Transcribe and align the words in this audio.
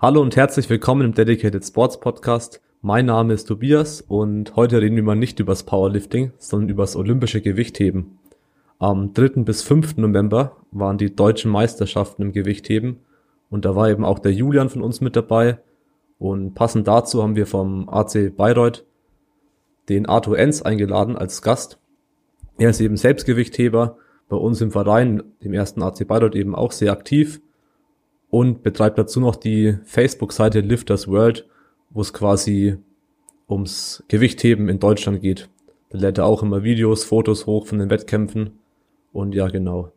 Hallo 0.00 0.22
und 0.22 0.36
herzlich 0.36 0.70
willkommen 0.70 1.06
im 1.06 1.12
Dedicated 1.12 1.66
Sports 1.66 1.98
Podcast. 1.98 2.62
Mein 2.82 3.06
Name 3.06 3.34
ist 3.34 3.46
Tobias 3.46 4.00
und 4.00 4.54
heute 4.54 4.80
reden 4.80 4.94
wir 4.94 5.02
mal 5.02 5.16
nicht 5.16 5.40
übers 5.40 5.64
Powerlifting, 5.64 6.30
sondern 6.38 6.68
übers 6.68 6.94
olympische 6.94 7.40
Gewichtheben. 7.40 8.20
Am 8.78 9.12
3. 9.12 9.42
bis 9.42 9.64
5. 9.64 9.96
November 9.96 10.58
waren 10.70 10.98
die 10.98 11.16
deutschen 11.16 11.50
Meisterschaften 11.50 12.22
im 12.22 12.30
Gewichtheben 12.32 13.00
und 13.50 13.64
da 13.64 13.74
war 13.74 13.90
eben 13.90 14.04
auch 14.04 14.20
der 14.20 14.32
Julian 14.32 14.68
von 14.68 14.82
uns 14.82 15.00
mit 15.00 15.16
dabei 15.16 15.58
und 16.20 16.54
passend 16.54 16.86
dazu 16.86 17.20
haben 17.20 17.34
wir 17.34 17.48
vom 17.48 17.88
AC 17.88 18.36
Bayreuth 18.36 18.86
den 19.88 20.06
Arthur 20.06 20.38
Enz 20.38 20.62
eingeladen 20.62 21.16
als 21.16 21.42
Gast. 21.42 21.80
Er 22.56 22.70
ist 22.70 22.80
eben 22.80 22.96
Selbstgewichtheber, 22.96 23.96
bei 24.28 24.36
uns 24.36 24.60
im 24.60 24.70
Verein, 24.70 25.24
dem 25.42 25.54
ersten 25.54 25.82
AC 25.82 26.06
Bayreuth 26.06 26.36
eben 26.36 26.54
auch 26.54 26.70
sehr 26.70 26.92
aktiv 26.92 27.40
und 28.30 28.62
betreibt 28.62 28.98
dazu 28.98 29.20
noch 29.20 29.36
die 29.36 29.78
Facebook-Seite 29.84 30.60
Lifters 30.60 31.08
World, 31.08 31.46
wo 31.90 32.00
es 32.00 32.12
quasi 32.12 32.76
ums 33.48 34.04
Gewichtheben 34.08 34.68
in 34.68 34.78
Deutschland 34.78 35.22
geht. 35.22 35.48
Da 35.90 35.98
lädt 35.98 36.18
er 36.18 36.26
auch 36.26 36.42
immer 36.42 36.62
Videos, 36.62 37.04
Fotos 37.04 37.46
hoch 37.46 37.66
von 37.66 37.78
den 37.78 37.90
Wettkämpfen. 37.90 38.58
Und 39.12 39.34
ja, 39.34 39.48
genau. 39.48 39.92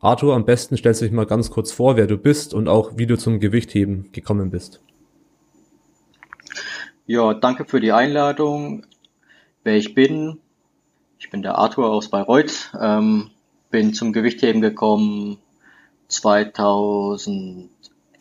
Arthur, 0.00 0.34
am 0.34 0.44
besten 0.44 0.76
stellst 0.76 1.02
du 1.02 1.06
dich 1.06 1.12
mal 1.12 1.26
ganz 1.26 1.50
kurz 1.50 1.72
vor, 1.72 1.96
wer 1.96 2.06
du 2.06 2.16
bist 2.16 2.54
und 2.54 2.68
auch 2.68 2.92
wie 2.96 3.06
du 3.06 3.18
zum 3.18 3.40
Gewichtheben 3.40 4.10
gekommen 4.12 4.50
bist. 4.50 4.80
Ja, 7.06 7.34
danke 7.34 7.66
für 7.66 7.80
die 7.80 7.92
Einladung. 7.92 8.86
Wer 9.62 9.76
ich 9.76 9.94
bin, 9.94 10.38
ich 11.18 11.30
bin 11.30 11.42
der 11.42 11.58
Arthur 11.58 11.90
aus 11.90 12.08
Bayreuth, 12.08 12.72
ähm, 12.80 13.30
bin 13.70 13.92
zum 13.92 14.12
Gewichtheben 14.12 14.62
gekommen 14.62 15.38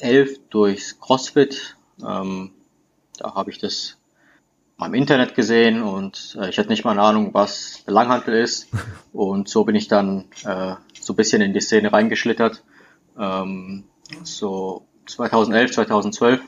2011 0.04 0.50
durchs 0.50 1.00
CrossFit. 1.00 1.78
Ähm, 2.06 2.52
da 3.18 3.36
habe 3.36 3.52
ich 3.52 3.58
das 3.58 3.98
am 4.78 4.94
Internet 4.94 5.34
gesehen 5.34 5.82
und 5.82 6.38
äh, 6.42 6.50
ich 6.50 6.60
hatte 6.60 6.68
nicht 6.68 6.84
mal 6.84 6.92
eine 6.92 7.04
Ahnung, 7.04 7.34
was 7.34 7.84
der 7.86 7.94
Langhantel 7.94 8.36
ist. 8.36 8.68
Und 9.14 9.48
so 9.48 9.64
bin 9.64 9.76
ich 9.76 9.88
dann 9.88 10.26
äh, 10.44 10.76
so 11.00 11.14
ein 11.14 11.16
bisschen 11.16 11.42
in 11.42 11.54
die 11.54 11.62
Szene 11.62 11.94
reingeschlittert. 11.94 12.64
Ähm, 13.18 13.86
so 14.24 14.86
2011, 15.06 15.72
2012, 15.72 16.42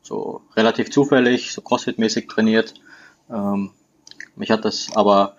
so 0.00 0.42
relativ 0.56 0.90
zufällig, 0.90 1.52
so 1.52 1.60
CrossFit-mäßig 1.60 2.28
trainiert. 2.28 2.74
Ähm, 3.28 3.72
mich 4.36 4.50
hat 4.50 4.64
das 4.64 4.88
aber 4.94 5.36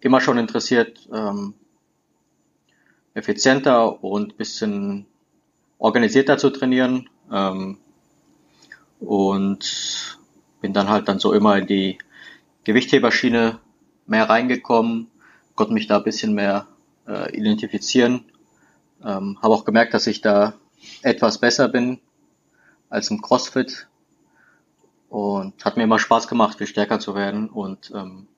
immer 0.00 0.20
schon 0.20 0.38
interessiert, 0.38 1.08
ähm, 1.12 1.54
effizienter 3.14 4.02
und 4.02 4.38
bisschen 4.38 5.06
organisierter 5.78 6.38
zu 6.38 6.50
trainieren. 6.50 7.08
Ähm, 7.30 7.78
und 9.00 10.18
bin 10.60 10.72
dann 10.72 10.88
halt 10.88 11.08
dann 11.08 11.18
so 11.18 11.32
immer 11.32 11.58
in 11.58 11.66
die 11.66 11.98
Gewichtheberschiene 12.64 13.60
mehr 14.06 14.28
reingekommen, 14.28 15.08
konnte 15.54 15.74
mich 15.74 15.86
da 15.86 15.98
ein 15.98 16.04
bisschen 16.04 16.34
mehr 16.34 16.66
äh, 17.06 17.36
identifizieren. 17.36 18.24
Ähm, 19.04 19.38
Habe 19.42 19.54
auch 19.54 19.64
gemerkt, 19.64 19.94
dass 19.94 20.06
ich 20.06 20.20
da 20.20 20.54
etwas 21.02 21.38
besser 21.38 21.68
bin 21.68 22.00
als 22.88 23.10
im 23.10 23.20
CrossFit 23.20 23.88
und 25.08 25.64
hat 25.64 25.76
mir 25.76 25.84
immer 25.84 25.98
Spaß 25.98 26.28
gemacht, 26.28 26.58
viel 26.58 26.66
stärker 26.66 26.98
zu 26.98 27.14
werden 27.14 27.48
und 27.48 27.92
ähm, 27.94 28.28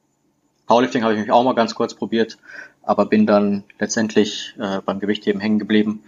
Powerlifting 0.67 1.02
habe 1.02 1.14
ich 1.14 1.20
mich 1.20 1.30
auch 1.33 1.45
mal 1.45 1.55
ganz 1.55 1.75
kurz 1.75 1.95
probiert, 1.95 2.36
aber 2.83 3.06
bin 3.06 3.27
dann 3.27 3.64
letztendlich 3.78 4.55
äh, 4.58 4.80
beim 4.84 5.00
Gewichtheben 5.00 5.41
hängen 5.41 5.58
geblieben. 5.58 6.05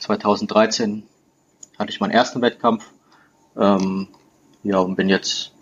2013 0.00 1.04
hatte 1.78 1.90
ich 1.90 2.00
meinen 2.00 2.10
ersten 2.10 2.42
Wettkampf. 2.42 2.84
Ähm, 3.56 4.08
ja, 4.62 4.78
und 4.78 4.96
bin 4.96 5.08
jetzt 5.08 5.52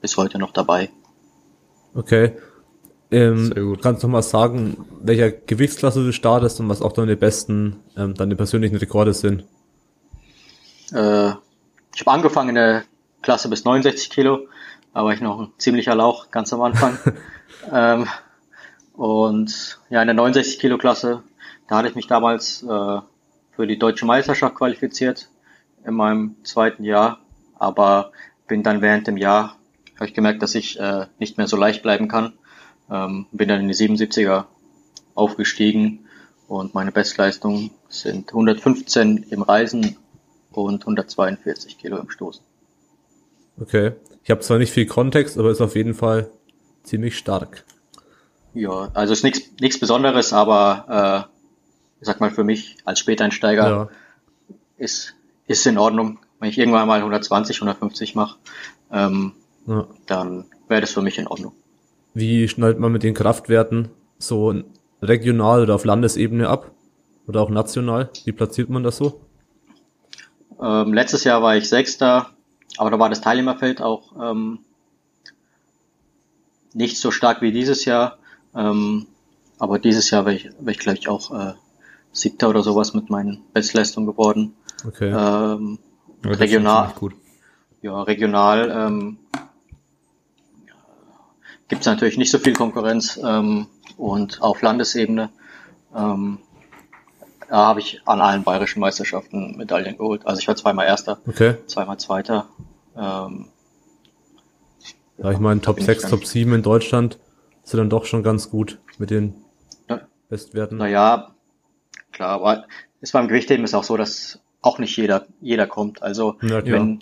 bis 0.00 0.16
heute 0.16 0.38
noch 0.38 0.52
dabei. 0.52 0.90
Okay. 1.94 2.32
Ähm, 3.10 3.52
Sehr 3.52 3.62
gut. 3.62 3.82
Kannst 3.82 4.02
du 4.02 4.08
noch 4.08 4.12
mal 4.12 4.22
sagen, 4.22 4.86
welcher 5.02 5.30
Gewichtsklasse 5.30 6.02
du 6.02 6.12
startest 6.12 6.60
und 6.60 6.68
was 6.68 6.82
auch 6.82 6.92
deine 6.92 7.16
besten, 7.16 7.80
ähm, 7.96 8.14
deine 8.14 8.36
persönlichen 8.36 8.76
Rekorde 8.76 9.12
sind? 9.12 9.44
Äh, 10.92 11.32
ich 11.94 12.00
habe 12.00 12.10
angefangen 12.10 12.50
in 12.50 12.54
der 12.54 12.84
Klasse 13.20 13.48
bis 13.48 13.64
69 13.64 14.10
Kilo, 14.10 14.48
da 14.94 15.04
war 15.04 15.12
ich 15.12 15.20
noch 15.20 15.40
ein 15.40 15.52
ziemlicher 15.58 15.94
Lauch 15.94 16.30
ganz 16.30 16.52
am 16.52 16.62
Anfang. 16.62 16.98
Ähm, 17.70 18.08
und 18.94 19.78
ja, 19.88 20.02
in 20.02 20.08
der 20.08 20.14
69 20.14 20.58
Kilo 20.58 20.78
Klasse, 20.78 21.22
da 21.68 21.76
hatte 21.76 21.88
ich 21.88 21.94
mich 21.94 22.08
damals 22.08 22.64
äh, 22.64 23.00
für 23.54 23.66
die 23.66 23.78
deutsche 23.78 24.06
Meisterschaft 24.06 24.54
qualifiziert 24.54 25.28
in 25.84 25.94
meinem 25.94 26.36
zweiten 26.44 26.84
Jahr, 26.84 27.20
aber 27.58 28.12
bin 28.48 28.62
dann 28.62 28.82
während 28.82 29.06
dem 29.06 29.16
Jahr, 29.16 29.56
habe 29.96 30.06
ich 30.06 30.14
gemerkt, 30.14 30.42
dass 30.42 30.54
ich 30.54 30.78
äh, 30.78 31.06
nicht 31.18 31.38
mehr 31.38 31.46
so 31.46 31.56
leicht 31.56 31.82
bleiben 31.82 32.08
kann. 32.08 32.32
Ähm, 32.90 33.26
bin 33.32 33.48
dann 33.48 33.60
in 33.60 33.68
die 33.68 33.74
77er 33.74 34.44
aufgestiegen 35.14 36.06
und 36.48 36.74
meine 36.74 36.92
Bestleistung 36.92 37.70
sind 37.88 38.30
115 38.30 39.26
im 39.30 39.42
Reisen 39.42 39.96
und 40.50 40.82
142 40.82 41.78
Kilo 41.78 41.98
im 41.98 42.10
Stoßen. 42.10 42.44
Okay. 43.60 43.92
Ich 44.24 44.30
habe 44.30 44.40
zwar 44.40 44.58
nicht 44.58 44.72
viel 44.72 44.86
Kontext, 44.86 45.38
aber 45.38 45.50
ist 45.50 45.60
auf 45.60 45.74
jeden 45.74 45.94
Fall 45.94 46.30
ziemlich 46.84 47.18
stark. 47.18 47.64
Ja, 48.54 48.90
also 48.94 49.12
ist 49.12 49.24
nichts 49.24 49.40
nichts 49.60 49.80
Besonderes, 49.80 50.32
aber 50.32 51.28
äh, 51.28 51.31
ich 52.02 52.06
sag 52.06 52.20
mal 52.20 52.32
für 52.32 52.42
mich 52.42 52.76
als 52.84 52.98
Späteinsteiger 52.98 53.68
ja. 53.68 53.88
ist 54.76 55.14
ist 55.46 55.66
in 55.66 55.78
Ordnung. 55.78 56.18
Wenn 56.40 56.50
ich 56.50 56.58
irgendwann 56.58 56.88
mal 56.88 56.98
120, 56.98 57.58
150 57.58 58.16
mache, 58.16 58.38
ähm, 58.90 59.32
ja. 59.68 59.86
dann 60.06 60.46
wäre 60.66 60.80
das 60.80 60.90
für 60.90 61.02
mich 61.02 61.18
in 61.18 61.28
Ordnung. 61.28 61.52
Wie 62.12 62.48
schneidet 62.48 62.80
man 62.80 62.90
mit 62.90 63.04
den 63.04 63.14
Kraftwerten 63.14 63.90
so 64.18 64.52
regional 65.00 65.62
oder 65.62 65.76
auf 65.76 65.84
Landesebene 65.84 66.48
ab? 66.48 66.72
Oder 67.28 67.40
auch 67.40 67.50
national? 67.50 68.10
Wie 68.24 68.32
platziert 68.32 68.68
man 68.68 68.82
das 68.82 68.96
so? 68.96 69.20
Ähm, 70.60 70.92
letztes 70.92 71.22
Jahr 71.22 71.40
war 71.40 71.56
ich 71.56 71.68
Sechster, 71.68 72.30
aber 72.78 72.90
da 72.90 72.98
war 72.98 73.08
das 73.08 73.20
Teilnehmerfeld 73.20 73.80
auch 73.80 74.12
ähm, 74.20 74.58
nicht 76.74 76.98
so 76.98 77.12
stark 77.12 77.42
wie 77.42 77.52
dieses 77.52 77.84
Jahr. 77.84 78.18
Ähm, 78.56 79.06
aber 79.60 79.78
dieses 79.78 80.10
Jahr 80.10 80.26
wäre 80.26 80.34
ich, 80.34 80.50
wär 80.58 80.72
ich 80.72 80.78
glaube 80.80 80.98
ich, 80.98 81.08
auch 81.08 81.30
äh, 81.32 81.54
Siebter 82.12 82.48
oder 82.48 82.62
sowas 82.62 82.94
mit 82.94 83.10
meinen 83.10 83.42
Bestleistungen 83.52 84.06
geworden. 84.06 84.54
Okay. 84.86 85.08
Ähm, 85.08 85.78
ja, 86.24 86.30
regional. 86.30 86.92
Gut. 86.98 87.14
Ja, 87.80 88.02
regional 88.02 88.70
ähm, 88.70 89.18
gibt 91.68 91.80
es 91.80 91.86
natürlich 91.86 92.18
nicht 92.18 92.30
so 92.30 92.38
viel 92.38 92.52
Konkurrenz 92.52 93.18
ähm, 93.22 93.66
und 93.96 94.40
auf 94.40 94.62
Landesebene 94.62 95.30
ähm, 95.94 96.38
da 97.52 97.66
habe 97.66 97.80
ich 97.80 98.00
an 98.06 98.22
allen 98.22 98.44
bayerischen 98.44 98.80
Meisterschaften 98.80 99.58
Medaillen 99.58 99.98
geholt. 99.98 100.26
Also 100.26 100.40
ich 100.40 100.48
war 100.48 100.56
zweimal 100.56 100.86
Erster, 100.86 101.18
okay. 101.26 101.56
zweimal 101.66 101.98
Zweiter. 101.98 102.48
Ähm, 102.96 103.48
ja, 105.18 105.30
ich 105.30 105.38
meine, 105.38 105.60
Top 105.60 105.78
6, 105.78 106.08
Top 106.08 106.24
7 106.24 106.54
in 106.54 106.62
Deutschland 106.62 107.18
sind 107.62 107.78
dann 107.78 107.90
doch 107.90 108.06
schon 108.06 108.22
ganz 108.22 108.48
gut 108.48 108.78
mit 108.96 109.10
den 109.10 109.34
ja. 109.88 110.00
Bestwerten. 110.30 110.78
Naja, 110.78 111.34
klar, 112.12 112.30
aber 112.30 112.64
es 113.00 113.12
beim 113.12 113.28
Gewichtheben 113.28 113.64
ist 113.64 113.74
auch 113.74 113.84
so, 113.84 113.96
dass 113.96 114.40
auch 114.60 114.78
nicht 114.78 114.96
jeder, 114.96 115.26
jeder 115.40 115.66
kommt. 115.66 116.02
Also 116.02 116.36
ja, 116.42 116.64
wenn, 116.64 117.00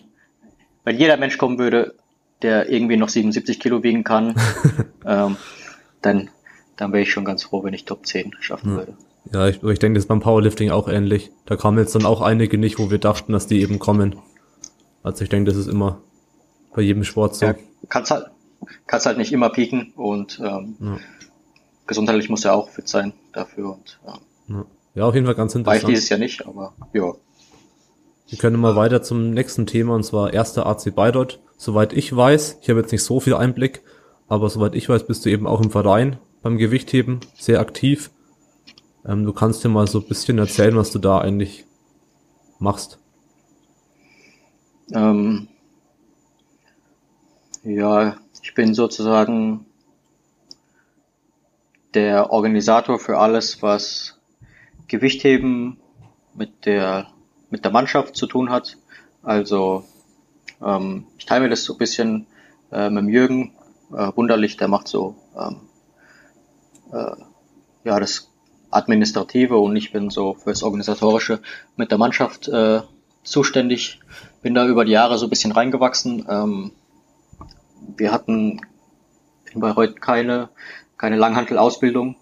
wenn 0.85 0.99
jeder 0.99 1.17
Mensch 1.17 1.39
kommen 1.39 1.59
würde, 1.59 1.95
der 2.43 2.71
irgendwie 2.71 2.97
noch 2.97 3.11
77 3.11 3.61
Kilo 3.61 3.83
wiegen 3.83 4.03
kann, 4.03 4.35
ähm, 5.07 5.37
dann, 6.01 6.31
dann 6.77 6.93
wäre 6.93 7.03
ich 7.03 7.13
schon 7.13 7.25
ganz 7.25 7.45
froh, 7.45 7.63
wenn 7.63 7.75
ich 7.75 7.85
Top 7.85 8.07
10 8.07 8.37
schaffen 8.41 8.71
ja. 8.71 8.77
würde. 8.77 8.97
Ja, 9.33 9.49
ich, 9.49 9.63
ich 9.63 9.79
denke, 9.79 9.97
das 9.99 10.05
ist 10.05 10.09
beim 10.09 10.21
Powerlifting 10.21 10.71
auch 10.71 10.89
ähnlich. 10.89 11.31
Da 11.45 11.57
kamen 11.57 11.79
jetzt 11.79 11.95
dann 11.95 12.07
auch 12.07 12.23
einige 12.23 12.57
nicht, 12.57 12.79
wo 12.79 12.91
wir 12.91 12.99
dachten, 12.99 13.33
dass 13.33 13.47
die 13.47 13.61
eben 13.61 13.79
kommen. 13.79 14.17
Also 15.03 15.23
ich 15.23 15.29
denke, 15.29 15.51
das 15.51 15.59
ist 15.59 15.69
immer 15.69 16.01
bei 16.75 16.83
jedem 16.83 17.05
Sport 17.05 17.37
so. 17.37 17.47
Ja, 17.47 17.55
kannst 17.89 18.11
halt, 18.11 18.27
kannst 18.87 19.07
halt 19.07 19.19
nicht 19.19 19.33
immer 19.33 19.51
pieken 19.51 19.93
und 19.95 20.41
ähm, 20.41 20.77
ja. 20.81 20.99
gesundheitlich 21.87 22.31
muss 22.31 22.45
er 22.45 22.55
auch 22.55 22.71
fit 22.71 22.89
sein 22.89 23.13
dafür. 23.33 23.75
Und, 23.75 24.01
ja. 24.07 24.19
ja, 24.49 24.67
auf 24.97 25.15
jeden 25.15 25.27
Fall 25.27 25.35
ganz 25.35 25.55
interessant. 25.55 25.83
War 25.83 25.91
ich 25.91 25.95
dieses 25.95 26.09
Jahr 26.09 26.19
nicht, 26.19 26.47
aber 26.47 26.75
ja. 26.93 27.13
Wir 28.29 28.39
können 28.39 28.61
mal 28.61 28.77
weiter 28.77 29.03
zum 29.03 29.31
nächsten 29.33 29.67
Thema 29.67 29.95
und 29.95 30.05
zwar 30.05 30.33
erster 30.33 30.67
AC 30.67 30.95
Bayreuth. 30.95 31.41
Soweit 31.57 31.93
ich 31.93 32.15
weiß, 32.15 32.59
ich 32.63 32.71
habe 32.71 32.81
jetzt 32.81 32.93
nicht 32.93 33.03
so 33.03 33.21
viel 33.21 33.35
Einblick, 33.35 33.83
aber 34.29 34.49
soweit 34.49 34.75
ich 34.75 34.89
weiß, 34.89 35.07
bist 35.07 35.25
du 35.25 35.31
eben 35.31 35.47
auch 35.47 35.61
im 35.61 35.71
Verein 35.71 36.19
beim 36.43 36.57
Gewichtheben 36.57 37.21
sehr 37.37 37.61
aktiv. 37.61 38.11
Ähm, 39.05 39.25
du 39.25 39.33
kannst 39.33 39.65
dir 39.65 39.69
mal 39.69 39.87
so 39.87 39.99
ein 39.99 40.07
bisschen 40.07 40.39
erzählen, 40.39 40.77
was 40.77 40.93
du 40.93 40.99
da 40.99 41.19
eigentlich 41.19 41.67
machst. 42.59 42.99
Ähm, 44.93 45.49
ja, 47.63 48.17
ich 48.43 48.55
bin 48.55 48.75
sozusagen 48.75 49.67
der 51.95 52.31
Organisator 52.31 52.99
für 52.99 53.19
alles, 53.19 53.63
was 53.63 54.20
Gewichtheben 54.91 55.79
mit 56.35 56.67
der, 56.67 57.07
mit 57.49 57.65
der 57.65 57.71
Mannschaft 57.71 58.17
zu 58.17 58.27
tun 58.27 58.51
hat. 58.51 58.77
Also 59.23 59.85
ähm, 60.61 61.07
ich 61.17 61.27
teile 61.27 61.45
mir 61.45 61.49
das 61.49 61.65
so 61.65 61.75
ein 61.75 61.79
bisschen 61.79 62.27
äh, 62.73 62.91
mit 62.91 63.05
dem 63.05 63.09
Jürgen 63.09 63.53
äh, 63.93 64.11
Wunderlich, 64.17 64.57
der 64.57 64.69
macht 64.69 64.89
so 64.89 65.15
ähm, 65.39 65.61
äh, 66.93 67.17
ja 67.85 68.01
das 68.01 68.31
Administrative 68.71 69.57
und 69.59 69.77
ich 69.77 69.93
bin 69.93 70.11
so 70.11 70.35
fürs 70.35 70.63
Organisatorische 70.63 71.41
mit 71.77 71.91
der 71.91 71.99
Mannschaft 71.99 72.49
äh, 72.49 72.83
zuständig. 73.23 74.01
Bin 74.43 74.55
da 74.55 74.67
über 74.67 74.85
die 74.85 74.93
Jahre 74.93 75.19
so 75.19 75.27
ein 75.27 75.31
bisschen 75.31 75.53
reingewachsen. 75.53 76.27
Ähm, 76.29 76.73
wir 77.97 78.13
hatten 78.13 78.61
in 79.53 79.61
Bayreuth 79.61 80.01
keine, 80.01 80.51
keine 80.97 81.17
Langhandelausbildung, 81.17 82.17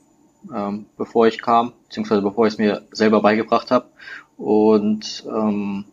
ähm, 0.55 0.87
bevor 0.97 1.27
ich 1.27 1.41
kam, 1.41 1.73
beziehungsweise 1.85 2.23
bevor 2.23 2.47
ich 2.47 2.55
es 2.55 2.59
mir 2.59 2.83
selber 2.93 3.21
beigebracht 3.21 3.71
habe. 3.71 3.89
Und 4.37 5.25
ähm, 5.29 5.85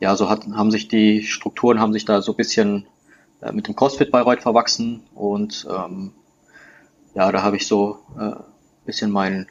ja, 0.00 0.16
so 0.16 0.28
hat, 0.28 0.46
haben 0.48 0.70
sich 0.70 0.88
die 0.88 1.22
Strukturen 1.22 1.80
haben 1.80 1.92
sich 1.92 2.04
da 2.04 2.22
so 2.22 2.32
ein 2.32 2.36
bisschen 2.36 2.86
äh, 3.40 3.52
mit 3.52 3.68
dem 3.68 3.76
CrossFit 3.76 4.10
Bayreuth 4.10 4.42
verwachsen 4.42 5.02
und 5.14 5.66
ähm, 5.70 6.12
ja, 7.14 7.30
da 7.30 7.42
habe 7.42 7.56
ich 7.56 7.66
so 7.66 7.98
äh, 8.18 8.32
bisschen 8.86 9.10
meinen 9.10 9.46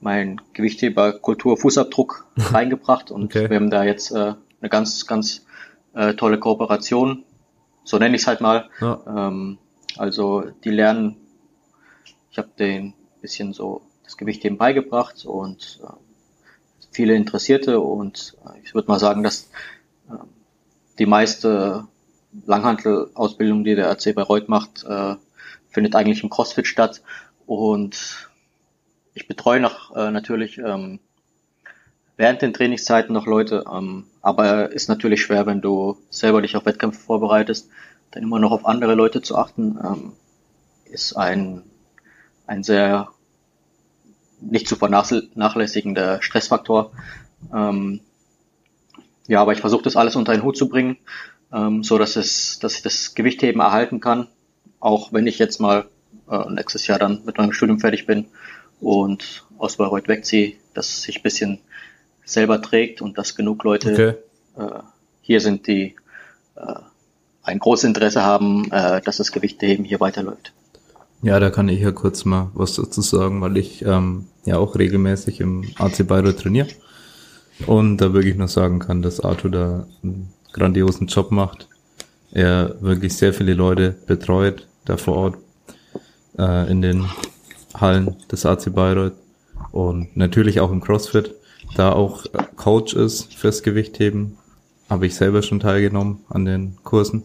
mein 0.00 0.40
Gewichtheber 0.52 1.12
Kultur 1.12 1.56
Fußabdruck 1.56 2.26
reingebracht 2.36 3.10
und 3.10 3.24
okay. 3.24 3.50
wir 3.50 3.56
haben 3.56 3.70
da 3.70 3.84
jetzt 3.84 4.12
äh, 4.12 4.34
eine 4.60 4.70
ganz 4.70 5.06
ganz 5.06 5.46
äh, 5.94 6.14
tolle 6.14 6.38
Kooperation, 6.38 7.24
so 7.84 7.98
nenne 7.98 8.16
ich 8.16 8.22
es 8.22 8.28
halt 8.28 8.40
mal. 8.40 8.68
Ja. 8.80 9.00
Ähm, 9.06 9.58
also 9.96 10.44
die 10.64 10.70
lernen, 10.70 11.16
ich 12.30 12.38
habe 12.38 12.48
den 12.58 12.94
bisschen 13.20 13.52
so 13.52 13.82
das 14.04 14.16
Gewichtheben 14.16 14.58
beigebracht 14.58 15.24
und 15.24 15.80
äh, 15.82 15.92
viele 16.90 17.14
Interessierte 17.14 17.80
und 17.80 18.36
äh, 18.44 18.60
ich 18.64 18.74
würde 18.74 18.88
mal 18.88 18.98
sagen, 18.98 19.22
dass 19.22 19.50
äh, 20.08 20.14
die 20.98 21.06
meiste 21.06 21.86
Langhandel-Ausbildung, 22.46 23.64
die 23.64 23.74
der 23.74 23.90
RC 23.90 24.14
Bayreuth 24.14 24.48
macht, 24.48 24.84
äh, 24.84 25.16
findet 25.70 25.94
eigentlich 25.94 26.22
im 26.22 26.30
CrossFit 26.30 26.66
statt 26.66 27.02
und 27.46 28.28
ich 29.14 29.28
betreue 29.28 29.60
noch 29.60 29.94
äh, 29.96 30.10
natürlich 30.10 30.58
ähm, 30.58 31.00
während 32.16 32.42
den 32.42 32.52
Trainingszeiten 32.52 33.12
noch 33.12 33.26
Leute, 33.26 33.64
ähm, 33.72 34.04
aber 34.22 34.72
ist 34.72 34.88
natürlich 34.88 35.22
schwer, 35.22 35.46
wenn 35.46 35.60
du 35.60 35.98
selber 36.10 36.42
dich 36.42 36.56
auf 36.56 36.66
Wettkämpfe 36.66 37.00
vorbereitest, 37.00 37.68
dann 38.10 38.22
immer 38.22 38.38
noch 38.38 38.52
auf 38.52 38.66
andere 38.66 38.94
Leute 38.94 39.22
zu 39.22 39.36
achten, 39.36 39.78
ähm, 39.82 40.12
ist 40.84 41.14
ein, 41.16 41.62
ein 42.46 42.62
sehr 42.62 43.08
nicht 44.40 44.68
zu 44.68 44.76
vernachlässigender 44.76 46.22
Stressfaktor. 46.22 46.92
Ähm, 47.54 48.00
ja, 49.26 49.40
aber 49.40 49.52
ich 49.52 49.60
versuche 49.60 49.82
das 49.82 49.96
alles 49.96 50.16
unter 50.16 50.32
einen 50.32 50.42
Hut 50.42 50.56
zu 50.56 50.68
bringen, 50.68 50.98
ähm, 51.52 51.82
so 51.82 51.98
dass 51.98 52.16
es, 52.16 52.58
dass 52.58 52.76
ich 52.76 52.82
das 52.82 53.14
Gewichtheben 53.14 53.60
erhalten 53.60 54.00
kann, 54.00 54.28
auch 54.78 55.12
wenn 55.12 55.26
ich 55.26 55.38
jetzt 55.38 55.60
mal 55.60 55.86
äh, 56.30 56.50
nächstes 56.50 56.86
Jahr 56.86 56.98
dann 56.98 57.22
mit 57.24 57.38
meinem 57.38 57.52
Studium 57.52 57.80
fertig 57.80 58.06
bin 58.06 58.26
und 58.80 59.44
aus 59.58 59.76
Bayreuth 59.76 60.08
wegziehe, 60.08 60.54
dass 60.74 60.88
es 60.88 61.02
sich 61.02 61.18
ein 61.18 61.22
bisschen 61.22 61.58
selber 62.24 62.60
trägt 62.60 63.00
und 63.00 63.18
dass 63.18 63.34
genug 63.34 63.64
Leute 63.64 63.92
okay. 63.92 64.62
äh, 64.62 64.82
hier 65.22 65.40
sind, 65.40 65.66
die 65.66 65.96
äh, 66.56 66.74
ein 67.42 67.58
großes 67.58 67.84
Interesse 67.84 68.22
haben, 68.22 68.70
äh, 68.72 69.00
dass 69.00 69.16
das 69.18 69.32
Gewichtheben 69.32 69.84
hier 69.84 70.00
weiterläuft. 70.00 70.52
Ja, 71.22 71.40
da 71.40 71.50
kann 71.50 71.68
ich 71.68 71.80
ja 71.80 71.92
kurz 71.92 72.24
mal 72.24 72.50
was 72.54 72.74
dazu 72.74 73.00
sagen, 73.00 73.40
weil 73.40 73.56
ich 73.56 73.84
ähm, 73.84 74.26
ja 74.44 74.58
auch 74.58 74.76
regelmäßig 74.76 75.40
im 75.40 75.64
AC 75.78 76.06
Bayreuth 76.06 76.40
trainiere 76.40 76.68
und 77.66 77.98
da 77.98 78.12
wirklich 78.12 78.36
nur 78.36 78.48
sagen 78.48 78.78
kann, 78.78 79.02
dass 79.02 79.20
Arthur 79.20 79.50
da 79.50 79.86
einen 80.02 80.32
grandiosen 80.52 81.06
Job 81.06 81.30
macht. 81.32 81.68
Er 82.32 82.76
wirklich 82.80 83.16
sehr 83.16 83.32
viele 83.32 83.54
Leute 83.54 83.96
betreut, 84.06 84.66
da 84.84 84.96
vor 84.98 85.16
Ort 85.16 85.38
äh, 86.38 86.70
in 86.70 86.82
den 86.82 87.06
Hallen 87.74 88.16
des 88.30 88.44
AC 88.44 88.74
Bayreuth 88.74 89.14
und 89.72 90.16
natürlich 90.16 90.60
auch 90.60 90.70
im 90.70 90.82
CrossFit, 90.82 91.34
da 91.76 91.92
auch 91.92 92.26
Coach 92.56 92.94
ist 92.94 93.34
fürs 93.34 93.62
Gewichtheben, 93.62 94.36
habe 94.88 95.06
ich 95.06 95.14
selber 95.14 95.42
schon 95.42 95.60
teilgenommen 95.60 96.20
an 96.28 96.44
den 96.44 96.76
Kursen. 96.84 97.22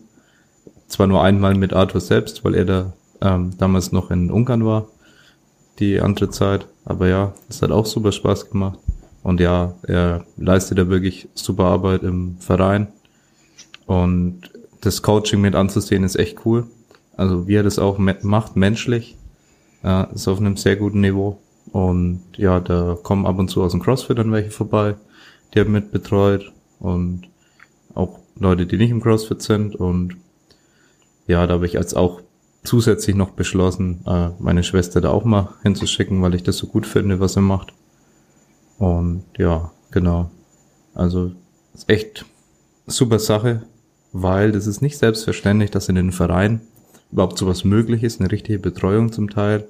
Zwar 0.87 1.07
nur 1.07 1.23
einmal 1.23 1.55
mit 1.55 1.73
Arthur 1.73 2.01
selbst, 2.01 2.43
weil 2.43 2.55
er 2.55 2.65
da 2.65 2.93
ähm, 3.21 3.57
damals 3.57 3.91
noch 3.91 4.11
in 4.11 4.31
Ungarn 4.31 4.65
war, 4.65 4.87
die 5.79 6.01
andere 6.01 6.29
Zeit, 6.29 6.67
aber 6.85 7.07
ja, 7.07 7.33
es 7.49 7.61
hat 7.61 7.71
auch 7.71 7.85
super 7.85 8.11
Spaß 8.11 8.49
gemacht. 8.49 8.79
Und 9.23 9.39
ja, 9.39 9.75
er 9.83 10.25
leistet 10.37 10.79
da 10.79 10.89
wirklich 10.89 11.29
super 11.35 11.65
Arbeit 11.65 12.03
im 12.03 12.37
Verein. 12.39 12.87
Und 13.85 14.49
das 14.81 15.01
Coaching 15.01 15.41
mit 15.41 15.53
anzusehen 15.53 16.03
ist 16.03 16.15
echt 16.15 16.45
cool. 16.45 16.65
Also 17.15 17.47
wie 17.47 17.55
er 17.55 17.63
das 17.63 17.77
auch 17.77 17.97
macht, 17.99 18.55
menschlich, 18.55 19.17
ja, 19.83 20.03
ist 20.05 20.27
auf 20.27 20.39
einem 20.39 20.57
sehr 20.57 20.75
guten 20.75 21.01
Niveau. 21.01 21.39
Und 21.71 22.21
ja, 22.35 22.59
da 22.59 22.97
kommen 23.01 23.25
ab 23.25 23.37
und 23.37 23.49
zu 23.49 23.61
aus 23.61 23.71
dem 23.71 23.81
CrossFit 23.81 24.17
dann 24.17 24.31
welche 24.31 24.49
vorbei, 24.49 24.95
die 25.53 25.59
er 25.59 25.65
mit 25.65 25.91
betreut 25.91 26.51
und 26.79 27.23
auch 27.93 28.19
Leute, 28.39 28.65
die 28.65 28.77
nicht 28.77 28.89
im 28.89 29.01
CrossFit 29.01 29.41
sind. 29.41 29.75
Und 29.75 30.15
ja, 31.27 31.45
da 31.45 31.53
habe 31.55 31.67
ich 31.67 31.77
als 31.77 31.93
auch 31.93 32.21
zusätzlich 32.63 33.15
noch 33.15 33.31
beschlossen, 33.31 34.01
äh, 34.05 34.29
meine 34.39 34.63
Schwester 34.63 35.01
da 35.01 35.09
auch 35.09 35.25
mal 35.25 35.49
hinzuschicken, 35.63 36.21
weil 36.21 36.35
ich 36.35 36.43
das 36.43 36.57
so 36.57 36.67
gut 36.67 36.85
finde, 36.85 37.19
was 37.19 37.35
er 37.35 37.41
macht. 37.41 37.73
Und 38.77 39.23
ja, 39.37 39.71
genau. 39.91 40.31
Also 40.93 41.31
ist 41.73 41.89
echt 41.89 42.25
super 42.87 43.19
Sache, 43.19 43.63
weil 44.11 44.51
das 44.51 44.67
ist 44.67 44.81
nicht 44.81 44.97
selbstverständlich, 44.97 45.71
dass 45.71 45.89
in 45.89 45.95
den 45.95 46.11
Vereinen 46.11 46.61
überhaupt 47.11 47.37
sowas 47.37 47.63
möglich 47.63 48.03
ist, 48.03 48.19
eine 48.19 48.31
richtige 48.31 48.59
Betreuung 48.59 49.11
zum 49.11 49.29
Teil, 49.29 49.67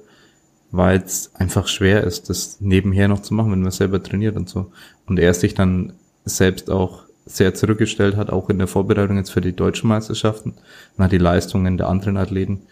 weil 0.70 0.98
es 1.00 1.34
einfach 1.34 1.68
schwer 1.68 2.04
ist, 2.04 2.30
das 2.30 2.60
nebenher 2.60 3.08
noch 3.08 3.22
zu 3.22 3.34
machen, 3.34 3.52
wenn 3.52 3.62
man 3.62 3.70
selber 3.70 4.02
trainiert 4.02 4.36
und 4.36 4.48
so. 4.48 4.70
Und 5.06 5.18
er 5.18 5.34
sich 5.34 5.54
dann 5.54 5.92
selbst 6.24 6.70
auch 6.70 7.04
sehr 7.24 7.54
zurückgestellt 7.54 8.16
hat, 8.16 8.30
auch 8.30 8.50
in 8.50 8.58
der 8.58 8.66
Vorbereitung 8.66 9.16
jetzt 9.16 9.30
für 9.30 9.40
die 9.40 9.54
deutschen 9.54 9.88
Meisterschaften, 9.88 10.54
hat 10.98 11.12
die 11.12 11.18
Leistungen 11.18 11.76
der 11.76 11.88
anderen 11.88 12.16
Athleten 12.16 12.62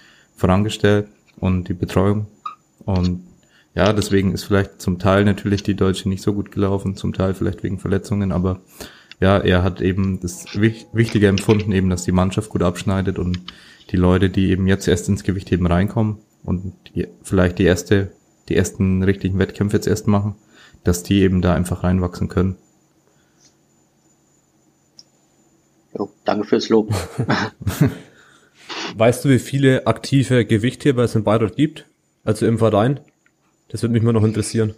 vorangestellt 0.40 1.06
und 1.38 1.68
die 1.68 1.74
Betreuung. 1.74 2.26
Und 2.84 3.22
ja, 3.74 3.92
deswegen 3.92 4.32
ist 4.32 4.44
vielleicht 4.44 4.80
zum 4.80 4.98
Teil 4.98 5.24
natürlich 5.24 5.62
die 5.62 5.76
Deutsche 5.76 6.08
nicht 6.08 6.22
so 6.22 6.32
gut 6.32 6.50
gelaufen, 6.50 6.96
zum 6.96 7.12
Teil 7.12 7.34
vielleicht 7.34 7.62
wegen 7.62 7.78
Verletzungen, 7.78 8.32
aber 8.32 8.60
ja, 9.20 9.36
er 9.36 9.62
hat 9.62 9.82
eben 9.82 10.18
das 10.20 10.46
Wichtige 10.58 11.28
empfunden, 11.28 11.72
eben, 11.72 11.90
dass 11.90 12.04
die 12.04 12.12
Mannschaft 12.12 12.48
gut 12.48 12.62
abschneidet 12.62 13.18
und 13.18 13.38
die 13.90 13.96
Leute, 13.96 14.30
die 14.30 14.50
eben 14.50 14.66
jetzt 14.66 14.88
erst 14.88 15.10
ins 15.10 15.24
Gewichtheben 15.24 15.66
reinkommen 15.66 16.18
und 16.42 16.72
die, 16.94 17.06
vielleicht 17.22 17.58
die 17.58 17.64
erste, 17.64 18.12
die 18.48 18.56
ersten 18.56 19.02
richtigen 19.02 19.38
Wettkämpfe 19.38 19.76
jetzt 19.76 19.86
erst 19.86 20.06
machen, 20.06 20.36
dass 20.84 21.02
die 21.02 21.20
eben 21.20 21.42
da 21.42 21.54
einfach 21.54 21.84
reinwachsen 21.84 22.28
können. 22.28 22.56
Jo, 25.92 26.10
danke 26.24 26.46
fürs 26.46 26.70
Lob. 26.70 26.94
weißt 28.96 29.24
du, 29.24 29.28
wie 29.28 29.38
viele 29.38 29.86
aktive 29.86 30.44
Gewichtheber 30.44 31.04
es 31.04 31.14
in 31.14 31.24
Bayreuth 31.24 31.56
gibt? 31.56 31.86
Also 32.24 32.46
im 32.46 32.58
Verein? 32.58 33.00
Das 33.68 33.82
würde 33.82 33.92
mich 33.92 34.02
mal 34.02 34.12
noch 34.12 34.24
interessieren. 34.24 34.74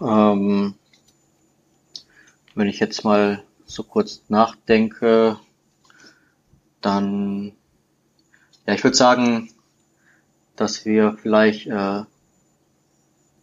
Ähm, 0.00 0.74
wenn 2.54 2.68
ich 2.68 2.80
jetzt 2.80 3.04
mal 3.04 3.42
so 3.66 3.82
kurz 3.82 4.22
nachdenke, 4.28 5.38
dann, 6.80 7.52
ja, 8.66 8.74
ich 8.74 8.84
würde 8.84 8.96
sagen, 8.96 9.50
dass 10.56 10.84
wir 10.84 11.16
vielleicht 11.20 11.66
äh, 11.66 12.02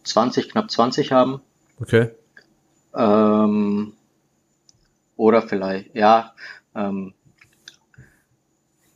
20, 0.04 0.48
knapp 0.50 0.70
20 0.70 1.12
haben. 1.12 1.40
Okay. 1.80 2.10
Ähm, 2.94 3.92
oder 5.16 5.42
vielleicht, 5.42 5.94
ja, 5.94 6.34
ähm, 6.74 7.14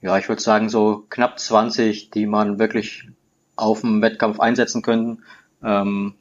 ja, 0.06 0.16
ich 0.18 0.28
würde 0.28 0.40
sagen 0.40 0.68
so 0.68 1.04
knapp 1.10 1.40
20, 1.40 2.12
die 2.12 2.26
man 2.26 2.60
wirklich 2.60 3.08
auf 3.56 3.80
dem 3.80 4.00
Wettkampf 4.02 4.38
einsetzen 4.38 4.80
können. 4.80 5.24
Ähm, 5.64 6.14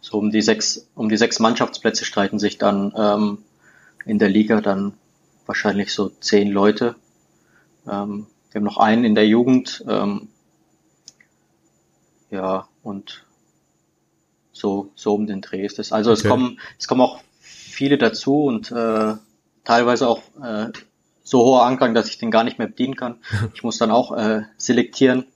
so 0.00 0.16
um 0.16 0.30
die 0.30 0.40
sechs, 0.40 0.88
um 0.94 1.10
die 1.10 1.18
sechs 1.18 1.38
Mannschaftsplätze 1.38 2.06
streiten 2.06 2.38
sich 2.38 2.56
dann 2.56 2.94
ähm, 2.96 3.38
in 4.06 4.18
der 4.18 4.30
Liga 4.30 4.62
dann 4.62 4.94
wahrscheinlich 5.44 5.92
so 5.92 6.08
zehn 6.08 6.50
Leute. 6.50 6.96
Ähm, 7.86 8.26
wir 8.50 8.60
haben 8.60 8.64
noch 8.64 8.78
einen 8.78 9.04
in 9.04 9.14
der 9.14 9.28
Jugend. 9.28 9.84
Ähm, 9.86 10.28
ja, 12.30 12.68
und 12.82 13.26
so, 14.50 14.92
so 14.94 15.14
um 15.14 15.26
den 15.26 15.42
Dreh 15.42 15.66
ist 15.66 15.78
es. 15.78 15.92
Also 15.92 16.12
okay. 16.12 16.20
es 16.20 16.26
kommen, 16.26 16.60
es 16.78 16.88
kommen 16.88 17.02
auch 17.02 17.20
viele 17.38 17.98
dazu 17.98 18.44
und 18.44 18.72
äh, 18.72 19.14
teilweise 19.64 20.08
auch 20.08 20.22
äh, 20.42 20.72
so 21.30 21.44
hoher 21.44 21.62
Anklang, 21.64 21.94
dass 21.94 22.08
ich 22.08 22.18
den 22.18 22.32
gar 22.32 22.42
nicht 22.42 22.58
mehr 22.58 22.66
bedienen 22.66 22.96
kann. 22.96 23.18
Ich 23.54 23.62
muss 23.62 23.78
dann 23.78 23.90
auch 23.90 24.16
äh, 24.16 24.42
selektieren, 24.56 25.26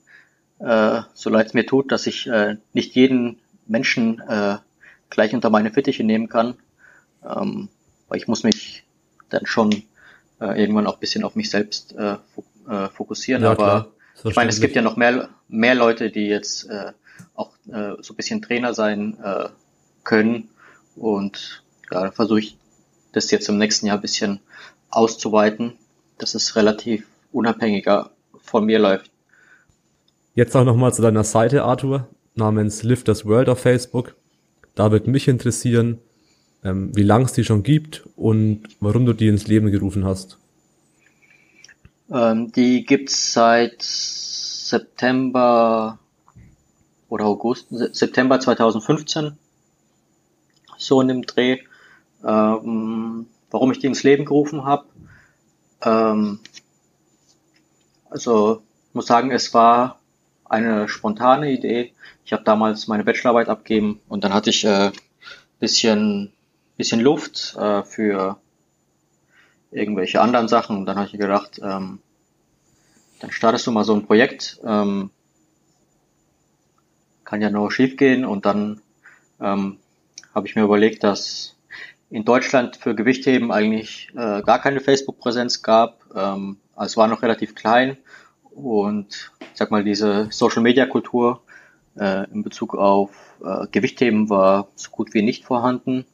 äh, 0.58 1.02
so 1.14 1.30
leid 1.30 1.46
es 1.46 1.54
mir 1.54 1.66
tut, 1.66 1.92
dass 1.92 2.06
ich 2.06 2.26
äh, 2.26 2.56
nicht 2.72 2.94
jeden 2.96 3.38
Menschen 3.66 4.20
äh, 4.20 4.56
gleich 5.08 5.34
unter 5.34 5.50
meine 5.50 5.70
Fittiche 5.70 6.02
nehmen 6.02 6.28
kann. 6.28 6.54
Ähm, 7.24 7.68
weil 8.08 8.18
ich 8.18 8.28
muss 8.28 8.42
mich 8.42 8.82
dann 9.30 9.46
schon 9.46 9.84
äh, 10.40 10.60
irgendwann 10.60 10.86
auch 10.86 10.98
bisschen 10.98 11.22
auf 11.22 11.36
mich 11.36 11.50
selbst 11.50 11.94
äh, 11.94 12.16
äh, 12.68 12.88
fokussieren. 12.88 13.42
Ja, 13.44 13.52
Aber 13.52 13.92
ich 14.24 14.36
meine, 14.36 14.50
es 14.50 14.60
gibt 14.60 14.74
ja 14.74 14.82
noch 14.82 14.96
mehr, 14.96 15.28
mehr 15.48 15.76
Leute, 15.76 16.10
die 16.10 16.26
jetzt 16.26 16.68
äh, 16.68 16.92
auch 17.34 17.52
äh, 17.68 17.94
so 18.00 18.14
ein 18.14 18.16
bisschen 18.16 18.42
Trainer 18.42 18.74
sein 18.74 19.16
äh, 19.22 19.48
können. 20.02 20.50
Und 20.96 21.62
ja, 21.90 22.10
versuche 22.10 22.40
ich 22.40 22.58
das 23.12 23.30
jetzt 23.30 23.48
im 23.48 23.58
nächsten 23.58 23.86
Jahr 23.86 23.98
ein 23.98 24.02
bisschen 24.02 24.40
auszuweiten, 24.90 25.74
dass 26.18 26.34
es 26.34 26.56
relativ 26.56 27.06
unabhängiger 27.32 28.10
von 28.38 28.64
mir 28.64 28.78
läuft. 28.78 29.10
Jetzt 30.34 30.56
auch 30.56 30.64
nochmal 30.64 30.92
zu 30.92 31.02
deiner 31.02 31.24
Seite, 31.24 31.64
Arthur, 31.64 32.08
namens 32.34 32.82
Lifters 32.82 33.24
World 33.24 33.48
auf 33.48 33.60
Facebook. 33.60 34.14
Da 34.74 34.90
wird 34.90 35.06
mich 35.06 35.28
interessieren, 35.28 36.00
ähm, 36.64 36.90
wie 36.94 37.02
lange 37.02 37.26
es 37.26 37.32
die 37.32 37.44
schon 37.44 37.62
gibt 37.62 38.04
und 38.16 38.62
warum 38.80 39.06
du 39.06 39.12
die 39.12 39.28
ins 39.28 39.46
Leben 39.46 39.70
gerufen 39.70 40.04
hast. 40.04 40.38
Ähm, 42.10 42.50
die 42.52 42.84
gibt's 42.84 43.32
seit 43.32 43.82
September 43.82 45.98
oder 47.08 47.26
August, 47.26 47.68
September 47.70 48.40
2015, 48.40 49.38
so 50.76 51.00
in 51.00 51.08
dem 51.08 51.22
Dreh. 51.22 51.58
Ähm, 52.24 53.26
warum 53.54 53.70
ich 53.70 53.78
die 53.78 53.86
ins 53.86 54.02
Leben 54.02 54.24
gerufen 54.24 54.64
habe. 54.64 54.84
Ähm, 55.84 56.40
also 58.10 58.62
muss 58.92 59.06
sagen, 59.06 59.30
es 59.30 59.52
war 59.54 60.00
eine 60.44 60.88
spontane 60.88 61.50
Idee. 61.50 61.92
Ich 62.24 62.32
habe 62.32 62.44
damals 62.44 62.88
meine 62.88 63.04
Bachelorarbeit 63.04 63.48
abgeben 63.48 64.00
und 64.08 64.24
dann 64.24 64.32
hatte 64.32 64.50
ich 64.50 64.64
äh, 64.64 64.92
bisschen 65.58 66.32
bisschen 66.76 67.00
Luft 67.00 67.56
äh, 67.56 67.82
für 67.82 68.38
irgendwelche 69.70 70.20
anderen 70.20 70.48
Sachen. 70.48 70.78
Und 70.78 70.86
dann 70.86 70.96
habe 70.96 71.06
ich 71.06 71.12
gedacht, 71.12 71.60
ähm, 71.62 72.00
dann 73.20 73.30
startest 73.30 73.66
du 73.66 73.72
mal 73.72 73.84
so 73.84 73.94
ein 73.94 74.06
Projekt. 74.06 74.60
Ähm, 74.64 75.10
kann 77.24 77.40
ja 77.42 77.50
nur 77.50 77.72
schief 77.72 77.96
gehen. 77.96 78.24
Und 78.24 78.46
dann 78.46 78.80
ähm, 79.40 79.78
habe 80.34 80.46
ich 80.46 80.56
mir 80.56 80.62
überlegt, 80.62 81.04
dass 81.04 81.56
in 82.14 82.24
Deutschland 82.24 82.76
für 82.76 82.94
Gewichtheben 82.94 83.50
eigentlich 83.50 84.08
äh, 84.14 84.40
gar 84.42 84.60
keine 84.60 84.78
Facebook-Präsenz 84.78 85.62
gab. 85.62 85.98
Ähm, 86.14 86.58
also 86.76 86.92
es 86.92 86.96
war 86.96 87.08
noch 87.08 87.22
relativ 87.22 87.56
klein. 87.56 87.96
Und 88.52 89.32
ich 89.40 89.58
sag 89.58 89.72
mal, 89.72 89.82
diese 89.82 90.28
Social-Media-Kultur 90.30 91.42
äh, 91.98 92.30
in 92.30 92.44
Bezug 92.44 92.76
auf 92.76 93.10
äh, 93.44 93.66
Gewichtheben 93.66 94.30
war 94.30 94.68
so 94.76 94.90
gut 94.90 95.12
wie 95.12 95.22
nicht 95.22 95.44
vorhanden. 95.44 96.06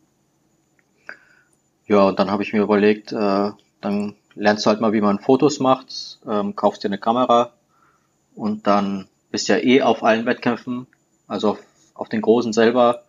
Ja, 1.86 2.04
und 2.04 2.18
dann 2.18 2.30
habe 2.30 2.44
ich 2.44 2.54
mir 2.54 2.62
überlegt, 2.62 3.12
äh, 3.12 3.50
dann 3.82 4.14
lernst 4.34 4.64
du 4.64 4.70
halt 4.70 4.80
mal, 4.80 4.94
wie 4.94 5.02
man 5.02 5.18
Fotos 5.18 5.60
macht, 5.60 6.18
ähm, 6.26 6.56
kaufst 6.56 6.82
dir 6.82 6.88
eine 6.88 6.96
Kamera 6.96 7.52
und 8.34 8.66
dann 8.66 9.06
bist 9.30 9.48
ja 9.48 9.58
eh 9.58 9.82
auf 9.82 10.02
allen 10.02 10.24
Wettkämpfen, 10.24 10.86
also 11.28 11.50
auf, 11.50 11.58
auf 11.92 12.08
den 12.08 12.22
großen 12.22 12.54
selber 12.54 13.02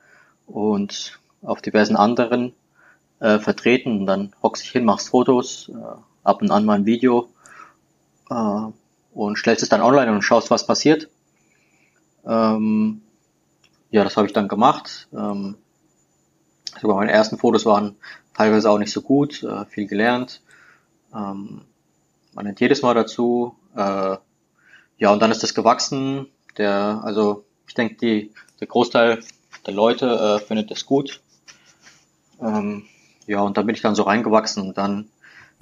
und 0.46 1.22
auf 1.42 1.62
diversen 1.62 1.96
anderen 1.96 2.54
äh, 3.22 3.40
vertreten. 3.40 4.02
Und 4.02 4.06
dann 4.08 4.34
hockst 4.44 4.64
dich 4.64 4.72
hin, 4.72 4.84
machst 4.84 5.10
Fotos, 5.10 5.70
äh, 5.70 6.02
ab 6.24 6.42
und 6.42 6.52
an 6.52 6.66
mal 6.66 6.76
ein 6.76 6.86
Video 6.86 7.30
äh, 8.30 8.62
und 9.14 9.38
stellst 9.38 9.64
es 9.64 9.70
dann 9.70 9.82
online 9.82 10.12
und 10.12 10.24
schaust, 10.24 10.52
was 10.52 10.68
passiert. 10.68 11.08
Ähm, 12.26 13.02
ja, 13.90 14.04
das 14.04 14.18
habe 14.18 14.28
ich 14.28 14.34
dann 14.34 14.48
gemacht. 14.48 15.08
Ähm, 15.14 15.56
sogar 16.80 16.98
meine 16.98 17.12
ersten 17.12 17.38
Fotos 17.38 17.66
waren 17.66 17.96
teilweise 18.34 18.70
auch 18.70 18.78
nicht 18.78 18.92
so 18.92 19.02
gut, 19.02 19.44
äh, 19.44 19.66
viel 19.66 19.88
gelernt. 19.88 20.42
Ähm, 21.14 21.62
man 22.34 22.46
nennt 22.46 22.60
jedes 22.60 22.82
Mal 22.82 22.94
dazu. 22.94 23.56
Äh, 23.76 24.18
ja, 24.98 25.12
und 25.12 25.22
dann 25.22 25.32
ist 25.32 25.44
das 25.44 25.54
gewachsen. 25.54 26.28
Der, 26.58 27.02
also 27.04 27.46
ich 27.68 27.74
denke, 27.74 28.30
der 28.60 28.68
Großteil 28.68 29.24
der 29.66 29.74
Leute 29.74 30.40
äh, 30.42 30.46
findet 30.46 30.72
das 30.72 30.86
gut. 30.86 31.22
Ähm, 32.42 32.86
ja, 33.32 33.42
und 33.42 33.56
dann 33.56 33.66
bin 33.66 33.76
ich 33.76 33.82
dann 33.82 33.96
so 33.96 34.04
reingewachsen 34.04 34.68
und 34.68 34.78
dann 34.78 35.08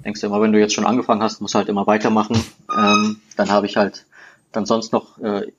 denkst 0.04 0.20
du 0.20 0.26
immer, 0.26 0.40
wenn 0.40 0.52
du 0.52 0.58
jetzt 0.58 0.74
schon 0.74 0.86
angefangen 0.86 1.22
hast, 1.22 1.40
musst 1.40 1.54
du 1.54 1.58
halt 1.58 1.68
immer 1.68 1.86
weitermachen. 1.86 2.42
Ähm, 2.76 3.20
dann 3.36 3.50
habe 3.50 3.66
ich 3.66 3.76
halt 3.76 4.06
dann 4.50 4.66
sonst 4.66 4.92
noch 4.92 5.18
äh, 5.18 5.52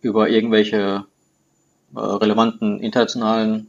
über 0.00 0.30
irgendwelche 0.30 1.04
äh, 1.94 2.00
relevanten 2.00 2.80
internationalen 2.80 3.66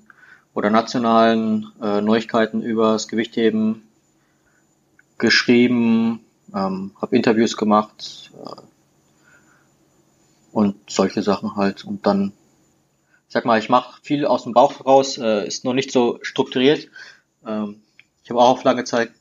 oder 0.54 0.70
nationalen 0.70 1.72
äh, 1.82 2.00
Neuigkeiten 2.00 2.62
über 2.62 2.94
das 2.94 3.10
Gewichtheben 3.10 3.84
geschrieben, 5.18 6.22
ähm, 6.54 6.92
habe 7.02 7.16
Interviews 7.16 7.58
gemacht 7.58 8.32
äh, 8.42 8.62
und 10.54 10.76
solche 10.90 11.24
Sachen 11.24 11.58
halt. 11.58 11.84
Und 11.84 12.06
dann, 12.06 12.32
sag 13.28 13.44
mal, 13.44 13.60
ich 13.60 13.68
mache 13.68 14.00
viel 14.02 14.26
aus 14.26 14.44
dem 14.44 14.54
Bauch 14.54 14.80
heraus, 14.80 15.18
äh, 15.18 15.46
ist 15.46 15.66
noch 15.66 15.74
nicht 15.74 15.92
so 15.92 16.20
strukturiert. 16.22 16.88
Ähm, 17.46 17.82
ich 18.24 18.30
habe 18.30 18.42
auch 18.42 18.50
auf 18.50 18.64
lange 18.64 18.84
Zeit, 18.84 19.12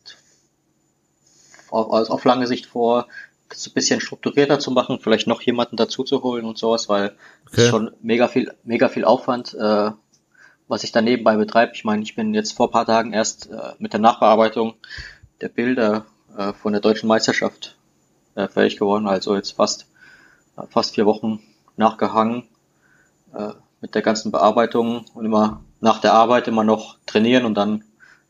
auf, 1.71 1.93
also 1.93 2.13
auf 2.13 2.25
lange 2.25 2.47
Sicht 2.47 2.67
vor, 2.67 3.07
es 3.51 3.67
ein 3.67 3.73
bisschen 3.73 4.01
strukturierter 4.01 4.59
zu 4.59 4.71
machen, 4.71 4.99
vielleicht 5.01 5.27
noch 5.27 5.41
jemanden 5.43 5.77
dazu 5.77 6.05
zu 6.05 6.23
holen 6.23 6.45
und 6.45 6.59
sowas, 6.59 6.89
weil 6.89 7.15
okay. 7.47 7.63
ist 7.63 7.69
schon 7.69 7.93
mega 8.03 8.29
viel, 8.29 8.53
mega 8.65 8.89
viel 8.89 9.05
Aufwand, 9.05 9.55
äh, 9.55 9.91
was 10.67 10.85
ich 10.85 10.93
da 10.93 11.01
nebenbei 11.01 11.37
betreibe. 11.37 11.73
Ich 11.75 11.85
meine, 11.85 12.03
ich 12.03 12.15
bin 12.17 12.35
jetzt 12.35 12.53
vor 12.53 12.71
paar 12.71 12.87
Tagen 12.87 13.13
erst 13.13 13.51
äh, 13.51 13.73
mit 13.79 13.93
der 13.93 14.01
Nachbearbeitung 14.01 14.75
der 15.41 15.49
Bilder 15.49 16.07
äh, 16.37 16.53
von 16.53 16.73
der 16.73 16.81
deutschen 16.81 17.07
Meisterschaft 17.07 17.77
äh, 18.35 18.49
fertig 18.49 18.79
geworden, 18.79 19.07
also 19.07 19.37
jetzt 19.37 19.53
fast 19.53 19.87
äh, 20.57 20.63
fast 20.69 20.95
vier 20.95 21.07
Wochen 21.07 21.41
nachgehangen 21.77 22.45
äh, 23.35 23.51
mit 23.81 23.95
der 23.95 24.03
ganzen 24.03 24.33
Bearbeitung 24.33 25.05
und 25.15 25.25
immer 25.25 25.63
nach 25.81 26.01
der 26.01 26.15
Arbeit 26.15 26.49
immer 26.49 26.65
noch 26.65 26.97
trainieren 27.07 27.45
und 27.45 27.55
dann 27.55 27.85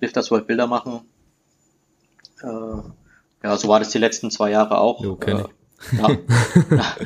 Lifters 0.05 0.31
World 0.31 0.47
Bilder 0.47 0.67
machen. 0.67 1.01
Äh, 2.43 2.47
ja, 3.43 3.57
so 3.57 3.69
war 3.69 3.79
das 3.79 3.91
die 3.91 3.99
letzten 3.99 4.31
zwei 4.31 4.51
Jahre 4.51 4.79
auch. 4.79 5.03
Jo, 5.03 5.19
äh, 5.27 5.45
nach, 5.93 6.17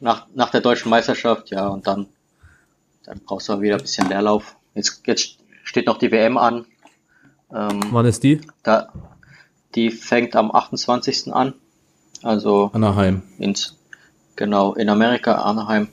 nach, 0.00 0.26
nach 0.34 0.50
der 0.50 0.60
deutschen 0.60 0.88
Meisterschaft, 0.90 1.50
ja, 1.50 1.68
und 1.68 1.86
dann 1.86 2.08
dann 3.08 3.20
brauchst 3.24 3.48
du 3.48 3.60
wieder 3.62 3.76
ein 3.76 3.80
bisschen 3.80 4.08
Leerlauf. 4.08 4.56
Jetzt, 4.74 5.02
jetzt 5.06 5.38
steht 5.64 5.86
noch 5.86 5.96
die 5.96 6.12
WM 6.12 6.36
an. 6.36 6.66
Ähm, 7.50 7.80
Wann 7.90 8.04
ist 8.04 8.22
die? 8.22 8.42
Da, 8.62 8.92
die 9.74 9.90
fängt 9.90 10.36
am 10.36 10.54
28. 10.54 11.32
an. 11.32 11.54
Also 12.22 12.70
Anaheim. 12.74 13.22
Ins, 13.38 13.78
genau, 14.36 14.74
in 14.74 14.90
Amerika, 14.90 15.36
Anaheim. 15.36 15.88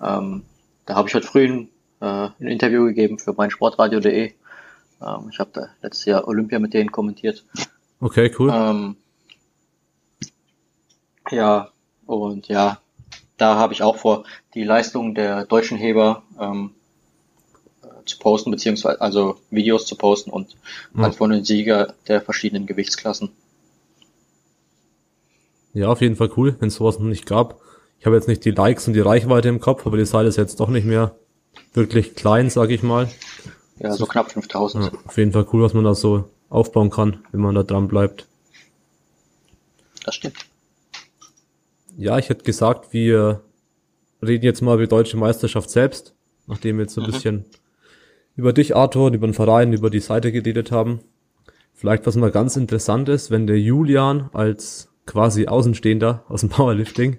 Ähm, 0.00 0.44
da 0.86 0.94
habe 0.94 1.08
ich 1.08 1.14
heute 1.14 1.26
früh 1.26 1.44
ein, 1.44 1.68
äh, 2.00 2.28
ein 2.38 2.46
Interview 2.46 2.84
gegeben 2.84 3.18
für 3.18 3.32
mein 3.32 3.50
Sportradio.de. 3.50 4.34
Ähm, 5.00 5.28
ich 5.30 5.38
habe 5.38 5.50
da 5.52 5.68
letztes 5.82 6.04
Jahr 6.06 6.28
Olympia 6.28 6.58
mit 6.58 6.74
denen 6.74 6.92
kommentiert. 6.92 7.44
Okay, 8.00 8.32
cool. 8.38 8.50
Ähm, 8.52 8.96
ja, 11.30 11.70
und 12.06 12.48
ja, 12.48 12.78
da 13.36 13.56
habe 13.56 13.72
ich 13.72 13.82
auch 13.82 13.96
vor, 13.96 14.24
die 14.54 14.64
Leistung 14.64 15.14
der 15.14 15.46
deutschen 15.46 15.78
Heber 15.78 16.22
ähm, 16.38 16.70
zu 18.04 18.18
posten, 18.18 18.50
beziehungsweise 18.50 19.00
also 19.00 19.38
Videos 19.50 19.86
zu 19.86 19.96
posten 19.96 20.30
und 20.30 20.56
mhm. 20.92 21.02
halt 21.02 21.14
von 21.14 21.30
den 21.30 21.44
Sieger 21.44 21.94
der 22.08 22.20
verschiedenen 22.20 22.66
Gewichtsklassen. 22.66 23.30
Ja, 25.72 25.88
auf 25.88 26.00
jeden 26.00 26.16
Fall 26.16 26.30
cool, 26.36 26.56
wenn 26.60 26.68
es 26.68 26.76
sowas 26.76 26.98
noch 26.98 27.06
nicht 27.06 27.26
gab. 27.26 27.60
Ich 27.98 28.06
habe 28.06 28.16
jetzt 28.16 28.28
nicht 28.28 28.44
die 28.44 28.50
Likes 28.50 28.86
und 28.86 28.94
die 28.94 29.00
Reichweite 29.00 29.48
im 29.48 29.60
Kopf, 29.60 29.86
aber 29.86 29.96
die 29.96 30.04
Seite 30.04 30.28
ist 30.28 30.36
jetzt 30.36 30.60
doch 30.60 30.68
nicht 30.68 30.86
mehr 30.86 31.16
wirklich 31.72 32.14
klein, 32.14 32.50
sag 32.50 32.70
ich 32.70 32.82
mal. 32.82 33.10
Ja, 33.78 33.92
so, 33.92 34.06
knapp 34.06 34.30
5000. 34.30 34.84
Ja, 34.84 34.90
auf 35.04 35.16
jeden 35.16 35.32
Fall 35.32 35.46
cool, 35.52 35.62
was 35.62 35.74
man 35.74 35.84
da 35.84 35.94
so 35.94 36.30
aufbauen 36.48 36.90
kann, 36.90 37.24
wenn 37.32 37.40
man 37.40 37.54
da 37.54 37.62
dran 37.62 37.88
bleibt. 37.88 38.26
Das 40.04 40.14
stimmt. 40.14 40.36
Ja, 41.96 42.18
ich 42.18 42.28
hätte 42.28 42.44
gesagt, 42.44 42.92
wir 42.92 43.42
reden 44.22 44.44
jetzt 44.44 44.62
mal 44.62 44.74
über 44.74 44.84
die 44.84 44.88
deutsche 44.88 45.16
Meisterschaft 45.16 45.70
selbst, 45.70 46.14
nachdem 46.46 46.76
wir 46.76 46.84
jetzt 46.84 46.94
so 46.94 47.00
ein 47.00 47.06
mhm. 47.06 47.12
bisschen 47.12 47.44
über 48.36 48.52
dich, 48.52 48.74
Arthur, 48.74 49.06
und 49.06 49.14
über 49.14 49.26
den 49.26 49.34
Verein, 49.34 49.72
über 49.72 49.90
die 49.90 50.00
Seite 50.00 50.32
geredet 50.32 50.72
haben. 50.72 51.00
Vielleicht 51.72 52.06
was 52.06 52.16
mal 52.16 52.30
ganz 52.30 52.56
interessant 52.56 53.08
ist, 53.08 53.30
wenn 53.30 53.46
der 53.46 53.60
Julian 53.60 54.30
als 54.32 54.88
quasi 55.06 55.46
Außenstehender 55.46 56.24
aus 56.28 56.40
dem 56.40 56.48
Powerlifting 56.50 57.18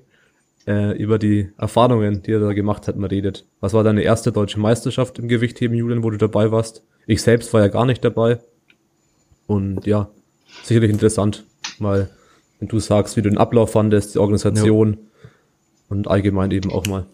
äh, 0.68 0.98
über 0.98 1.20
die 1.20 1.52
Erfahrungen, 1.58 2.24
die 2.24 2.32
er 2.32 2.40
da 2.40 2.54
gemacht 2.54 2.88
hat, 2.88 2.96
mal 2.98 3.08
redet. 3.08 3.46
Was 3.60 3.74
war 3.74 3.84
deine 3.84 4.04
erste 4.04 4.32
deutsche 4.32 4.60
Meisterschaft 4.60 5.20
im 5.20 5.28
Gewichtheben, 5.28 5.76
Julian, 5.78 6.04
wo 6.04 6.10
du 6.10 6.18
dabei 6.18 6.52
warst? 6.52 6.84
Ich 7.08 7.22
selbst 7.22 7.54
war 7.54 7.62
ja 7.62 7.68
gar 7.68 7.86
nicht 7.86 8.04
dabei. 8.04 8.40
Und 9.48 9.86
ja, 9.86 10.10
sicherlich 10.64 10.92
interessant, 10.92 11.46
mal 11.80 12.10
wenn 12.60 12.68
du 12.68 12.80
sagst, 12.80 13.18
wie 13.18 13.22
du 13.22 13.30
den 13.30 13.38
Ablauf 13.38 13.72
fandest, 13.72 14.16
die 14.16 14.20
Organisation 14.20 14.94
ja. 14.94 15.30
und 15.90 16.08
allgemein 16.08 16.52
eben 16.52 16.72
auch 16.72 16.86
mal. 16.88 17.06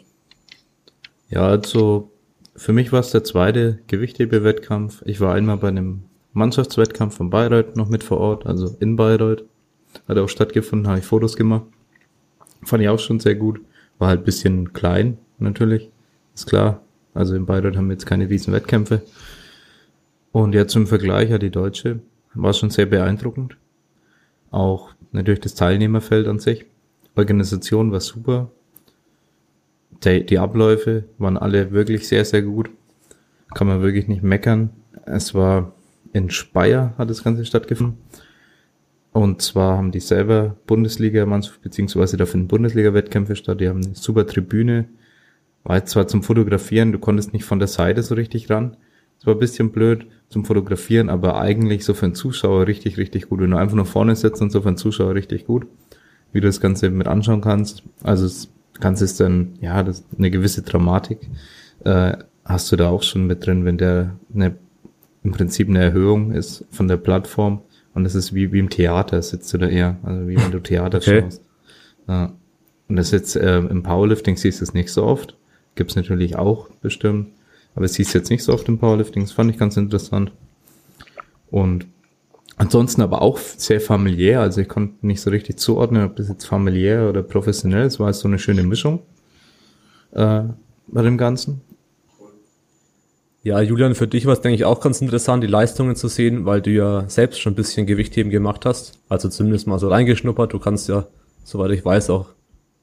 Ja, 1.30 1.48
also 1.48 2.12
für 2.56 2.74
mich 2.74 2.92
war 2.92 3.00
es 3.00 3.12
der 3.12 3.24
zweite 3.24 3.80
Gewichthebewettkampf. 3.88 5.02
Ich 5.06 5.20
war 5.20 5.34
einmal 5.34 5.58
bei 5.58 5.70
einem 5.70 6.04
Mannschaftswettkampf 6.34 7.18
von 7.18 7.30
Bayreuth 7.30 7.76
noch 7.76 7.90
mit 7.90 8.04
vor 8.04 8.20
Ort, 8.20 8.46
also 8.46 8.76
in 8.80 8.96
Bayreuth. 8.96 9.46
Hat 10.08 10.18
auch 10.18 10.30
stattgefunden, 10.30 10.88
habe 10.88 11.00
ich 11.00 11.06
Fotos 11.06 11.36
gemacht. 11.36 11.66
Fand 12.64 12.84
ich 12.84 12.90
auch 12.90 13.00
schon 13.00 13.20
sehr 13.20 13.36
gut. 13.36 13.62
War 13.98 14.10
halt 14.10 14.26
bisschen 14.26 14.74
klein, 14.74 15.18
natürlich. 15.40 15.90
Ist 16.34 16.48
klar. 16.48 16.82
Also 17.14 17.36
in 17.36 17.46
Bayreuth 17.46 17.76
haben 17.76 17.88
wir 17.88 17.94
jetzt 17.94 18.06
keine 18.06 18.30
riesen 18.30 18.54
Wettkämpfe. 18.54 19.02
Und 20.32 20.54
jetzt 20.54 20.72
zum 20.72 20.88
Vergleich 20.88 21.30
ja 21.30 21.38
die 21.38 21.50
Deutsche 21.50 22.00
war 22.34 22.54
schon 22.54 22.70
sehr 22.70 22.86
beeindruckend. 22.86 23.58
Auch 24.50 24.94
natürlich 25.12 25.42
das 25.42 25.56
Teilnehmerfeld 25.56 26.28
an 26.28 26.40
sich. 26.40 26.66
Organisation 27.16 27.92
war 27.92 28.00
super. 28.00 28.50
Die, 30.04 30.26
die 30.26 30.40
Abläufe 30.40 31.04
waren 31.18 31.38
alle 31.38 31.72
wirklich 31.72 32.08
sehr, 32.08 32.26
sehr 32.26 32.42
gut. 32.42 32.70
Kann 33.54 33.68
man 33.68 33.82
wirklich 33.82 34.08
nicht 34.08 34.24
meckern. 34.24 34.70
Es 35.06 35.36
war 35.36 35.74
in 36.14 36.30
Speyer 36.30 36.94
hat 36.98 37.10
das 37.10 37.24
Ganze 37.24 37.46
stattgefunden. 37.46 37.98
Und 39.14 39.42
zwar 39.42 39.78
haben 39.78 39.92
die 39.92 40.00
selber 40.00 40.56
Bundesliga-Mannschaft, 40.68 41.62
beziehungsweise 41.62 42.16
da 42.18 42.26
finden 42.26 42.48
Bundesliga-Wettkämpfe 42.48 43.36
statt. 43.36 43.60
Die 43.60 43.68
haben 43.68 43.84
eine 43.84 43.96
super 43.96 44.26
Tribüne. 44.26 44.86
War 45.64 45.78
jetzt 45.78 45.92
zwar 45.92 46.08
zum 46.08 46.24
Fotografieren, 46.24 46.92
du 46.92 47.00
konntest 47.00 47.34
nicht 47.34 47.46
von 47.46 47.60
der 47.60 47.68
Seite 47.68 48.04
so 48.04 48.16
richtig 48.16 48.50
ran. 48.50 48.78
Das 49.18 49.28
war 49.28 49.36
ein 49.36 49.40
bisschen 49.40 49.72
blöd 49.72 50.08
zum 50.30 50.46
Fotografieren, 50.46 51.10
aber 51.10 51.40
eigentlich 51.40 51.86
so 51.86 51.94
für 51.94 52.06
einen 52.06 52.16
Zuschauer 52.16 52.66
richtig, 52.66 52.98
richtig 52.98 53.30
gut. 53.30 53.42
Wenn 53.42 53.52
du 53.52 53.58
einfach 53.58 53.76
nur 53.76 53.86
vorne 53.86 54.16
sitzt 54.16 54.42
und 54.42 54.52
so 54.52 54.62
für 54.62 54.70
einen 54.70 54.78
Zuschauer 54.78 55.14
richtig 55.14 55.46
gut, 55.46 55.68
wie 56.32 56.40
du 56.40 56.48
das 56.48 56.62
Ganze 56.62 56.90
mit 56.90 57.08
anschauen 57.08 57.42
kannst. 57.42 57.84
Also 58.02 58.24
das 58.24 58.50
Ganze 58.80 59.06
ist 59.06 59.20
dann, 59.20 59.54
ja, 59.60 59.84
das, 59.84 60.06
eine 60.18 60.32
gewisse 60.32 60.64
Dramatik 60.64 61.20
äh, 61.84 62.14
hast 62.46 62.72
du 62.72 62.78
da 62.78 62.90
auch 62.90 63.04
schon 63.04 63.28
mit 63.28 63.46
drin, 63.46 63.66
wenn 63.66 63.78
der 63.78 64.16
eine, 64.34 64.56
im 65.24 65.34
Prinzip 65.34 65.70
eine 65.70 65.84
Erhöhung 65.84 66.32
ist 66.32 66.66
von 66.72 66.88
der 66.88 66.98
Plattform 66.98 67.62
und 67.94 68.04
das 68.04 68.16
ist 68.16 68.34
wie, 68.34 68.52
wie 68.52 68.60
im 68.60 68.70
Theater, 68.70 69.22
sitzt 69.22 69.54
du 69.54 69.58
da 69.58 69.68
eher, 69.68 69.98
also 70.04 70.28
wie 70.28 70.38
wenn 70.38 70.52
du 70.52 70.60
Theater 70.60 71.00
okay. 71.00 71.22
schaust. 71.22 71.42
Ja. 72.08 72.34
Und 72.88 72.96
das 72.96 73.12
jetzt 73.12 73.36
äh, 73.36 73.60
im 73.60 73.84
Powerlifting 73.84 74.38
siehst 74.38 74.60
du 74.60 74.64
es 74.64 74.74
nicht 74.74 74.90
so 74.90 75.04
oft. 75.04 75.38
Gibt's 75.76 75.96
natürlich 75.96 76.36
auch 76.36 76.70
bestimmt. 76.82 77.30
Aber 77.76 77.86
es 77.86 77.96
hieß 77.96 78.12
jetzt 78.14 78.30
nicht 78.30 78.44
so 78.44 78.54
oft 78.54 78.68
im 78.68 78.80
Powerlifting. 78.80 79.24
Das 79.24 79.32
fand 79.32 79.50
ich 79.50 79.58
ganz 79.58 79.78
interessant. 79.78 80.32
Und 81.50 81.86
ansonsten 82.58 83.02
aber 83.02 83.22
auch 83.22 83.38
sehr 83.38 83.80
familiär. 83.80 84.42
Also 84.42 84.62
ich 84.62 84.68
konnte 84.68 85.06
nicht 85.06 85.22
so 85.22 85.30
richtig 85.30 85.58
zuordnen, 85.58 86.04
ob 86.04 86.18
das 86.18 86.28
jetzt 86.28 86.46
familiär 86.46 87.10
oder 87.10 87.24
professionell 87.24 87.86
ist. 87.86 87.94
Es 87.94 88.00
war 88.00 88.12
so 88.14 88.28
eine 88.28 88.40
schöne 88.40 88.64
Mischung 88.64 89.00
äh, 90.12 90.44
bei 90.88 91.02
dem 91.02 91.18
Ganzen. 91.18 91.62
Ja, 93.44 93.60
Julian, 93.60 93.96
für 93.96 94.08
dich 94.08 94.28
war 94.28 94.34
es, 94.34 94.42
denke 94.42 94.56
ich, 94.56 94.66
auch 94.66 94.82
ganz 94.82 95.02
interessant, 95.02 95.44
die 95.44 95.48
Leistungen 95.48 95.96
zu 95.96 96.08
sehen, 96.08 96.46
weil 96.46 96.62
du 96.62 96.70
ja 96.70 97.10
selbst 97.10 97.42
schon 97.42 97.54
ein 97.54 97.56
bisschen 97.56 97.88
Gewichtheben 97.88 98.32
gemacht 98.32 98.66
hast. 98.66 99.00
Also 99.10 99.30
zumindest 99.30 99.66
mal 99.66 99.80
so 99.80 99.90
reingeschnuppert. 99.90 100.54
Du 100.54 100.60
kannst 100.60 100.88
ja, 100.88 101.08
soweit 101.44 101.72
ich 101.72 101.84
weiß, 101.84 102.12
auch 102.12 102.30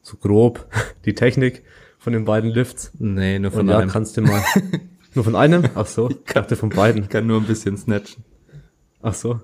so 0.03 0.17
grob 0.17 0.67
die 1.05 1.15
Technik 1.15 1.63
von 1.99 2.13
den 2.13 2.25
beiden 2.25 2.51
Lifts. 2.51 2.91
Nee, 2.99 3.39
nur 3.39 3.53
von 3.53 3.69
Und 3.69 3.71
einem. 3.71 3.89
Ja, 3.89 3.93
kannst 3.93 4.17
du 4.17 4.23
mal. 4.23 4.43
nur 5.15 5.25
von 5.25 5.37
einem? 5.37 5.63
Ach 5.77 5.87
so, 5.87 6.11
ich 6.11 6.35
dachte 6.35 6.57
von 6.57 6.71
beiden. 6.71 7.03
Ich 7.03 7.09
kann 7.09 7.27
nur 7.27 7.41
ein 7.41 7.47
bisschen 7.47 7.77
snatchen. 7.77 8.25
Ach 9.01 9.15
so. 9.15 9.41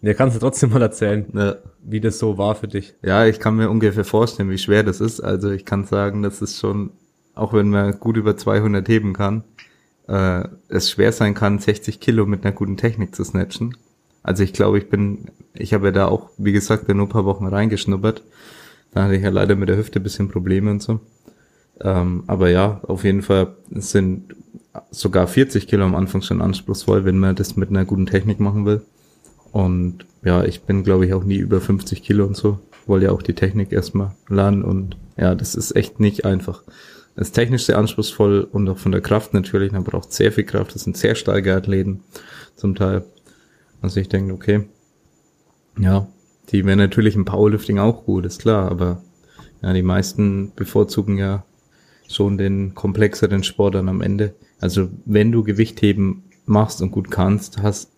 Ja, 0.00 0.14
kannst 0.14 0.36
du 0.36 0.40
trotzdem 0.40 0.70
mal 0.70 0.82
erzählen, 0.82 1.26
ja. 1.34 1.56
wie 1.82 2.00
das 2.00 2.18
so 2.18 2.36
war 2.36 2.54
für 2.54 2.68
dich. 2.68 2.94
Ja, 3.02 3.26
ich 3.26 3.38
kann 3.38 3.56
mir 3.56 3.70
ungefähr 3.70 4.04
vorstellen, 4.04 4.50
wie 4.50 4.58
schwer 4.58 4.82
das 4.82 5.00
ist. 5.00 5.20
Also 5.20 5.50
ich 5.50 5.64
kann 5.64 5.84
sagen, 5.84 6.22
das 6.22 6.42
ist 6.42 6.58
schon, 6.58 6.90
auch 7.34 7.54
wenn 7.54 7.70
man 7.70 7.98
gut 8.00 8.16
über 8.18 8.36
200 8.36 8.86
heben 8.86 9.14
kann, 9.14 9.44
äh, 10.08 10.44
es 10.68 10.90
schwer 10.90 11.12
sein 11.12 11.34
kann, 11.34 11.58
60 11.58 12.00
Kilo 12.00 12.26
mit 12.26 12.44
einer 12.44 12.54
guten 12.54 12.76
Technik 12.76 13.14
zu 13.14 13.24
snatchen. 13.24 13.76
Also 14.22 14.42
ich 14.42 14.52
glaube, 14.52 14.78
ich 14.78 14.88
bin, 14.88 15.26
ich 15.52 15.74
habe 15.74 15.86
ja 15.86 15.92
da 15.92 16.06
auch, 16.08 16.30
wie 16.38 16.52
gesagt, 16.52 16.88
nur 16.88 17.06
ein 17.06 17.10
paar 17.10 17.24
Wochen 17.24 17.46
reingeschnuppert. 17.46 18.22
Da 18.92 19.04
hatte 19.04 19.16
ich 19.16 19.22
ja 19.22 19.30
leider 19.30 19.56
mit 19.56 19.68
der 19.68 19.76
Hüfte 19.76 20.00
bisschen 20.00 20.28
Probleme 20.28 20.70
und 20.70 20.82
so. 20.82 21.00
Ähm, 21.80 22.24
aber 22.26 22.50
ja, 22.50 22.80
auf 22.86 23.04
jeden 23.04 23.22
Fall 23.22 23.54
sind 23.70 24.34
sogar 24.90 25.26
40 25.26 25.66
Kilo 25.66 25.84
am 25.84 25.94
Anfang 25.94 26.22
schon 26.22 26.40
anspruchsvoll, 26.40 27.04
wenn 27.04 27.18
man 27.18 27.36
das 27.36 27.56
mit 27.56 27.70
einer 27.70 27.84
guten 27.84 28.06
Technik 28.06 28.40
machen 28.40 28.66
will. 28.66 28.82
Und 29.52 30.06
ja, 30.24 30.44
ich 30.44 30.62
bin, 30.62 30.84
glaube 30.84 31.06
ich, 31.06 31.14
auch 31.14 31.24
nie 31.24 31.36
über 31.36 31.60
50 31.60 32.02
Kilo 32.02 32.24
und 32.26 32.36
so. 32.36 32.58
Wollte 32.86 33.06
ja 33.06 33.12
auch 33.12 33.22
die 33.22 33.34
Technik 33.34 33.72
erstmal 33.72 34.12
lernen 34.28 34.62
und 34.62 34.96
ja, 35.16 35.34
das 35.34 35.54
ist 35.54 35.76
echt 35.76 36.00
nicht 36.00 36.24
einfach. 36.24 36.62
Ist 37.16 37.32
technisch 37.32 37.64
sehr 37.64 37.78
anspruchsvoll 37.78 38.48
und 38.50 38.68
auch 38.68 38.78
von 38.78 38.90
der 38.92 39.00
Kraft 39.00 39.34
natürlich. 39.34 39.70
Man 39.72 39.84
braucht 39.84 40.12
sehr 40.12 40.32
viel 40.32 40.44
Kraft. 40.44 40.74
Das 40.74 40.82
sind 40.82 40.96
sehr 40.96 41.14
starke 41.14 41.54
Athleten 41.54 42.02
zum 42.56 42.74
Teil. 42.74 43.04
Also 43.80 44.00
ich 44.00 44.08
denke, 44.08 44.32
okay, 44.32 44.64
ja, 45.78 46.08
die 46.50 46.64
wären 46.64 46.78
natürlich 46.78 47.14
im 47.14 47.24
Powerlifting 47.24 47.78
auch 47.78 48.04
gut, 48.04 48.26
ist 48.26 48.40
klar, 48.40 48.70
aber 48.70 49.02
ja, 49.62 49.72
die 49.72 49.82
meisten 49.82 50.52
bevorzugen 50.54 51.18
ja 51.18 51.44
schon 52.08 52.38
den 52.38 52.74
komplexeren 52.74 53.44
Sport 53.44 53.76
dann 53.76 53.88
am 53.88 54.00
Ende. 54.00 54.34
Also 54.60 54.88
wenn 55.04 55.32
du 55.32 55.42
Gewichtheben 55.42 56.24
machst 56.46 56.82
und 56.82 56.90
gut 56.90 57.10
kannst, 57.10 57.62
hast 57.62 57.90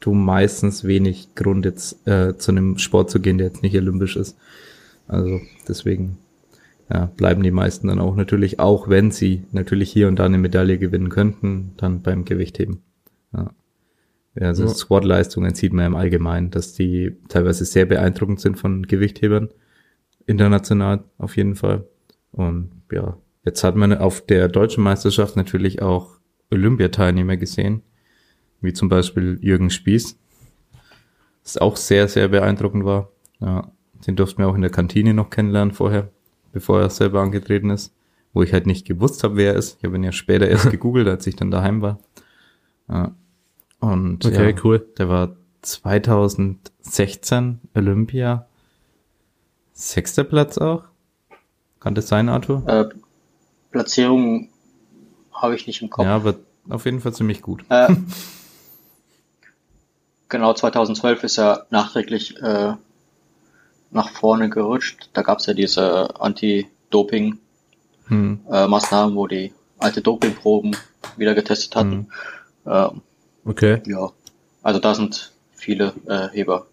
du 0.00 0.14
meistens 0.14 0.84
wenig 0.84 1.34
Grund 1.34 1.64
jetzt 1.64 2.06
äh, 2.06 2.36
zu 2.36 2.52
einem 2.52 2.78
Sport 2.78 3.10
zu 3.10 3.20
gehen, 3.20 3.38
der 3.38 3.48
jetzt 3.48 3.62
nicht 3.62 3.76
olympisch 3.76 4.16
ist. 4.16 4.36
Also 5.08 5.40
deswegen 5.68 6.18
ja, 6.88 7.06
bleiben 7.06 7.42
die 7.42 7.50
meisten 7.50 7.88
dann 7.88 7.98
auch 7.98 8.14
natürlich, 8.14 8.60
auch 8.60 8.88
wenn 8.88 9.10
sie 9.10 9.42
natürlich 9.50 9.90
hier 9.90 10.08
und 10.08 10.18
da 10.18 10.24
eine 10.24 10.38
Medaille 10.38 10.78
gewinnen 10.78 11.08
könnten, 11.08 11.72
dann 11.76 12.02
beim 12.02 12.24
Gewichtheben. 12.24 12.82
Ja. 13.32 13.50
Also 14.38 14.64
ja. 14.64 14.68
Squat-Leistungen 14.68 15.54
sieht 15.54 15.72
man 15.72 15.86
im 15.86 15.96
Allgemeinen, 15.96 16.50
dass 16.50 16.74
die 16.74 17.16
teilweise 17.28 17.64
sehr 17.64 17.86
beeindruckend 17.86 18.40
sind 18.40 18.58
von 18.58 18.86
Gewichthebern. 18.86 19.48
International 20.26 21.04
auf 21.18 21.36
jeden 21.36 21.56
Fall. 21.56 21.86
Und 22.32 22.70
ja, 22.92 23.16
jetzt 23.44 23.64
hat 23.64 23.76
man 23.76 23.96
auf 23.96 24.20
der 24.20 24.48
deutschen 24.48 24.84
Meisterschaft 24.84 25.36
natürlich 25.36 25.82
auch 25.82 26.18
Olympiateilnehmer 26.50 27.36
gesehen, 27.36 27.82
wie 28.60 28.72
zum 28.72 28.88
Beispiel 28.88 29.38
Jürgen 29.40 29.70
Spieß, 29.70 30.18
das 31.42 31.56
auch 31.56 31.76
sehr, 31.76 32.06
sehr 32.06 32.28
beeindruckend 32.28 32.84
war. 32.84 33.10
Ja, 33.40 33.72
den 34.06 34.16
durften 34.16 34.42
wir 34.42 34.48
auch 34.48 34.54
in 34.54 34.62
der 34.62 34.70
Kantine 34.70 35.14
noch 35.14 35.30
kennenlernen 35.30 35.72
vorher 35.72 36.10
bevor 36.56 36.80
er 36.80 36.88
selber 36.88 37.20
angetreten 37.20 37.68
ist, 37.68 37.92
wo 38.32 38.42
ich 38.42 38.54
halt 38.54 38.66
nicht 38.66 38.86
gewusst 38.86 39.22
habe, 39.24 39.36
wer 39.36 39.52
er 39.52 39.58
ist. 39.58 39.76
Ich 39.78 39.84
habe 39.84 39.96
ihn 39.96 40.02
ja 40.02 40.12
später 40.12 40.48
erst 40.48 40.70
gegoogelt, 40.70 41.06
als 41.06 41.26
ich 41.26 41.36
dann 41.36 41.50
daheim 41.50 41.82
war. 41.82 41.98
Ja. 42.88 43.14
Und 43.78 44.24
okay, 44.24 44.52
ja, 44.52 44.56
cool. 44.64 44.88
Der 44.96 45.10
war 45.10 45.36
2016 45.60 47.60
Olympia 47.74 48.46
sechster 49.74 50.24
Platz 50.24 50.56
auch. 50.56 50.84
Kann 51.78 51.94
das 51.94 52.08
sein, 52.08 52.30
Arthur? 52.30 52.62
Äh, 52.66 52.86
Platzierung 53.70 54.48
habe 55.34 55.56
ich 55.56 55.66
nicht 55.66 55.82
im 55.82 55.90
Kopf. 55.90 56.06
Ja, 56.06 56.16
aber 56.16 56.36
auf 56.70 56.86
jeden 56.86 57.00
Fall 57.00 57.12
ziemlich 57.12 57.42
gut. 57.42 57.66
Äh, 57.68 57.94
genau, 60.30 60.54
2012 60.54 61.22
ist 61.22 61.38
er 61.38 61.66
nachträglich 61.68 62.40
äh, 62.40 62.76
nach 63.90 64.10
vorne 64.10 64.50
gerutscht. 64.50 65.08
Da 65.12 65.22
gab 65.22 65.38
es 65.38 65.46
ja 65.46 65.54
diese 65.54 66.20
Anti-Doping-Maßnahmen, 66.20 69.10
hm. 69.10 69.12
äh, 69.12 69.16
wo 69.16 69.26
die 69.26 69.52
alte 69.78 70.02
Dopingproben 70.02 70.76
wieder 71.16 71.34
getestet 71.34 71.76
hatten. 71.76 72.08
Hm. 72.64 72.72
Ähm, 72.72 73.02
okay. 73.44 73.82
Ja, 73.86 74.10
also 74.62 74.80
da 74.80 74.94
sind 74.94 75.32
viele 75.54 75.92
äh, 76.06 76.28
Heber 76.28 76.66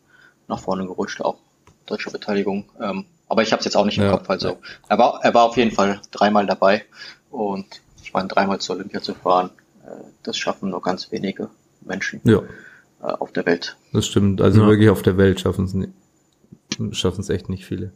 nach 0.47 0.60
vorne 0.60 0.86
gerutscht, 0.86 1.21
auch 1.21 1.38
deutsche 1.86 2.12
Beteiligung. 2.12 2.65
Ähm, 2.82 3.06
aber 3.28 3.41
ich 3.41 3.52
habe 3.52 3.60
es 3.60 3.65
jetzt 3.65 3.76
auch 3.76 3.86
nicht 3.86 3.97
im 3.97 4.04
ja. 4.04 4.12
Kopf. 4.12 4.30
Also 4.30 4.58
er 4.89 4.97
war, 4.97 5.19
er 5.23 5.34
war 5.34 5.43
auf 5.43 5.58
jeden 5.58 5.71
Fall 5.71 6.02
dreimal 6.12 6.45
dabei 6.45 6.84
und 7.32 7.65
ich 8.04 8.13
meine, 8.13 8.28
dreimal 8.28 8.60
zur 8.60 8.76
Olympia 8.76 9.02
zu 9.02 9.13
fahren, 9.13 9.49
äh, 9.86 9.89
das 10.23 10.38
schaffen 10.38 10.69
nur 10.69 10.82
ganz 10.82 11.12
wenige 11.12 11.49
Menschen 11.82 12.21
ja. 12.23 12.41
äh, 13.02 13.06
auf 13.06 13.32
der 13.32 13.45
Welt. 13.45 13.78
Das 13.91 14.06
stimmt. 14.06 14.41
Also 14.41 14.62
ja. 14.62 14.67
wirklich 14.67 14.89
auf 14.89 15.02
der 15.02 15.17
Welt 15.17 15.39
schaffen 15.39 15.65
es 15.65 15.73
nicht 15.73 15.91
schaffen 16.91 17.21
es 17.21 17.29
echt 17.29 17.49
nicht 17.49 17.65
viele. 17.65 17.93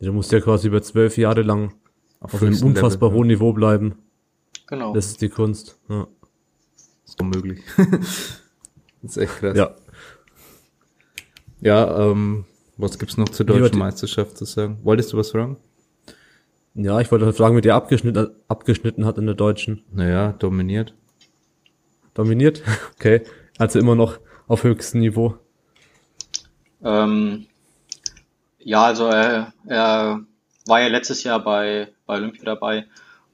Du 0.00 0.12
musst 0.12 0.32
ja 0.32 0.40
quasi 0.40 0.68
über 0.68 0.82
zwölf 0.82 1.16
Jahre 1.16 1.42
lang 1.42 1.74
auf, 2.20 2.34
auf 2.34 2.42
einem 2.42 2.60
unfassbar 2.62 3.08
Level, 3.08 3.18
hohen 3.18 3.28
Niveau 3.28 3.52
bleiben. 3.52 3.94
Genau. 4.66 4.94
Das 4.94 5.06
ist 5.06 5.22
die 5.22 5.28
Kunst. 5.28 5.78
Ja. 5.88 6.06
Ist 7.06 7.20
unmöglich. 7.20 7.60
das 9.02 9.12
ist 9.12 9.16
echt 9.16 9.36
krass. 9.36 9.56
Ja. 9.56 9.74
Ja, 11.60 12.10
ähm, 12.10 12.44
was 12.76 12.98
gibt's 12.98 13.16
noch 13.16 13.28
zur 13.28 13.46
deutschen 13.46 13.78
Meisterschaft 13.78 14.36
zu 14.36 14.44
sagen? 14.44 14.78
Wolltest 14.82 15.12
du 15.12 15.16
was 15.16 15.30
fragen? 15.30 15.56
Ja, 16.74 17.00
ich 17.00 17.10
wollte 17.12 17.32
fragen, 17.32 17.56
wie 17.56 17.60
der 17.60 17.76
abgeschnitten, 17.76 18.30
abgeschnitten 18.48 19.06
hat 19.06 19.16
in 19.16 19.26
der 19.26 19.34
deutschen. 19.34 19.84
Naja, 19.92 20.32
dominiert. 20.32 20.94
Dominiert? 22.14 22.62
Okay. 22.96 23.22
Also 23.58 23.78
immer 23.78 23.94
noch 23.94 24.18
auf 24.48 24.64
höchstem 24.64 25.00
Niveau. 25.00 25.36
Ähm, 26.82 27.46
ja, 28.64 28.84
also 28.84 29.06
er, 29.06 29.52
er 29.66 30.20
war 30.66 30.80
ja 30.80 30.88
letztes 30.88 31.22
Jahr 31.22 31.38
bei, 31.40 31.92
bei 32.06 32.16
Olympia 32.16 32.44
dabei 32.44 32.86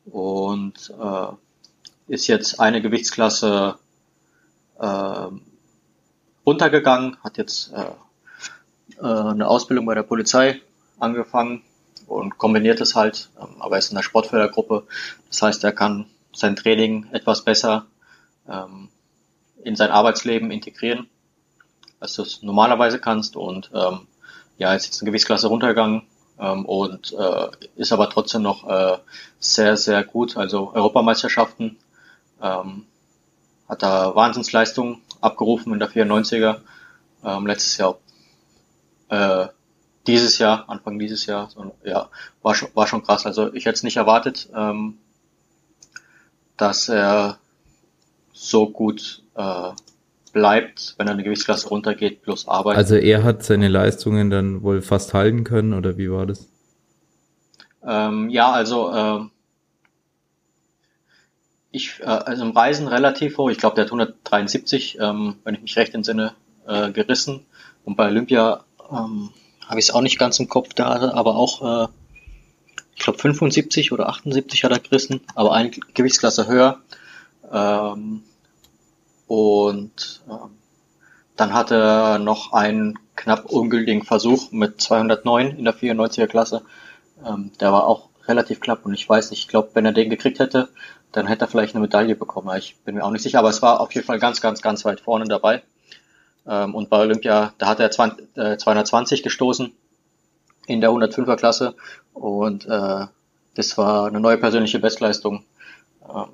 und 0.05 0.93
äh, 1.01 2.13
ist 2.13 2.27
jetzt 2.27 2.59
eine 2.59 2.83
Gewichtsklasse 2.83 3.77
äh, 4.79 5.27
runtergegangen, 6.45 7.17
hat 7.23 7.39
jetzt 7.39 7.73
äh, 7.73 7.93
äh, 9.01 9.07
eine 9.07 9.47
Ausbildung 9.47 9.87
bei 9.87 9.95
der 9.95 10.03
Polizei 10.03 10.61
angefangen 10.99 11.63
und 12.07 12.39
kombiniert 12.39 12.81
es 12.81 12.97
halt, 12.97 13.31
ähm, 13.41 13.61
aber 13.61 13.77
er 13.77 13.79
ist 13.79 13.91
in 13.91 13.97
der 13.97 14.03
Sportfördergruppe. 14.03 14.87
Das 15.29 15.43
heißt, 15.43 15.63
er 15.63 15.73
kann 15.73 16.07
sein 16.35 16.57
Training 16.57 17.07
etwas 17.13 17.45
besser 17.45 17.87
ähm, 18.49 18.89
in 19.63 19.77
sein 19.77 19.91
Arbeitsleben 19.91 20.51
integrieren, 20.51 21.09
als 22.01 22.15
du 22.15 22.23
es 22.23 22.43
normalerweise 22.43 22.99
kannst. 22.99 23.37
Und 23.37 23.71
ähm, 23.75 24.09
ja, 24.61 24.75
ist 24.75 24.85
jetzt 24.85 25.01
eine 25.01 25.09
Gewichtsklasse 25.11 25.49
runtergegangen 25.49 26.03
ähm, 26.39 26.67
und 26.67 27.15
äh, 27.19 27.49
ist 27.77 27.93
aber 27.93 28.11
trotzdem 28.11 28.43
noch 28.43 28.69
äh, 28.69 28.99
sehr, 29.39 29.79
sehr 29.79 30.05
gut. 30.05 30.37
Also 30.37 30.73
Europameisterschaften 30.75 31.79
ähm, 32.43 32.85
hat 33.69 33.83
da 33.83 34.15
Wahnsinnsleistungen 34.15 35.01
abgerufen 35.23 35.73
in 35.73 35.79
der 35.79 35.91
94er. 35.91 36.59
Ähm, 37.25 37.47
letztes 37.47 37.79
Jahr, 37.79 37.99
äh, 39.09 39.49
dieses 40.07 40.37
Jahr, 40.39 40.69
Anfang 40.69 40.99
dieses 40.99 41.25
Jahr, 41.25 41.49
so, 41.49 41.75
ja, 41.83 42.11
war 42.43 42.55
schon, 42.55 42.69
war 42.75 42.87
schon 42.87 43.03
krass. 43.03 43.25
Also 43.25 43.55
ich 43.55 43.65
hätte 43.65 43.77
es 43.77 43.83
nicht 43.83 43.97
erwartet, 43.97 44.51
ähm, 44.55 44.99
dass 46.59 46.91
er 46.91 47.39
so 48.35 48.69
gut 48.69 49.23
äh, 49.37 49.73
bleibt, 50.33 50.95
wenn 50.99 51.07
er 51.07 51.15
eine 51.15 51.23
Gewichtsklasse 51.23 51.69
runtergeht, 51.69 52.23
plus 52.23 52.49
Arbeit. 52.49 52.77
Also 52.77 52.97
er 52.97 53.25
hat 53.25 53.43
seine 53.43 53.69
Leistungen 53.69 54.31
dann 54.31 54.63
wohl 54.63 54.83
fast 54.83 55.15
halten 55.15 55.45
können, 55.45 55.75
oder 55.75 55.99
wie 55.99 56.11
war 56.11 56.27
das? 56.27 56.49
Ähm, 57.87 58.29
ja, 58.31 58.51
also 58.51 58.93
äh, 58.93 59.21
ich, 61.71 62.01
äh, 62.01 62.05
also 62.05 62.45
im 62.45 62.51
Reisen 62.51 62.89
relativ 62.89 63.39
hoch. 63.39 63.51
Ich 63.51 63.59
glaube, 63.59 63.75
der 63.77 63.85
hat 63.85 63.91
173, 63.91 64.99
ähm, 65.01 65.37
wenn 65.45 65.55
ich 65.55 65.63
mich 65.63 65.77
recht 65.77 65.95
entsinne, 65.95 66.35
äh, 66.67 66.91
gerissen. 66.91 67.47
Und 67.85 67.97
bei 67.97 68.09
Olympia 68.09 68.65
ähm, 68.91 69.31
habe 69.67 69.79
ich 69.79 69.87
es 69.87 69.95
auch 69.95 70.03
nicht 70.03 70.19
ganz 70.19 70.39
im 70.39 70.49
Kopf 70.49 70.75
da, 70.75 71.13
aber 71.13 71.37
auch, 71.37 71.87
äh, 71.87 71.89
ich 72.95 73.03
glaube 73.03 73.19
75 73.19 73.93
oder 73.93 74.09
78 74.09 74.65
hat 74.65 74.73
er 74.73 74.79
gerissen, 74.79 75.21
aber 75.35 75.53
eine 75.55 75.71
Gewichtsklasse 75.71 76.47
höher. 76.47 76.81
Ähm, 77.51 78.23
und 79.31 80.23
ähm, 80.29 80.59
dann 81.37 81.55
hat 81.55 81.71
er 81.71 82.19
noch 82.19 82.53
einen 82.53 82.99
knapp 83.15 83.45
ungültigen 83.45 84.03
Versuch 84.03 84.51
mit 84.51 84.81
209 84.81 85.57
in 85.57 85.65
der 85.65 85.73
94er 85.73 86.27
Klasse. 86.27 86.63
Ähm, 87.25 87.53
der 87.61 87.71
war 87.71 87.87
auch 87.87 88.09
relativ 88.27 88.59
knapp 88.59 88.85
und 88.85 88.93
ich 88.93 89.09
weiß 89.09 89.31
nicht, 89.31 89.43
ich 89.43 89.47
glaube, 89.47 89.71
wenn 89.75 89.87
er 89.87 89.93
den 89.93 90.11
gekriegt 90.11 90.41
hätte, 90.41 90.69
dann 91.13 91.29
hätte 91.29 91.45
er 91.45 91.49
vielleicht 91.49 91.77
eine 91.77 91.83
Medaille 91.83 92.17
bekommen. 92.17 92.53
Ich 92.59 92.77
bin 92.79 92.97
mir 92.97 93.05
auch 93.05 93.13
nicht 93.13 93.23
sicher, 93.23 93.39
aber 93.39 93.51
es 93.51 93.63
war 93.63 93.79
auf 93.79 93.95
jeden 93.95 94.05
Fall 94.05 94.19
ganz, 94.19 94.41
ganz, 94.41 94.63
ganz 94.63 94.85
weit 94.85 94.99
vorne 94.99 95.27
dabei. 95.27 95.63
Ähm, 96.45 96.75
und 96.75 96.91
bei 96.91 96.99
Olympia, 96.99 97.55
da 97.59 97.69
hat 97.69 97.79
er 97.79 97.93
20, 97.93 98.37
äh, 98.37 98.57
220 98.57 99.23
gestoßen 99.23 99.73
in 100.67 100.81
der 100.81 100.91
105er 100.91 101.37
Klasse 101.37 101.77
und 102.15 102.67
äh, 102.67 103.07
das 103.55 103.79
war 103.79 104.09
eine 104.09 104.19
neue 104.19 104.39
persönliche 104.39 104.81
Bestleistung. 104.81 105.45
Ähm, 106.03 106.31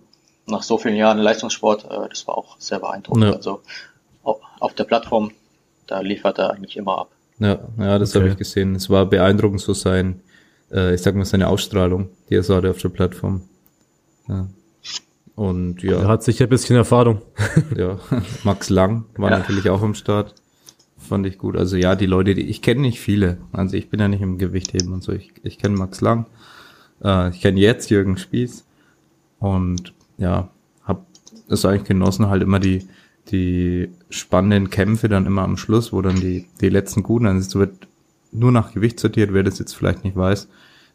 nach 0.47 0.63
so 0.63 0.79
vielen 0.79 0.97
Jahren 0.97 1.19
Leistungssport, 1.19 1.85
äh, 1.85 2.09
das 2.09 2.27
war 2.27 2.39
auch 2.39 2.57
sehr 2.59 2.79
beeindruckend. 2.79 3.25
Ja. 3.25 3.33
Also 3.33 3.63
auf 4.61 4.75
der 4.75 4.85
Plattform, 4.85 5.33
da 5.87 6.01
liefert 6.01 6.39
er 6.39 6.53
eigentlich 6.53 6.77
immer 6.77 6.99
ab. 6.99 7.11
Ja, 7.39 7.59
ja 7.79 7.99
das 7.99 8.11
okay. 8.11 8.21
habe 8.21 8.29
ich 8.31 8.39
gesehen. 8.39 8.75
Es 8.75 8.91
war 8.91 9.07
beeindruckend 9.07 9.61
so 9.61 9.75
sein, 9.75 10.21
äh, 10.73 10.95
ich 10.95 11.03
sag 11.03 11.15
mal, 11.15 11.25
seine 11.25 11.49
Ausstrahlung, 11.49 12.09
die 12.29 12.37
er 12.37 12.43
so 12.43 12.57
hatte 12.57 12.71
auf 12.71 12.79
der 12.79 12.89
Plattform. 12.89 13.43
Ja. 14.29 14.49
Und 15.35 15.83
ja. 15.83 16.01
Er 16.01 16.09
hat 16.09 16.23
sicher 16.23 16.45
ein 16.45 16.49
bisschen 16.49 16.77
Erfahrung. 16.77 17.21
ja, 17.77 17.99
Max 18.43 18.71
Lang 18.71 19.05
war 19.17 19.31
ja. 19.31 19.39
natürlich 19.39 19.69
auch 19.69 19.83
am 19.83 19.95
Start. 19.95 20.35
Fand 20.97 21.27
ich 21.27 21.37
gut. 21.37 21.57
Also 21.57 21.77
ja, 21.77 21.95
die 21.95 22.07
Leute, 22.07 22.35
die 22.35 22.49
ich 22.49 22.63
kenne 22.63 22.81
nicht 22.81 23.01
viele. 23.01 23.39
Also 23.53 23.77
ich 23.77 23.91
bin 23.91 24.01
ja 24.01 24.09
nicht 24.09 24.23
im 24.23 24.39
Gewichtheben 24.39 24.93
und 24.93 25.05
so. 25.05 25.13
Ich, 25.13 25.33
ich 25.43 25.59
kenne 25.59 25.77
Max 25.77 26.01
Lang. 26.01 26.27
Äh, 27.05 27.29
ich 27.31 27.43
kenne 27.43 27.61
jetzt 27.61 27.91
Jürgen 27.91 28.17
Spieß. 28.17 28.65
Und 29.39 29.93
ja, 30.19 30.51
hab 30.85 31.07
es 31.49 31.65
eigentlich 31.65 31.85
genossen, 31.85 32.29
halt 32.29 32.43
immer 32.43 32.61
die, 32.61 32.87
die 33.29 33.91
spannenden 34.11 34.71
Kämpfe 34.71 35.09
dann 35.09 35.27
immer 35.27 35.43
am 35.43 35.57
Schluss, 35.57 35.93
wo 35.93 36.03
dann 36.03 36.17
die, 36.17 36.47
die 36.61 36.69
letzten 36.69 37.03
Guten, 37.03 37.27
also 37.27 37.41
es 37.41 37.55
wird 37.55 37.89
nur 38.33 38.53
nach 38.53 38.73
Gewicht 38.73 39.01
sortiert, 39.01 39.33
wer 39.33 39.43
das 39.43 39.59
jetzt 39.59 39.75
vielleicht 39.75 40.05
nicht 40.05 40.17
weiß. 40.17 40.49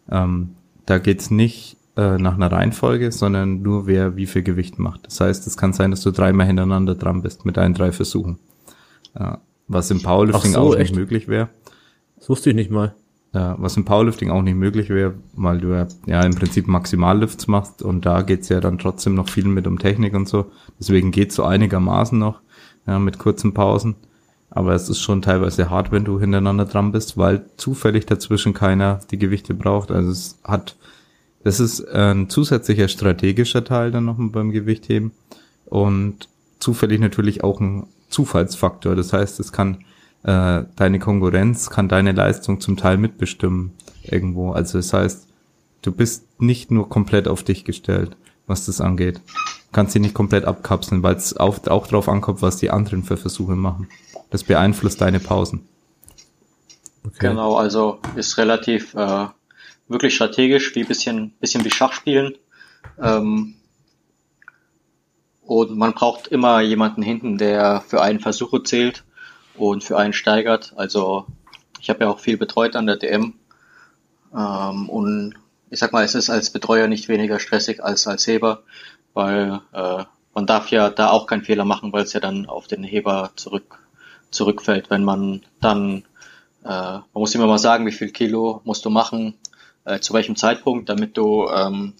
Ähm, 0.09 0.55
da 0.85 0.97
geht's 0.97 1.31
nicht 1.31 1.77
äh, 1.95 2.17
nach 2.17 2.35
einer 2.35 2.51
Reihenfolge, 2.51 3.11
sondern 3.11 3.61
nur 3.61 3.87
wer 3.87 4.15
wie 4.15 4.25
viel 4.25 4.43
Gewicht 4.43 4.79
macht. 4.79 5.05
Das 5.05 5.19
heißt, 5.19 5.45
es 5.47 5.57
kann 5.57 5.73
sein, 5.73 5.91
dass 5.91 6.01
du 6.01 6.11
dreimal 6.11 6.47
hintereinander 6.47 6.95
dran 6.95 7.21
bist 7.21 7.45
mit 7.45 7.57
ein, 7.57 7.73
drei 7.73 7.91
Versuchen. 7.91 8.39
Ja, 9.17 9.41
was 9.67 9.91
im 9.91 10.01
Powerlifting 10.01 10.53
so, 10.53 10.59
auch 10.59 10.75
echt? 10.75 10.91
nicht 10.91 10.99
möglich 10.99 11.27
wäre. 11.27 11.49
Das 12.17 12.29
wusste 12.29 12.51
ich 12.51 12.55
nicht 12.55 12.71
mal. 12.71 12.95
Ja, 13.33 13.55
was 13.59 13.77
im 13.77 13.85
Powerlifting 13.85 14.29
auch 14.29 14.41
nicht 14.41 14.55
möglich 14.55 14.89
wäre, 14.89 15.13
weil 15.33 15.59
du 15.59 15.69
ja, 15.69 15.87
ja 16.05 16.21
im 16.21 16.35
Prinzip 16.35 16.67
Maximallifts 16.67 17.47
machst 17.47 17.81
und 17.81 18.05
da 18.05 18.23
geht's 18.23 18.49
ja 18.49 18.59
dann 18.59 18.77
trotzdem 18.77 19.15
noch 19.15 19.29
viel 19.29 19.45
mit 19.45 19.67
um 19.67 19.79
Technik 19.79 20.13
und 20.13 20.27
so. 20.27 20.51
Deswegen 20.77 21.11
geht's 21.11 21.35
so 21.35 21.45
einigermaßen 21.45 22.19
noch 22.19 22.41
ja, 22.85 22.99
mit 22.99 23.19
kurzen 23.19 23.53
Pausen. 23.53 23.95
Aber 24.49 24.73
es 24.73 24.89
ist 24.89 24.99
schon 24.99 25.21
teilweise 25.21 25.69
hart, 25.69 25.93
wenn 25.93 26.03
du 26.03 26.19
hintereinander 26.19 26.65
dran 26.65 26.91
bist, 26.91 27.17
weil 27.17 27.45
zufällig 27.55 28.05
dazwischen 28.05 28.53
keiner 28.53 28.99
die 29.09 29.17
Gewichte 29.17 29.53
braucht. 29.53 29.91
Also 29.91 30.11
es 30.11 30.37
hat 30.43 30.75
das 31.43 31.59
ist 31.59 31.87
ein 31.89 32.29
zusätzlicher 32.29 32.87
strategischer 32.87 33.63
Teil 33.63 33.91
dann 33.91 34.05
noch 34.05 34.17
beim 34.19 34.51
Gewichtheben 34.51 35.11
und 35.65 36.29
zufällig 36.59 36.99
natürlich 36.99 37.43
auch 37.43 37.59
ein 37.59 37.87
Zufallsfaktor. 38.09 38.95
Das 38.95 39.13
heißt, 39.13 39.39
es 39.39 39.51
kann 39.51 39.83
äh, 40.23 40.63
deine 40.75 40.99
Konkurrenz 40.99 41.69
kann 41.69 41.87
deine 41.87 42.11
Leistung 42.11 42.61
zum 42.61 42.77
Teil 42.77 42.97
mitbestimmen 42.97 43.73
irgendwo. 44.03 44.51
Also 44.51 44.77
das 44.77 44.93
heißt, 44.93 45.27
du 45.81 45.91
bist 45.91 46.39
nicht 46.39 46.71
nur 46.71 46.89
komplett 46.89 47.27
auf 47.27 47.43
dich 47.43 47.65
gestellt, 47.65 48.15
was 48.47 48.65
das 48.65 48.81
angeht. 48.81 49.17
Du 49.17 49.71
kannst 49.71 49.93
sie 49.93 49.99
nicht 49.99 50.13
komplett 50.13 50.45
abkapseln, 50.45 51.01
weil 51.01 51.15
es 51.15 51.35
auch, 51.37 51.65
auch 51.67 51.87
drauf 51.87 52.07
ankommt, 52.07 52.41
was 52.41 52.57
die 52.57 52.69
anderen 52.69 53.03
für 53.03 53.17
Versuche 53.17 53.55
machen. 53.55 53.87
Das 54.29 54.43
beeinflusst 54.43 55.01
deine 55.01 55.19
Pausen. 55.19 55.67
Okay. 57.03 57.29
Genau, 57.29 57.55
also 57.55 57.99
ist 58.15 58.37
relativ 58.37 58.93
äh, 58.93 59.27
wirklich 59.87 60.15
strategisch, 60.15 60.75
wie 60.75 60.83
bisschen, 60.83 61.31
bisschen 61.39 61.65
wie 61.65 61.71
Schachspielen. 61.71 62.35
Ähm, 63.01 63.55
und 65.41 65.75
man 65.75 65.93
braucht 65.93 66.27
immer 66.27 66.61
jemanden 66.61 67.01
hinten, 67.01 67.37
der 67.39 67.81
für 67.87 68.01
einen 68.01 68.19
Versuche 68.19 68.61
zählt 68.63 69.03
und 69.55 69.83
für 69.83 69.97
einen 69.97 70.13
steigert. 70.13 70.73
Also 70.75 71.25
ich 71.79 71.89
habe 71.89 72.03
ja 72.03 72.09
auch 72.09 72.19
viel 72.19 72.37
betreut 72.37 72.75
an 72.75 72.85
der 72.87 72.97
DM. 72.97 73.33
Ähm, 74.35 74.89
und 74.89 75.35
ich 75.69 75.79
sag 75.79 75.93
mal, 75.93 76.03
es 76.03 76.15
ist 76.15 76.29
als 76.29 76.51
Betreuer 76.51 76.87
nicht 76.87 77.07
weniger 77.07 77.39
stressig 77.39 77.83
als 77.83 78.07
als 78.07 78.27
Heber, 78.27 78.63
weil 79.13 79.61
äh, 79.73 80.03
man 80.33 80.45
darf 80.45 80.69
ja 80.69 80.89
da 80.89 81.09
auch 81.09 81.27
keinen 81.27 81.43
Fehler 81.43 81.65
machen, 81.65 81.91
weil 81.93 82.03
es 82.03 82.13
ja 82.13 82.19
dann 82.19 82.45
auf 82.45 82.67
den 82.67 82.83
Heber 82.83 83.31
zurück 83.35 83.79
zurückfällt, 84.31 84.89
wenn 84.89 85.03
man 85.03 85.43
dann 85.59 86.05
äh, 86.63 86.67
man 86.67 87.05
muss 87.13 87.35
immer 87.35 87.47
mal 87.47 87.57
sagen, 87.57 87.85
wie 87.85 87.91
viel 87.91 88.11
Kilo 88.11 88.61
musst 88.63 88.85
du 88.85 88.89
machen, 88.89 89.35
äh, 89.85 89.99
zu 89.99 90.13
welchem 90.13 90.35
Zeitpunkt, 90.35 90.89
damit 90.89 91.17
du 91.17 91.47
ähm, 91.49 91.93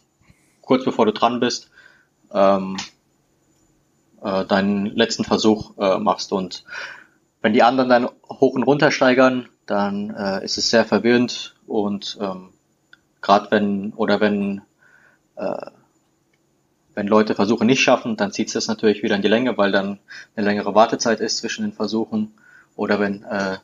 kurz 0.62 0.86
bevor 0.86 1.06
du 1.06 1.14
dran 1.14 1.40
bist, 1.40 1.70
ähm, 2.34 2.78
äh, 4.22 4.46
deinen 4.46 4.86
letzten 4.86 5.24
Versuch 5.24 5.78
äh, 5.78 5.98
machst. 5.98 6.32
Und 6.32 6.64
wenn 7.42 7.54
die 7.54 7.64
anderen 7.64 7.90
dann 7.90 8.10
hoch 8.30 8.54
und 8.54 8.64
runter 8.64 8.92
steigern, 8.92 9.50
dann 9.66 10.12
äh, 10.12 10.44
ist 10.44 10.58
es 10.58 10.70
sehr 10.70 10.86
verwirrend 10.86 11.56
und 11.68 12.18
ähm, 12.22 12.50
gerade 13.22 13.52
wenn 13.52 13.94
oder 13.94 14.20
wenn 14.20 14.62
äh, 15.36 15.72
wenn 16.94 17.08
Leute 17.08 17.36
Versuche 17.36 17.66
nicht 17.66 17.82
schaffen, 17.82 18.18
dann 18.18 18.32
zieht 18.32 18.48
es 18.48 18.54
das 18.54 18.68
natürlich 18.68 19.04
wieder 19.04 19.16
in 19.16 19.22
die 19.22 19.28
Länge, 19.28 19.58
weil 19.58 19.72
dann 19.72 20.00
eine 20.36 20.46
längere 20.46 20.76
Wartezeit 20.76 21.20
ist 21.20 21.38
zwischen 21.38 21.64
den 21.64 21.74
Versuchen. 21.74 22.34
Oder 22.76 23.00
wenn, 23.00 23.24
äh, 23.24 23.58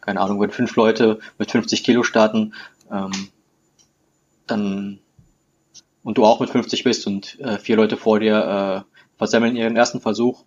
keine 0.00 0.20
Ahnung, 0.20 0.40
wenn 0.40 0.50
fünf 0.50 0.76
Leute 0.76 1.18
mit 1.38 1.50
50 1.50 1.82
Kilo 1.82 2.02
starten, 2.02 2.54
ähm, 2.90 3.10
dann 4.46 4.98
und 6.02 6.16
du 6.16 6.24
auch 6.24 6.40
mit 6.40 6.50
50 6.50 6.84
bist 6.84 7.06
und 7.06 7.38
äh, 7.40 7.58
vier 7.58 7.76
Leute 7.76 7.96
vor 7.96 8.20
dir 8.20 8.84
äh, 8.86 9.16
versemmeln 9.18 9.56
ihren 9.56 9.76
ersten 9.76 10.00
Versuch, 10.00 10.44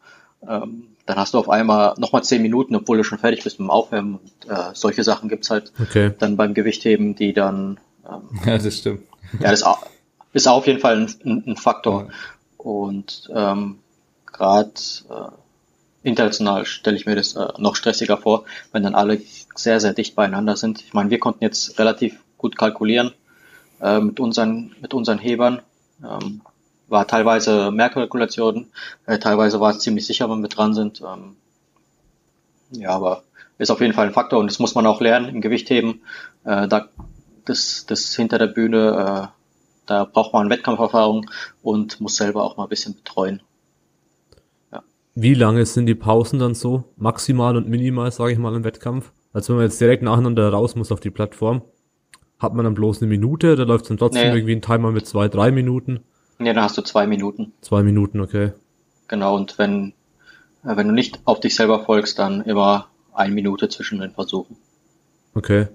ähm, 0.48 0.90
dann 1.06 1.18
hast 1.18 1.34
du 1.34 1.40
auf 1.40 1.50
einmal 1.50 1.96
nochmal 1.98 2.24
zehn 2.24 2.42
Minuten, 2.42 2.76
obwohl 2.76 2.98
du 2.98 3.04
schon 3.04 3.18
fertig 3.18 3.44
bist 3.44 3.60
mit 3.60 3.68
dem 3.68 3.72
Aufwärmen. 3.72 4.16
Und, 4.16 4.50
äh, 4.50 4.72
solche 4.74 5.04
Sachen 5.04 5.30
gibt's 5.30 5.50
halt 5.50 5.72
okay. 5.82 6.14
dann 6.20 6.38
beim 6.38 6.54
Gewichtheben, 6.54 7.16
die 7.16 7.34
dann 7.34 7.80
ähm, 8.08 8.40
Ja, 8.46 8.58
das 8.58 8.78
stimmt. 8.78 9.02
Ja, 9.40 9.52
das 9.52 9.64
ist 10.34 10.48
auf 10.48 10.68
jeden 10.68 10.80
Fall 10.80 10.98
ein, 10.98 11.44
ein 11.48 11.58
Faktor. 11.58 12.08
Ja. 12.08 12.10
Und 12.58 13.30
ähm, 13.34 13.80
gerade 14.26 14.72
äh, 15.10 16.08
international 16.08 16.66
stelle 16.66 16.98
ich 16.98 17.06
mir 17.06 17.16
das 17.16 17.36
äh, 17.36 17.48
noch 17.58 17.76
stressiger 17.76 18.18
vor, 18.18 18.46
wenn 18.72 18.84
dann 18.84 18.96
alle 18.96 19.22
sehr, 19.56 19.80
sehr 19.80 19.94
dicht 19.94 20.16
beieinander 20.16 20.56
sind. 20.56 20.82
Ich 20.82 20.94
meine, 20.94 21.10
wir 21.10 21.20
konnten 21.20 21.44
jetzt 21.44 21.78
relativ 21.80 22.20
gut 22.38 22.58
kalkulieren, 22.58 23.14
äh, 23.82 24.00
mit, 24.00 24.20
unseren, 24.20 24.76
mit 24.82 24.94
unseren 24.94 25.20
Hebern. 25.20 25.62
Ähm, 26.04 26.42
war 26.91 27.08
teilweise 27.08 27.71
mehr 27.71 27.89
Kalkulation, 27.89 28.67
äh, 29.06 29.17
teilweise 29.17 29.60
war 29.60 29.71
es 29.71 29.80
ziemlich 29.80 30.06
sicher, 30.06 30.30
wenn 30.30 30.41
wir 30.41 30.49
dran 30.49 30.73
sind. 30.73 31.01
Ähm, 31.01 31.38
Ja, 32.71 32.91
aber 32.91 33.23
ist 33.58 33.71
auf 33.71 33.82
jeden 33.82 33.93
Fall 33.93 34.08
ein 34.08 34.13
Faktor 34.13 34.39
und 34.39 34.47
das 34.47 34.60
muss 34.60 34.75
man 34.75 34.86
auch 34.88 35.01
lernen 35.01 35.30
im 35.30 35.41
Gewichtheben. 35.41 36.01
Äh, 36.43 36.67
da, 36.67 36.88
das, 37.45 37.86
das 37.88 38.15
hinter 38.15 38.39
der 38.39 38.47
Bühne, 38.47 39.27
äh, 39.27 39.27
da 39.86 40.06
braucht 40.06 40.34
man 40.34 40.49
Wettkampferfahrung 40.49 41.30
und 41.62 42.01
muss 42.01 42.15
selber 42.15 42.43
auch 42.43 42.58
mal 42.58 42.63
ein 42.63 42.69
bisschen 42.69 42.95
betreuen. 42.95 43.41
Ja. 44.71 44.84
Wie 45.15 45.34
lange 45.34 45.65
sind 45.65 45.86
die 45.86 45.95
Pausen 45.95 46.39
dann 46.39 46.56
so? 46.56 46.86
Maximal 46.97 47.56
und 47.56 47.69
minimal, 47.69 48.12
sage 48.12 48.34
ich 48.34 48.39
mal, 48.39 48.56
im 48.56 48.63
Wettkampf? 48.63 49.12
Also 49.32 49.49
wenn 49.49 49.58
man 49.58 49.65
jetzt 49.65 49.80
direkt 49.80 50.04
nacheinander 50.04 50.49
raus 50.49 50.75
muss 50.75 50.91
auf 50.91 50.99
die 50.99 51.12
Plattform, 51.12 51.62
hat 52.39 52.54
man 52.54 52.65
dann 52.65 52.73
bloß 52.73 53.01
eine 53.01 53.10
Minute 53.10 53.54
oder 53.54 53.65
läuft 53.65 53.89
dann 53.89 53.97
trotzdem 53.97 54.30
nee. 54.30 54.38
irgendwie 54.38 54.56
ein 54.56 54.62
Timer 54.62 54.91
mit 54.91 55.06
zwei, 55.06 55.27
drei 55.27 55.51
Minuten? 55.51 56.01
Nee, 56.41 56.54
dann 56.54 56.63
hast 56.63 56.75
du 56.75 56.82
zwei 56.82 57.06
Minuten. 57.06 57.54
Zwei 57.62 57.84
Minuten, 57.84 58.19
okay. 58.19 58.54
Genau, 59.08 59.36
und 59.36 59.60
wenn, 59.60 59.93
äh, 60.63 60.75
wenn 60.75 60.88
du 60.88 60.93
nicht 60.93 61.19
auf 61.25 61.39
dich 61.39 61.54
selber 61.54 61.86
folgst, 61.86 62.17
dann 62.17 62.41
immer 62.41 62.88
eine 63.13 63.32
Minute 63.32 63.69
zwischen 63.69 63.99
den 63.99 64.12
Versuchen. 64.12 64.58
Okay. 65.36 65.67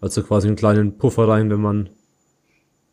Also 0.00 0.22
quasi 0.22 0.46
einen 0.46 0.56
kleinen 0.56 0.96
Puffer 0.96 1.26
rein, 1.26 1.50
wenn 1.50 1.60
man 1.60 1.90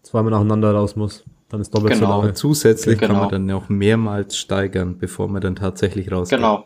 zweimal 0.01 0.31
nacheinander 0.31 0.71
raus 0.71 0.95
muss. 0.95 1.23
Dann 1.49 1.61
ist 1.61 1.71
doppelt 1.75 1.93
genau. 1.93 2.07
so 2.07 2.21
lange. 2.21 2.33
Zusätzlich 2.33 2.97
genau. 2.97 3.13
kann 3.13 3.21
man 3.21 3.29
dann 3.29 3.51
auch 3.51 3.69
mehrmals 3.69 4.37
steigern, 4.37 4.97
bevor 4.97 5.27
man 5.27 5.41
dann 5.41 5.55
tatsächlich 5.55 6.11
rausgeht. 6.11 6.39
Genau. 6.39 6.65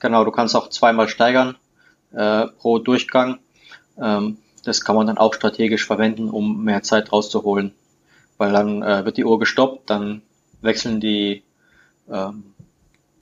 Genau, 0.00 0.24
du 0.24 0.30
kannst 0.32 0.54
auch 0.54 0.68
zweimal 0.68 1.08
steigern 1.08 1.56
äh, 2.12 2.46
pro 2.58 2.78
Durchgang. 2.78 3.38
Ähm, 3.98 4.36
das 4.64 4.84
kann 4.84 4.96
man 4.96 5.06
dann 5.06 5.16
auch 5.16 5.32
strategisch 5.32 5.86
verwenden, 5.86 6.28
um 6.28 6.62
mehr 6.62 6.82
Zeit 6.82 7.10
rauszuholen. 7.10 7.72
Weil 8.38 8.52
dann 8.52 8.82
äh, 8.82 9.04
wird 9.04 9.16
die 9.16 9.24
Uhr 9.24 9.38
gestoppt, 9.38 9.90
dann 9.90 10.22
wechseln 10.60 11.00
die 11.00 11.42
ähm, 12.10 12.54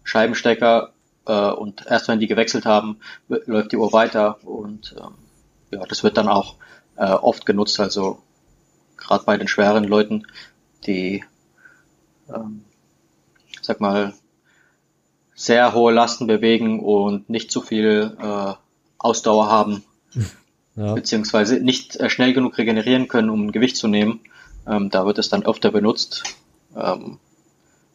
Scheibenstecker 0.05 0.93
äh, 1.27 1.51
und 1.51 1.85
erst 1.87 2.09
wenn 2.09 2.21
die 2.21 2.27
gewechselt 2.27 2.65
haben, 2.65 2.99
läuft 3.29 3.73
die 3.73 3.77
Uhr 3.77 3.93
weiter 3.93 4.39
und 4.45 4.95
ähm, 4.99 5.15
ja, 5.73 5.85
das 5.87 6.05
wird 6.05 6.17
dann 6.17 6.29
auch 6.29 6.55
äh, 6.97 7.11
oft 7.11 7.47
genutzt. 7.47 7.81
Also 7.81 8.19
gerade 8.97 9.25
bei 9.25 9.37
den 9.37 9.49
schweren 9.49 9.85
Leuten, 9.85 10.27
die, 10.87 11.25
ähm, 12.33 12.65
sag 13.61 13.81
mal, 13.81 14.15
sehr 15.35 15.75
hohe 15.75 15.93
Lasten 15.93 16.27
bewegen 16.27 16.81
und 16.81 17.29
nicht 17.29 17.51
so 17.51 17.61
viel 17.61 18.17
äh, 18.19 18.55
Ausdauer 18.99 19.49
haben, 19.49 19.85
ja. 20.77 20.95
beziehungsweise 20.95 21.61
nicht 21.61 21.97
äh, 21.97 22.09
schnell 22.09 22.33
genug 22.33 22.57
regenerieren 22.57 23.09
können, 23.09 23.31
um 23.31 23.47
ein 23.47 23.53
Gewicht 23.53 23.77
zu 23.77 23.89
nehmen. 23.89 24.21
Ähm, 24.69 24.91
da 24.91 25.07
wird 25.07 25.19
es 25.19 25.29
dann 25.29 25.45
öfter 25.45 25.71
benutzt. 25.71 26.25
Ähm, 26.77 27.19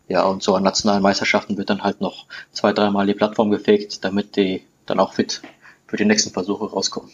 ja, 0.08 0.24
und 0.24 0.44
so 0.44 0.56
an 0.56 0.64
nationalen 0.64 1.02
Meisterschaften 1.02 1.58
wird 1.58 1.70
dann 1.70 1.84
halt 1.84 2.02
noch 2.02 2.26
zwei, 2.52 2.74
dreimal 2.74 3.08
die 3.08 3.14
Plattform 3.14 3.50
gefegt, 3.52 4.04
damit 4.04 4.36
die 4.36 4.64
dann 4.86 5.00
auch 5.00 5.14
fit 5.14 5.42
für 5.88 5.98
die 5.98 6.06
nächsten 6.06 6.32
Versuche 6.32 6.66
rauskommen. 6.66 7.12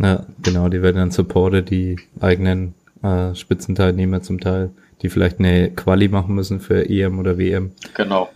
Ja, 0.00 0.24
genau, 0.42 0.68
die 0.68 0.82
werden 0.82 0.96
dann 0.96 1.10
supported, 1.10 1.70
die 1.70 1.96
eigenen 2.20 2.74
äh, 3.02 3.34
Spitzenteilnehmer 3.34 4.22
zum 4.22 4.40
Teil, 4.40 4.70
die 5.02 5.08
vielleicht 5.08 5.38
eine 5.38 5.70
Quali 5.70 6.08
machen 6.08 6.34
müssen 6.34 6.60
für 6.60 6.88
EM 6.88 7.18
oder 7.18 7.38
WM. 7.38 7.72
Genau. 7.94 8.30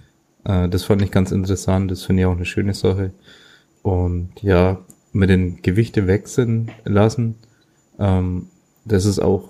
Äh, 0.45 0.69
das 0.69 0.85
fand 0.85 1.03
ich 1.03 1.11
ganz 1.11 1.33
interessant, 1.33 1.91
das 1.91 2.05
finde 2.05 2.23
ich 2.23 2.27
auch 2.27 2.37
eine 2.37 2.45
schöne 2.45 2.75
Sache. 2.75 3.13
Und 3.83 4.31
ja, 4.43 4.79
mit 5.13 5.31
den 5.31 5.63
Gewichte 5.63 6.07
wechseln 6.07 6.71
lassen, 6.85 7.37
ähm, 7.99 8.49
das 8.85 9.05
ist 9.05 9.19
auch, 9.19 9.49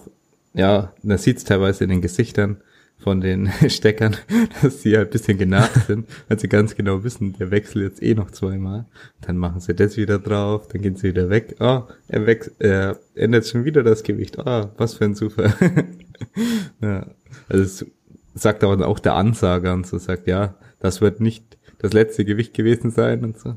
ja, 0.56 0.92
man 1.02 1.18
sieht 1.18 1.38
es 1.38 1.44
teilweise 1.44 1.84
in 1.84 1.90
den 1.90 2.00
Gesichtern 2.00 2.58
von 2.98 3.20
den 3.20 3.50
Steckern, 3.68 4.16
dass 4.62 4.82
sie 4.82 4.96
halt 4.96 5.10
bisschen 5.10 5.38
genervt 5.38 5.86
sind, 5.86 6.08
weil 6.28 6.38
sie 6.38 6.48
ganz 6.48 6.74
genau 6.74 7.04
wissen, 7.04 7.34
der 7.34 7.50
wechselt 7.50 7.84
jetzt 7.84 8.02
eh 8.02 8.14
noch 8.14 8.30
zweimal. 8.30 8.86
Dann 9.20 9.36
machen 9.36 9.60
sie 9.60 9.74
das 9.74 9.96
wieder 9.96 10.18
drauf, 10.18 10.68
dann 10.68 10.82
gehen 10.82 10.96
sie 10.96 11.08
wieder 11.08 11.28
weg. 11.28 11.56
Oh, 11.60 11.82
er 12.08 12.26
wechselt, 12.26 12.56
er 12.58 12.98
ändert 13.14 13.46
schon 13.46 13.64
wieder 13.64 13.82
das 13.82 14.02
Gewicht. 14.02 14.38
Ah, 14.38 14.62
oh, 14.62 14.70
was 14.78 14.94
für 14.94 15.04
ein 15.04 15.14
Zufall. 15.14 15.52
ja, 16.80 17.06
also 17.48 17.62
es 17.62 17.86
sagt 18.34 18.64
aber 18.64 18.86
auch 18.86 18.98
der 18.98 19.14
Ansager 19.14 19.74
und 19.74 19.86
so 19.86 19.98
sagt, 19.98 20.26
ja, 20.26 20.54
das 20.80 21.00
wird 21.00 21.20
nicht 21.20 21.58
das 21.78 21.92
letzte 21.92 22.24
Gewicht 22.24 22.54
gewesen 22.54 22.90
sein 22.90 23.24
und 23.24 23.38
so. 23.38 23.56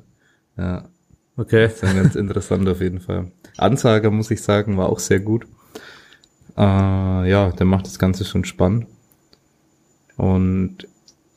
Ja. 0.57 0.89
Okay. 1.37 1.67
Das 1.67 1.83
ist 1.83 1.95
ganz 1.95 2.15
interessant 2.15 2.67
auf 2.67 2.81
jeden 2.81 2.99
Fall. 2.99 3.31
Ansager, 3.57 4.11
muss 4.11 4.29
ich 4.29 4.41
sagen, 4.41 4.75
war 4.75 4.89
auch 4.89 4.99
sehr 4.99 5.21
gut. 5.21 5.45
Äh, 6.57 7.29
ja, 7.29 7.51
der 7.51 7.65
macht 7.65 7.85
das 7.85 7.99
Ganze 7.99 8.25
schon 8.25 8.45
spannend. 8.45 8.87
Und 10.17 10.87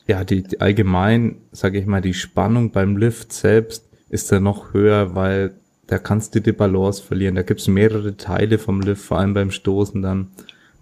ja, 0.07 0.25
die, 0.25 0.42
die 0.42 0.61
allgemein, 0.61 1.37
sage 1.53 1.79
ich 1.79 1.87
mal, 1.87 2.01
die 2.01 2.14
Spannung 2.14 2.72
beim 2.72 2.96
Lift 2.96 3.33
selbst 3.33 3.88
ist 4.09 4.33
da 4.33 4.40
noch 4.40 4.75
höher, 4.75 5.14
weil 5.14 5.55
da 5.87 5.98
kannst 5.98 6.35
du 6.35 6.40
die 6.40 6.53
Balance 6.53 7.03
verlieren. 7.03 7.35
Da 7.35 7.42
gibt's 7.42 7.68
mehrere 7.68 8.16
Teile 8.16 8.59
vom 8.59 8.81
Lift, 8.81 9.03
vor 9.03 9.18
allem 9.18 9.35
beim 9.35 9.51
Stoßen 9.51 10.03
dann. 10.03 10.29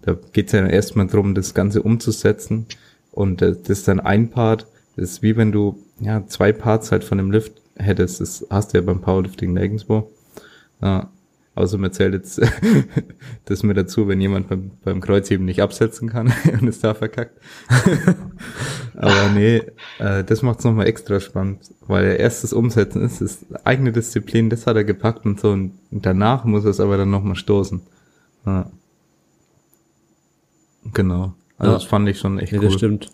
Da 0.01 0.17
geht's 0.33 0.51
ja 0.51 0.65
erstmal 0.65 1.07
drum, 1.07 1.35
das 1.35 1.53
Ganze 1.53 1.83
umzusetzen. 1.83 2.65
Und 3.11 3.41
das 3.41 3.57
ist 3.67 3.87
dann 3.87 3.99
ein 3.99 4.29
Part. 4.29 4.67
Das 4.95 5.11
ist 5.11 5.21
wie 5.21 5.37
wenn 5.37 5.51
du 5.51 5.83
ja 5.99 6.25
zwei 6.27 6.51
Parts 6.51 6.91
halt 6.91 7.03
von 7.03 7.17
dem 7.17 7.31
Lift 7.31 7.61
hättest. 7.75 8.21
Das 8.21 8.45
hast 8.49 8.73
du 8.73 8.77
ja 8.77 8.83
beim 8.83 9.01
Powerlifting 9.01 9.53
nirgendwo. 9.53 10.11
Ja. 10.81 11.09
Außer 11.53 11.77
man 11.77 11.91
zählt 11.91 12.13
jetzt 12.13 12.41
das 13.45 13.63
mir 13.63 13.73
dazu, 13.73 14.07
wenn 14.07 14.21
jemand 14.21 14.47
beim, 14.47 14.71
beim 14.83 15.01
Kreuzheben 15.01 15.45
nicht 15.45 15.61
absetzen 15.61 16.07
kann 16.07 16.33
und 16.61 16.67
es 16.67 16.79
da 16.79 16.93
verkackt. 16.93 17.37
Aber 18.95 19.29
nee, 19.33 19.61
äh, 19.99 20.23
das 20.23 20.43
macht 20.43 20.59
es 20.59 20.65
nochmal 20.65 20.87
extra 20.87 21.19
spannend, 21.19 21.59
weil 21.81 22.05
er 22.05 22.19
erstes 22.19 22.53
Umsetzen 22.53 23.03
ist, 23.03 23.21
ist 23.21 23.45
eigene 23.65 23.91
Disziplin, 23.91 24.49
das 24.49 24.65
hat 24.65 24.77
er 24.77 24.85
gepackt 24.85 25.25
und 25.25 25.41
so 25.41 25.51
und 25.51 25.73
danach 25.91 26.45
muss 26.45 26.63
er 26.63 26.71
es 26.71 26.79
aber 26.79 26.97
dann 26.97 27.11
nochmal 27.11 27.35
stoßen. 27.35 27.81
Ja. 28.45 28.71
Genau. 30.93 31.33
Also 31.57 31.71
ja. 31.71 31.77
das 31.77 31.83
fand 31.83 32.07
ich 32.07 32.17
schon 32.19 32.39
echt 32.39 32.53
nee, 32.53 32.59
cool. 32.59 32.65
Das 32.65 32.73
stimmt. 32.75 33.11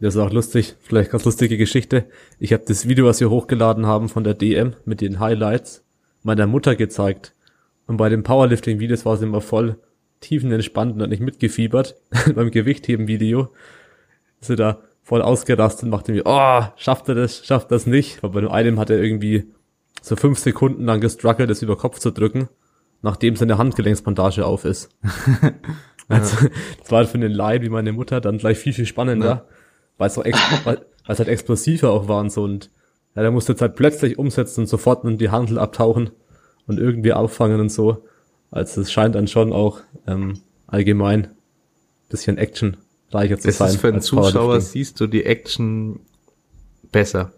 Das 0.00 0.14
ist 0.14 0.20
auch 0.20 0.32
lustig, 0.32 0.76
vielleicht 0.82 1.10
ganz 1.10 1.24
lustige 1.24 1.56
Geschichte. 1.56 2.06
Ich 2.38 2.52
habe 2.52 2.64
das 2.66 2.88
Video, 2.88 3.06
was 3.06 3.20
wir 3.20 3.30
hochgeladen 3.30 3.86
haben 3.86 4.08
von 4.08 4.24
der 4.24 4.34
DM 4.34 4.74
mit 4.84 5.00
den 5.00 5.18
Highlights, 5.18 5.83
meiner 6.24 6.46
Mutter 6.46 6.74
gezeigt. 6.74 7.32
Und 7.86 7.96
bei 7.96 8.08
den 8.08 8.22
Powerlifting-Videos 8.22 9.04
war 9.04 9.16
sie 9.16 9.26
immer 9.26 9.40
voll 9.40 9.78
tiefenentspannt 10.20 10.94
und 10.94 11.02
hat 11.02 11.10
nicht 11.10 11.22
mitgefiebert. 11.22 11.96
Beim 12.34 12.50
Gewichtheben-Video 12.50 13.50
ist 14.40 14.48
sie 14.48 14.56
da 14.56 14.80
voll 15.02 15.22
ausgerastet 15.22 15.84
und 15.84 15.90
machte 15.90 16.12
mir, 16.12 16.22
oh, 16.24 16.62
schafft 16.76 17.08
er 17.08 17.14
das, 17.14 17.46
schafft 17.46 17.70
das 17.70 17.86
nicht. 17.86 18.24
Aber 18.24 18.42
bei 18.42 18.50
einem 18.50 18.80
hat 18.80 18.90
er 18.90 19.00
irgendwie 19.00 19.44
so 20.02 20.16
fünf 20.16 20.38
Sekunden 20.38 20.84
lang 20.84 21.00
gestruggelt, 21.00 21.50
das 21.50 21.62
über 21.62 21.76
Kopf 21.76 21.98
zu 21.98 22.10
drücken, 22.10 22.48
nachdem 23.02 23.36
seine 23.36 23.58
Handgelenksbandage 23.58 24.44
auf 24.44 24.64
ist. 24.64 24.90
also, 26.08 26.48
das 26.80 26.90
war 26.90 27.04
für 27.04 27.18
den 27.18 27.32
Laien 27.32 27.62
wie 27.62 27.68
meine 27.68 27.92
Mutter 27.92 28.20
dann 28.20 28.38
gleich 28.38 28.58
viel, 28.58 28.72
viel 28.72 28.86
spannender. 28.86 29.26
Ja 29.26 29.44
weil 29.98 30.08
es, 30.08 30.16
weil, 30.16 30.84
halt 31.06 31.28
explosiver 31.28 31.90
auch 31.90 32.08
war 32.08 32.20
und 32.20 32.32
so 32.32 32.42
und 32.42 32.70
ja, 33.14 33.22
der 33.22 33.30
musste 33.30 33.52
jetzt 33.52 33.60
halt 33.60 33.76
plötzlich 33.76 34.18
umsetzen 34.18 34.62
und 34.62 34.66
sofort 34.66 35.04
in 35.04 35.18
die 35.18 35.30
Handel 35.30 35.58
abtauchen 35.58 36.10
und 36.66 36.78
irgendwie 36.78 37.12
auffangen 37.12 37.60
und 37.60 37.70
so. 37.70 38.04
Also 38.50 38.80
es 38.80 38.92
scheint 38.92 39.14
dann 39.14 39.28
schon 39.28 39.52
auch 39.52 39.80
ähm, 40.06 40.40
allgemein 40.66 41.28
bisschen 42.08 42.38
actionreicher 42.38 43.38
zu 43.38 43.48
es 43.48 43.58
sein. 43.58 43.70
Ist 43.70 43.80
für 43.80 43.88
einen 43.88 44.00
Zuschauer 44.00 44.60
siehst 44.60 45.00
du 45.00 45.06
die 45.06 45.24
Action 45.24 46.00
besser. 46.92 47.32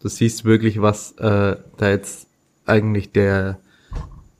Du 0.00 0.08
siehst 0.08 0.44
wirklich, 0.44 0.80
was 0.80 1.12
äh, 1.18 1.56
da 1.76 1.90
jetzt 1.90 2.26
eigentlich 2.64 3.12
der 3.12 3.58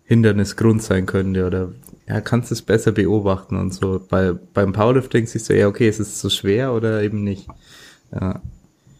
Hindernisgrund 0.04 0.82
sein 0.82 1.06
könnte 1.06 1.46
oder 1.46 1.72
ja, 2.08 2.20
kannst 2.20 2.50
es 2.50 2.62
besser 2.62 2.92
beobachten 2.92 3.56
und 3.56 3.74
so. 3.74 4.00
Bei, 4.08 4.32
beim 4.32 4.72
Powerlifting 4.72 5.26
siehst 5.26 5.48
du 5.48 5.56
ja, 5.56 5.68
okay, 5.68 5.88
ist 5.88 6.00
es 6.00 6.20
so 6.20 6.30
schwer 6.30 6.72
oder 6.72 7.02
eben 7.02 7.22
nicht. 7.22 7.46
Ja. 8.12 8.40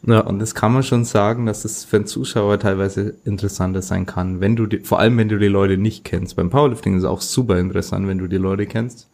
Ja. 0.06 0.20
Und 0.20 0.38
das 0.38 0.54
kann 0.54 0.72
man 0.72 0.82
schon 0.82 1.04
sagen, 1.04 1.46
dass 1.46 1.64
es 1.64 1.84
für 1.84 1.96
einen 1.96 2.06
Zuschauer 2.06 2.58
teilweise 2.58 3.16
interessanter 3.24 3.82
sein 3.82 4.06
kann, 4.06 4.40
wenn 4.40 4.56
du 4.56 4.66
die, 4.66 4.78
vor 4.78 4.98
allem 4.98 5.18
wenn 5.18 5.28
du 5.28 5.38
die 5.38 5.48
Leute 5.48 5.76
nicht 5.76 6.04
kennst. 6.04 6.36
Beim 6.36 6.48
Powerlifting 6.48 6.96
ist 6.96 7.02
es 7.02 7.08
auch 7.08 7.20
super 7.20 7.58
interessant, 7.58 8.08
wenn 8.08 8.18
du 8.18 8.26
die 8.26 8.38
Leute 8.38 8.66
kennst. 8.66 9.10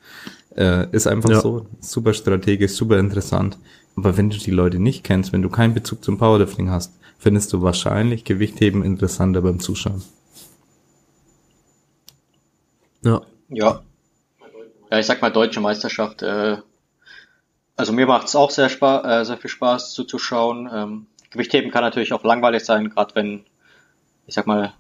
Äh, 0.57 0.89
ist 0.93 1.07
einfach 1.07 1.31
ja. 1.31 1.41
so, 1.41 1.67
super 1.81 2.15
strategisch, 2.15 2.73
super 2.73 2.99
interessant. 2.99 3.59
Aber 3.97 4.17
wenn 4.17 4.31
du 4.31 4.39
die 4.39 4.51
Leute 4.51 4.79
nicht 4.79 5.05
kennst, 5.05 5.33
wenn 5.33 5.43
du 5.43 5.49
keinen 5.49 5.75
Bezug 5.75 6.05
zum 6.05 6.19
Powerlifting 6.19 6.71
hast, 6.71 6.93
findest 7.19 7.53
du 7.53 7.63
wahrscheinlich 7.63 8.25
Gewichtheben 8.25 8.85
interessanter 8.85 9.43
beim 9.43 9.59
Zuschauen. 9.59 10.03
Ja. 13.03 13.23
Ja. 13.49 13.83
Ja, 14.91 14.99
ich 14.99 15.07
sag 15.07 15.21
mal 15.21 15.31
deutsche 15.31 15.61
Meisterschaft. 15.61 16.23
Äh, 16.23 16.59
also 17.77 17.93
mir 17.93 18.07
macht 18.07 18.29
es 18.29 18.37
auch 18.37 18.51
sehr, 18.51 18.69
Spaß, 18.69 19.05
äh, 19.05 19.25
sehr 19.25 19.37
viel 19.37 19.51
Spaß 19.51 19.93
zuzuschauen. 19.93 20.69
Ähm, 20.73 21.07
Gewichtheben 21.31 21.71
kann 21.71 21.83
natürlich 21.83 22.13
auch 22.13 22.25
langweilig 22.25 22.65
sein, 22.65 22.91
gerade 22.91 23.15
wenn, 23.15 23.45
ich 24.27 24.35
sag 24.35 24.47
mal, 24.47 24.73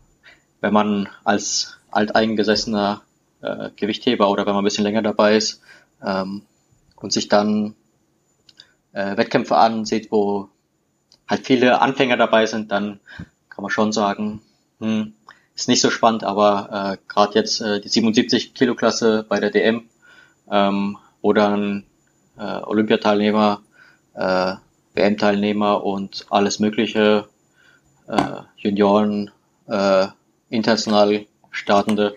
wenn 0.60 0.72
man 0.72 1.08
als 1.24 1.78
alteingesessener 1.90 3.02
äh, 3.42 3.70
Gewichtheber 3.76 4.30
oder 4.30 4.46
wenn 4.46 4.54
man 4.54 4.62
ein 4.62 4.64
bisschen 4.64 4.84
länger 4.84 5.02
dabei 5.02 5.36
ist 5.36 5.60
ähm, 6.02 6.42
und 6.96 7.12
sich 7.12 7.28
dann 7.28 7.74
äh, 8.92 9.16
Wettkämpfe 9.16 9.56
ansieht, 9.56 10.10
wo 10.10 10.48
halt 11.28 11.46
viele 11.46 11.80
Anfänger 11.80 12.16
dabei 12.16 12.46
sind, 12.46 12.72
dann 12.72 13.00
kann 13.50 13.62
man 13.62 13.70
schon 13.70 13.92
sagen, 13.92 14.40
hm, 14.80 15.12
ist 15.54 15.68
nicht 15.68 15.80
so 15.80 15.90
spannend, 15.90 16.24
aber 16.24 16.96
äh, 16.98 17.08
gerade 17.08 17.34
jetzt 17.34 17.60
äh, 17.60 17.80
die 17.80 17.88
77 17.88 18.54
Kilo 18.54 18.74
Klasse 18.74 19.24
bei 19.28 19.40
der 19.40 19.50
DM 19.50 19.88
ähm, 20.50 20.98
oder 21.20 21.48
ein 21.50 21.84
äh, 22.38 22.60
Olympiateilnehmer, 22.62 23.62
äh, 24.14 24.54
WM-Teilnehmer 24.94 25.84
und 25.84 26.26
alles 26.30 26.58
mögliche 26.58 27.28
äh, 28.08 28.40
Junioren, 28.56 29.30
äh, 29.68 30.06
international 30.48 31.26
startende 31.50 32.16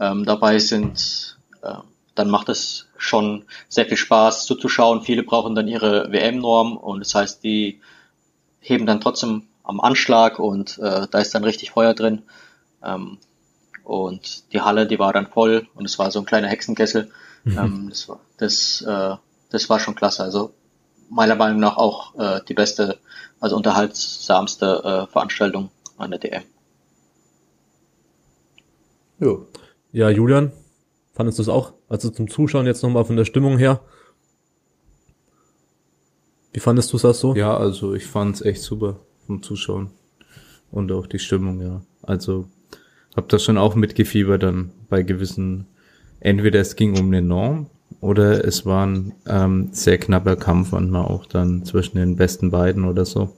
ähm, 0.00 0.24
dabei 0.24 0.58
sind, 0.58 1.38
äh, 1.62 1.74
dann 2.14 2.30
macht 2.30 2.48
es 2.48 2.86
schon 2.96 3.44
sehr 3.68 3.86
viel 3.86 3.96
Spaß 3.96 4.46
zuzuschauen. 4.46 5.02
Viele 5.02 5.22
brauchen 5.22 5.54
dann 5.54 5.68
ihre 5.68 6.10
WM-Norm 6.10 6.76
und 6.76 7.00
das 7.00 7.14
heißt, 7.14 7.44
die 7.44 7.80
heben 8.60 8.86
dann 8.86 9.00
trotzdem 9.00 9.42
am 9.62 9.80
Anschlag 9.80 10.38
und 10.38 10.78
äh, 10.78 11.06
da 11.10 11.18
ist 11.18 11.34
dann 11.34 11.44
richtig 11.44 11.70
Feuer 11.72 11.94
drin. 11.94 12.22
Ähm, 12.82 13.18
und 13.84 14.52
die 14.52 14.60
Halle, 14.60 14.86
die 14.86 14.98
war 14.98 15.12
dann 15.12 15.28
voll 15.28 15.68
und 15.74 15.84
es 15.84 15.98
war 15.98 16.10
so 16.10 16.18
ein 16.20 16.24
kleiner 16.24 16.48
Hexenkessel. 16.48 17.10
Mhm. 17.44 17.58
Ähm, 17.58 17.86
das, 17.90 18.08
war, 18.08 18.20
das, 18.38 18.82
äh, 18.82 19.16
das 19.56 19.70
war 19.70 19.80
schon 19.80 19.94
klasse. 19.94 20.22
Also 20.22 20.52
meiner 21.08 21.34
Meinung 21.34 21.60
nach 21.60 21.78
auch 21.78 22.14
äh, 22.18 22.40
die 22.46 22.54
beste, 22.54 22.98
also 23.40 23.56
unterhaltsamste 23.56 25.06
äh, 25.08 25.10
Veranstaltung 25.10 25.70
an 25.96 26.10
der 26.10 26.20
DM. 26.20 26.42
Jo. 29.18 29.46
Ja, 29.92 30.10
Julian, 30.10 30.52
fandest 31.14 31.38
du 31.38 31.42
es 31.42 31.48
auch? 31.48 31.72
Also 31.88 32.10
zum 32.10 32.28
Zuschauen 32.28 32.66
jetzt 32.66 32.82
nochmal 32.82 33.06
von 33.06 33.16
der 33.16 33.24
Stimmung 33.24 33.56
her. 33.56 33.80
Wie 36.52 36.60
fandest 36.60 36.92
du 36.92 36.98
das 36.98 37.20
so? 37.20 37.34
Ja, 37.34 37.56
also 37.56 37.94
ich 37.94 38.06
fand 38.06 38.36
es 38.36 38.42
echt 38.42 38.60
super 38.60 39.00
vom 39.26 39.42
Zuschauen. 39.42 39.90
Und 40.70 40.92
auch 40.92 41.06
die 41.06 41.18
Stimmung, 41.18 41.60
ja. 41.62 41.80
Also 42.02 42.48
hab 43.14 43.30
das 43.30 43.42
schon 43.42 43.56
auch 43.56 43.74
mitgefiebert 43.74 44.42
dann 44.42 44.72
bei 44.90 45.02
gewissen, 45.02 45.66
entweder 46.20 46.60
es 46.60 46.76
ging 46.76 46.98
um 46.98 47.06
eine 47.06 47.22
Norm 47.22 47.70
oder 48.00 48.44
es 48.44 48.66
war 48.66 48.86
ein 48.86 49.14
ähm, 49.26 49.68
sehr 49.72 49.98
knapper 49.98 50.36
Kampf 50.36 50.72
manchmal 50.72 51.04
auch 51.04 51.26
dann 51.26 51.64
zwischen 51.64 51.98
den 51.98 52.16
besten 52.16 52.50
beiden 52.50 52.84
oder 52.84 53.04
so. 53.04 53.34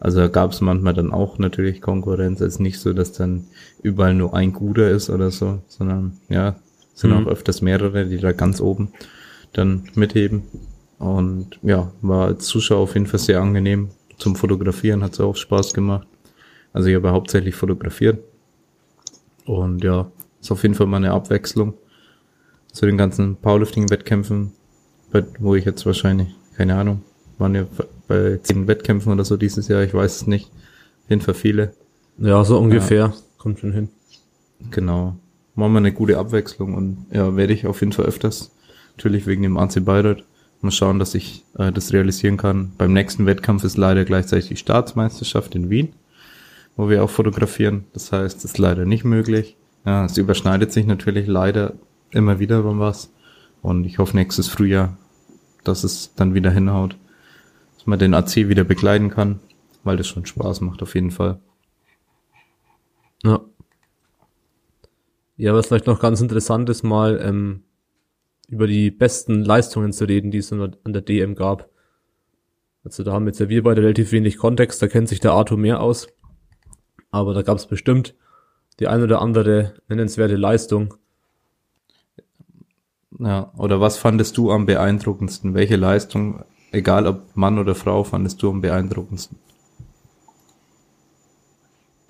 Also 0.00 0.28
gab 0.28 0.52
es 0.52 0.60
manchmal 0.60 0.94
dann 0.94 1.12
auch 1.12 1.38
natürlich 1.38 1.80
Konkurrenz. 1.80 2.40
Es 2.40 2.54
ist 2.54 2.60
nicht 2.60 2.78
so, 2.78 2.92
dass 2.92 3.12
dann 3.12 3.44
überall 3.82 4.14
nur 4.14 4.34
ein 4.34 4.52
guter 4.52 4.90
ist 4.90 5.10
oder 5.10 5.30
so, 5.30 5.60
sondern 5.68 6.18
ja, 6.28 6.56
sind 6.94 7.10
mhm. 7.10 7.26
auch 7.26 7.30
öfters 7.30 7.62
mehrere, 7.62 8.06
die 8.06 8.18
da 8.18 8.32
ganz 8.32 8.60
oben 8.60 8.92
dann 9.52 9.84
mitheben. 9.94 10.42
Und 10.98 11.58
ja, 11.62 11.92
war 12.02 12.26
als 12.26 12.46
Zuschauer 12.46 12.80
auf 12.80 12.94
jeden 12.94 13.06
Fall 13.06 13.20
sehr 13.20 13.40
angenehm. 13.40 13.90
Zum 14.18 14.36
Fotografieren 14.36 15.02
hat 15.02 15.14
es 15.14 15.20
auch 15.20 15.36
Spaß 15.36 15.74
gemacht. 15.74 16.06
Also 16.72 16.88
ich 16.88 16.96
habe 16.96 17.10
hauptsächlich 17.10 17.54
fotografiert. 17.54 18.18
Und 19.46 19.82
ja, 19.82 20.10
ist 20.40 20.52
auf 20.52 20.62
jeden 20.62 20.74
Fall 20.74 20.86
mal 20.86 20.98
eine 20.98 21.12
Abwechslung 21.12 21.74
zu 22.78 22.86
den 22.86 22.96
ganzen 22.96 23.34
Powerlifting-Wettkämpfen, 23.34 24.52
wo 25.40 25.56
ich 25.56 25.64
jetzt 25.64 25.84
wahrscheinlich, 25.84 26.28
keine 26.56 26.76
Ahnung, 26.76 27.02
waren 27.38 27.56
ja 27.56 27.66
bei 28.06 28.38
zehn 28.40 28.68
Wettkämpfen 28.68 29.12
oder 29.12 29.24
so 29.24 29.36
dieses 29.36 29.66
Jahr, 29.66 29.82
ich 29.82 29.92
weiß 29.92 30.14
es 30.14 30.26
nicht. 30.28 30.46
Auf 30.46 31.10
jeden 31.10 31.22
Fall 31.22 31.34
viele. 31.34 31.72
Ja, 32.18 32.44
so 32.44 32.56
ungefähr. 32.56 32.98
Ja. 32.98 33.12
Kommt 33.36 33.58
schon 33.58 33.72
hin. 33.72 33.88
Genau. 34.70 35.16
Machen 35.56 35.72
wir 35.72 35.78
eine 35.78 35.92
gute 35.92 36.18
Abwechslung 36.18 36.74
und 36.74 37.06
ja, 37.10 37.34
werde 37.34 37.52
ich 37.52 37.66
auf 37.66 37.80
jeden 37.80 37.92
Fall 37.92 38.06
öfters. 38.06 38.52
Natürlich 38.96 39.26
wegen 39.26 39.42
dem 39.42 39.56
AC 39.56 39.84
Bayreuth. 39.84 40.22
Mal 40.60 40.70
schauen, 40.70 41.00
dass 41.00 41.16
ich 41.16 41.44
äh, 41.58 41.72
das 41.72 41.92
realisieren 41.92 42.36
kann. 42.36 42.72
Beim 42.78 42.92
nächsten 42.92 43.26
Wettkampf 43.26 43.64
ist 43.64 43.76
leider 43.76 44.04
gleichzeitig 44.04 44.48
die 44.48 44.56
Staatsmeisterschaft 44.56 45.56
in 45.56 45.68
Wien, 45.68 45.94
wo 46.76 46.88
wir 46.88 47.02
auch 47.02 47.10
fotografieren. 47.10 47.86
Das 47.92 48.12
heißt, 48.12 48.38
es 48.38 48.44
ist 48.44 48.58
leider 48.58 48.84
nicht 48.84 49.04
möglich. 49.04 49.56
Ja, 49.84 50.04
es 50.04 50.16
überschneidet 50.16 50.72
sich 50.72 50.86
natürlich 50.86 51.26
leider 51.26 51.74
immer 52.10 52.38
wieder 52.38 52.62
beim 52.62 52.80
was. 52.80 53.12
Und 53.62 53.84
ich 53.84 53.98
hoffe 53.98 54.16
nächstes 54.16 54.48
Frühjahr, 54.48 54.96
dass 55.64 55.84
es 55.84 56.14
dann 56.14 56.34
wieder 56.34 56.50
hinhaut 56.50 56.96
man 57.88 57.98
den 57.98 58.14
AC 58.14 58.36
wieder 58.36 58.64
begleiten 58.64 59.10
kann, 59.10 59.40
weil 59.82 59.96
das 59.96 60.06
schon 60.06 60.26
Spaß 60.26 60.60
macht 60.60 60.82
auf 60.82 60.94
jeden 60.94 61.10
Fall. 61.10 61.40
Ja. 63.24 63.40
Ja, 65.36 65.54
was 65.54 65.66
vielleicht 65.66 65.86
noch 65.86 66.00
ganz 66.00 66.20
interessant 66.20 66.68
ist, 66.68 66.82
mal 66.82 67.20
ähm, 67.22 67.62
über 68.48 68.66
die 68.66 68.90
besten 68.90 69.42
Leistungen 69.42 69.92
zu 69.92 70.04
reden, 70.04 70.30
die 70.30 70.38
es 70.38 70.52
an 70.52 70.76
der 70.86 71.02
DM 71.02 71.34
gab. 71.34 71.70
Also 72.84 73.02
da 73.04 73.12
haben 73.12 73.26
jetzt 73.26 73.40
ja 73.40 73.48
wir 73.48 73.62
beide 73.62 73.82
relativ 73.82 74.12
wenig 74.12 74.36
Kontext, 74.36 74.82
da 74.82 74.88
kennt 74.88 75.08
sich 75.08 75.20
der 75.20 75.32
Arthur 75.32 75.58
mehr 75.58 75.80
aus. 75.80 76.08
Aber 77.10 77.34
da 77.34 77.42
gab 77.42 77.56
es 77.56 77.66
bestimmt 77.66 78.14
die 78.80 78.86
ein 78.86 79.02
oder 79.02 79.20
andere 79.22 79.74
nennenswerte 79.88 80.36
Leistung. 80.36 80.94
Ja, 83.18 83.50
oder 83.56 83.80
was 83.80 83.96
fandest 83.96 84.36
du 84.36 84.52
am 84.52 84.66
beeindruckendsten? 84.66 85.54
Welche 85.54 85.76
Leistung 85.76 86.44
egal 86.72 87.06
ob 87.06 87.36
Mann 87.36 87.58
oder 87.58 87.74
Frau, 87.74 88.04
fandest 88.04 88.42
du 88.42 88.50
am 88.50 88.60
beeindruckendsten? 88.60 89.38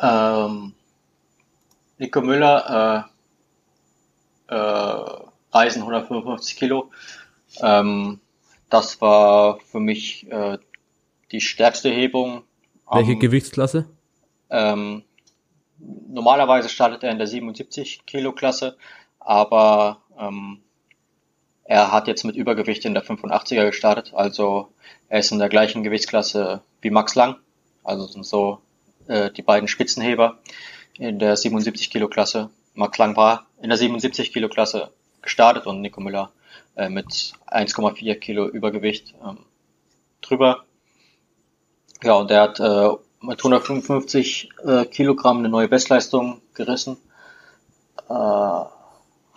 Ähm, 0.01 0.75
Nico 1.99 2.21
Müller, 2.21 3.09
äh, 4.49 4.55
äh, 4.55 5.25
Reisen 5.53 5.83
155 5.83 6.57
Kilo. 6.57 6.90
Ähm, 7.61 8.21
das 8.71 9.01
war 9.01 9.59
für 9.61 9.81
mich 9.81 10.31
äh, 10.31 10.59
die 11.33 11.40
stärkste 11.40 11.88
Hebung. 11.88 12.42
Welche 12.90 13.12
am, 13.12 13.18
Gewichtsklasse? 13.18 13.87
Ähm, 14.51 15.03
normalerweise 15.79 16.68
startet 16.68 17.03
er 17.03 17.11
in 17.11 17.18
der 17.18 17.27
77 17.27 18.07
Kilo 18.07 18.33
Klasse, 18.33 18.77
aber 19.18 20.03
ähm, 20.18 20.61
er 21.69 21.93
hat 21.93 22.09
jetzt 22.09 22.25
mit 22.25 22.35
Übergewicht 22.35 22.87
in 22.87 22.95
der 22.95 23.05
85er 23.05 23.67
gestartet, 23.67 24.15
also 24.15 24.73
er 25.11 25.21
ist 25.21 25.31
in 25.33 25.39
der 25.39 25.51
gleichen 25.51 25.83
Gewichtsklasse 25.83 26.63
wie 26.81 26.89
Max 26.89 27.15
Lang, 27.15 27.37
also 27.85 28.07
sind 28.07 28.25
so 28.25 28.63
äh, 29.07 29.31
die 29.31 29.43
beiden 29.43 29.69
Spitzenheber 29.69 30.39
in 30.99 31.19
der 31.19 31.37
77 31.37 31.91
Kilo 31.91 32.09
Klasse. 32.09 32.49
Max 32.75 32.97
Lang 32.97 33.17
war 33.17 33.47
in 33.61 33.69
der 33.69 33.77
77 33.77 34.33
Kilo 34.33 34.49
Klasse 34.49 34.91
gestartet 35.21 35.67
und 35.67 35.83
Nico 35.83 36.01
Müller 36.01 36.33
äh, 36.75 36.89
mit 36.89 37.35
1,4 37.47 38.15
Kilo 38.15 38.49
Übergewicht 38.49 39.15
ähm, 39.23 39.41
drüber. 40.23 40.65
Ja, 42.03 42.15
und 42.15 42.31
er 42.31 42.43
hat 42.43 42.61
äh, 42.61 42.89
mit 43.21 43.41
155 43.41 44.49
äh, 44.65 44.87
Kilogramm 44.87 45.39
eine 45.39 45.51
neue 45.51 45.69
Bestleistung 45.69 46.41
gerissen. 46.55 46.97
Äh, 48.09 48.78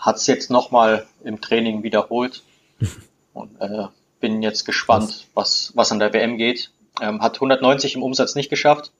hat 0.01 0.17
es 0.17 0.27
jetzt 0.27 0.49
nochmal 0.49 1.05
im 1.23 1.39
Training 1.39 1.83
wiederholt 1.83 2.43
und 3.33 3.61
äh, 3.61 3.87
bin 4.19 4.41
jetzt 4.41 4.65
gespannt, 4.65 5.27
was, 5.33 5.71
was 5.75 5.91
an 5.91 5.99
der 5.99 6.11
WM 6.13 6.37
geht. 6.37 6.71
Ähm, 6.99 7.21
hat 7.21 7.35
190 7.35 7.95
im 7.95 8.03
Umsatz 8.03 8.35
nicht 8.35 8.49
geschafft, 8.49 8.91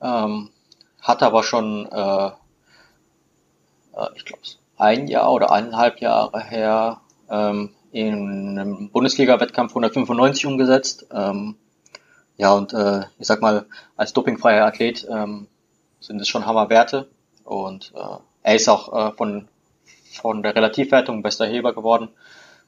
ähm, 0.00 0.50
hat 1.00 1.22
aber 1.22 1.42
schon, 1.42 1.86
äh, 1.90 2.26
äh, 2.26 2.30
ich 4.14 4.24
glaube, 4.24 4.42
ein 4.76 5.08
Jahr 5.08 5.32
oder 5.32 5.50
eineinhalb 5.50 6.00
Jahre 6.00 6.40
her 6.42 7.00
ähm, 7.28 7.74
in 7.90 8.58
einem 8.58 8.90
Bundesliga-Wettkampf 8.90 9.72
195 9.72 10.46
umgesetzt. 10.46 11.06
Ähm, 11.12 11.56
ja, 12.36 12.52
und 12.52 12.72
äh, 12.72 13.00
ich 13.18 13.26
sag 13.26 13.42
mal, 13.42 13.66
als 13.96 14.12
dopingfreier 14.12 14.64
Athlet 14.64 15.06
ähm, 15.10 15.48
sind 15.98 16.20
es 16.20 16.28
schon 16.28 16.46
Hammerwerte. 16.46 17.08
Und 17.44 17.92
äh, 17.96 18.18
er 18.42 18.54
ist 18.54 18.68
auch 18.68 18.92
äh, 18.92 19.12
von 19.16 19.48
von 20.12 20.42
der 20.42 20.54
Relativwertung 20.54 21.22
bester 21.22 21.46
Heber 21.46 21.74
geworden 21.74 22.08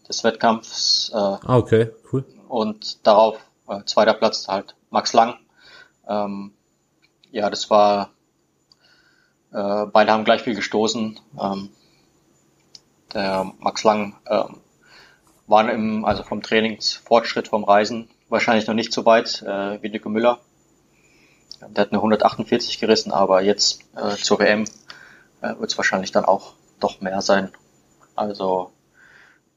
des 0.08 0.24
Wettkampfs. 0.24 1.10
Äh, 1.14 1.16
ah, 1.16 1.56
okay, 1.56 1.90
cool. 2.12 2.24
Und 2.48 3.06
darauf 3.06 3.38
äh, 3.68 3.84
zweiter 3.84 4.14
Platz 4.14 4.48
halt 4.48 4.74
Max 4.90 5.12
Lang. 5.12 5.36
Ähm, 6.08 6.52
ja, 7.30 7.48
das 7.50 7.70
war, 7.70 8.10
äh, 9.52 9.86
beide 9.86 10.12
haben 10.12 10.24
gleich 10.24 10.42
viel 10.42 10.54
gestoßen. 10.54 11.18
Ähm, 11.40 11.70
der 13.14 13.52
Max 13.58 13.84
Lang 13.84 14.16
ähm, 14.26 14.60
war 15.46 15.70
im, 15.70 16.04
also 16.04 16.22
vom 16.22 16.42
Trainingsfortschritt 16.42 17.48
vom 17.48 17.64
Reisen 17.64 18.08
wahrscheinlich 18.28 18.66
noch 18.66 18.74
nicht 18.74 18.92
so 18.92 19.04
weit 19.04 19.42
äh, 19.42 19.82
wie 19.82 19.90
Nico 19.90 20.08
Müller. 20.08 20.40
Der 21.60 21.82
hat 21.82 21.92
eine 21.92 21.98
148 21.98 22.80
gerissen, 22.80 23.12
aber 23.12 23.42
jetzt 23.42 23.82
äh, 23.94 24.16
zur 24.16 24.40
WM 24.40 24.64
äh, 25.42 25.54
wird 25.58 25.70
es 25.70 25.76
wahrscheinlich 25.76 26.10
dann 26.10 26.24
auch 26.24 26.54
doch 26.82 27.00
mehr 27.00 27.20
sein. 27.22 27.52
Also 28.14 28.72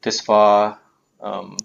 das 0.02 0.26
war 0.28 0.78
ähm, 1.22 1.56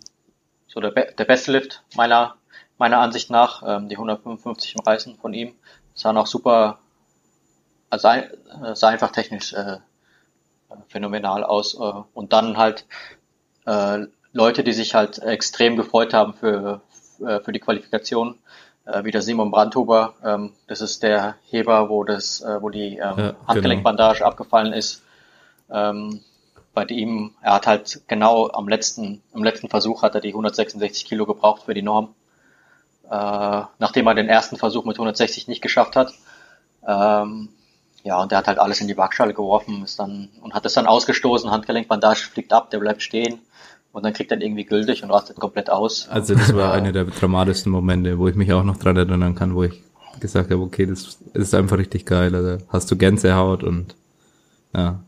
so 0.68 0.80
der, 0.80 0.92
be 0.92 1.14
der 1.18 1.26
beste 1.26 1.52
Lift 1.52 1.84
meiner 1.96 2.36
meiner 2.82 3.00
Ansicht 3.00 3.30
nach. 3.30 3.64
Ähm, 3.66 3.90
die 3.90 3.96
155 3.96 4.76
im 4.76 4.82
Reißen 4.82 5.16
von 5.18 5.34
ihm 5.34 5.54
sahen 5.94 6.18
auch 6.18 6.28
super, 6.28 6.80
also 7.90 8.08
äh, 8.08 8.26
sah 8.74 8.90
einfach 8.90 9.12
technisch 9.12 9.54
äh, 9.54 9.78
phänomenal 10.88 11.44
aus. 11.44 11.76
Äh, 11.76 11.94
und 12.14 12.34
dann 12.34 12.58
halt 12.58 12.86
äh, 13.66 14.00
Leute, 14.34 14.64
die 14.64 14.74
sich 14.74 14.96
halt 14.96 15.20
extrem 15.20 15.76
gefreut 15.78 16.14
haben 16.14 16.34
für, 16.34 16.82
äh, 17.24 17.40
für 17.42 17.52
die 17.52 17.60
Qualifikation, 17.60 18.40
äh, 18.86 19.04
wie 19.04 19.12
der 19.12 19.22
Simon 19.22 19.52
Brandhuber. 19.52 20.16
Ähm, 20.24 20.54
das 20.68 20.82
ist 20.82 21.04
der 21.04 21.36
Heber, 21.50 21.90
wo 21.90 22.04
das, 22.04 22.42
äh, 22.42 22.62
wo 22.62 22.70
die 22.70 22.98
ähm, 22.98 23.18
Ja, 23.18 23.36
Handgelenkbandage 23.48 24.26
abgefallen 24.26 24.74
ist. 24.74 25.04
Ähm, 25.72 26.22
bei 26.74 26.86
ihm, 26.86 27.32
er 27.42 27.56
hat 27.56 27.68
halt 27.68 28.02
genau 28.08 28.50
am 28.50 28.68
letzten, 28.68 29.22
im 29.34 29.44
letzten 29.44 29.70
Versuch 29.70 30.04
hat 30.04 30.16
er 30.16 30.22
die 30.22 30.30
166 30.30 31.06
Kilo 31.06 31.26
gebraucht 31.26 31.64
für 31.64 31.74
die 31.74 31.82
Norm. 31.82 32.10
Äh, 33.10 33.62
nachdem 33.80 34.08
er 34.08 34.16
den 34.16 34.30
ersten 34.30 34.56
Versuch 34.56 34.86
mit 34.86 34.96
160 34.96 35.48
nicht 35.48 35.62
geschafft 35.62 35.96
hat. 35.96 36.14
Ähm, 36.88 37.50
ja, 38.04 38.22
und 38.22 38.32
der 38.32 38.40
hat 38.40 38.48
halt 38.48 38.58
alles 38.58 38.82
in 38.82 38.88
die 38.88 38.98
Waagschale 38.98 39.34
geworfen, 39.34 39.84
ist 39.84 40.00
dann 40.00 40.30
und 40.42 40.54
hat 40.54 40.66
es 40.66 40.74
dann 40.74 40.88
ausgestoßen, 40.88 41.52
Handgelenkbandage 41.52 42.22
fliegt 42.22 42.54
ab, 42.54 42.72
der 42.72 42.80
bleibt 42.80 43.02
stehen 43.02 43.40
und 43.92 44.04
dann 44.04 44.14
kriegt 44.14 44.32
er 44.32 44.42
irgendwie 44.42 44.64
gültig 44.64 45.04
und 45.04 45.12
rastet 45.12 45.40
komplett 45.40 45.70
aus. 45.70 46.08
Also 46.10 46.34
das 46.34 46.56
war 46.56 46.74
einer 46.74 46.92
der 46.92 47.06
dramatischsten 47.06 47.72
Momente, 47.72 48.18
wo 48.18 48.28
ich 48.28 48.36
mich 48.36 48.52
auch 48.54 48.64
noch 48.64 48.78
dran 48.78 48.98
erinnern 48.98 49.36
kann, 49.36 49.56
wo 49.56 49.64
ich 49.64 49.84
gesagt 50.20 50.50
habe, 50.52 50.62
okay, 50.62 50.86
das 50.86 51.20
ist 51.34 51.54
einfach 51.54 51.78
richtig 51.78 52.06
geil. 52.06 52.34
Also 52.34 52.64
hast 52.70 52.90
du 52.90 52.96
Gänsehaut 52.96 53.64
und 53.64 53.96
ja. 54.74 55.00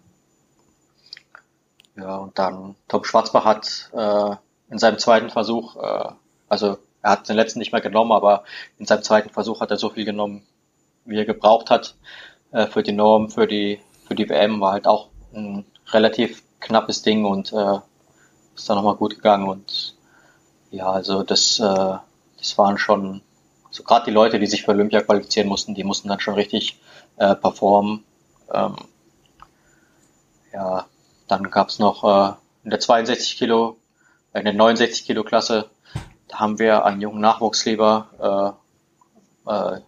Ja, 1.95 2.17
und 2.17 2.37
dann 2.39 2.75
Tom 2.87 3.03
Schwarzbach 3.03 3.45
hat 3.45 3.91
äh, 3.93 4.35
in 4.71 4.79
seinem 4.79 4.97
zweiten 4.97 5.29
Versuch, 5.29 5.75
äh, 5.75 6.09
also 6.49 6.77
er 7.01 7.11
hat 7.11 7.29
den 7.29 7.35
letzten 7.35 7.59
nicht 7.59 7.71
mehr 7.71 7.81
genommen, 7.81 8.11
aber 8.11 8.43
in 8.79 8.85
seinem 8.85 9.03
zweiten 9.03 9.29
Versuch 9.29 9.61
hat 9.61 9.71
er 9.71 9.77
so 9.77 9.89
viel 9.89 10.05
genommen, 10.05 10.43
wie 11.05 11.17
er 11.17 11.25
gebraucht 11.25 11.69
hat 11.69 11.95
äh, 12.51 12.65
für 12.67 12.81
die 12.81 12.93
Norm, 12.93 13.29
für 13.29 13.47
die 13.47 13.79
für 14.07 14.15
die 14.15 14.29
WM 14.29 14.59
war 14.59 14.73
halt 14.73 14.87
auch 14.87 15.09
ein 15.33 15.65
relativ 15.91 16.43
knappes 16.59 17.03
Ding 17.03 17.25
und 17.25 17.53
äh, 17.53 17.79
ist 18.55 18.69
dann 18.69 18.77
nochmal 18.77 18.95
gut 18.95 19.15
gegangen 19.15 19.47
und 19.47 19.95
ja, 20.71 20.89
also 20.91 21.23
das 21.23 21.59
äh, 21.59 21.97
das 22.37 22.57
waren 22.57 22.77
schon 22.77 23.21
so 23.69 23.83
gerade 23.83 24.05
die 24.05 24.11
Leute, 24.11 24.39
die 24.39 24.47
sich 24.47 24.63
für 24.63 24.71
Olympia 24.71 25.01
qualifizieren 25.01 25.49
mussten, 25.49 25.73
die 25.73 25.83
mussten 25.83 26.07
dann 26.07 26.19
schon 26.19 26.35
richtig 26.35 26.79
äh, 27.17 27.35
performen. 27.35 28.03
Ähm, 28.53 28.75
ja, 30.53 30.85
dann 31.28 31.49
gab's 31.49 31.80
noch 31.80 32.03
äh, 32.03 32.34
in 32.63 32.69
der 32.69 32.80
62 32.80 33.38
Kilo, 33.38 33.78
äh, 34.34 34.39
in 34.39 34.45
der 34.45 34.53
69 34.53 35.05
Kilo 35.05 35.24
Klasse, 35.24 35.69
da 36.28 36.39
haben 36.39 36.59
wir 36.59 36.86
einen 36.86 37.01
jungen 37.01 37.21
Nachwuchsleber, 37.21 38.55
äh, 39.47 39.51
äh, 39.51 39.82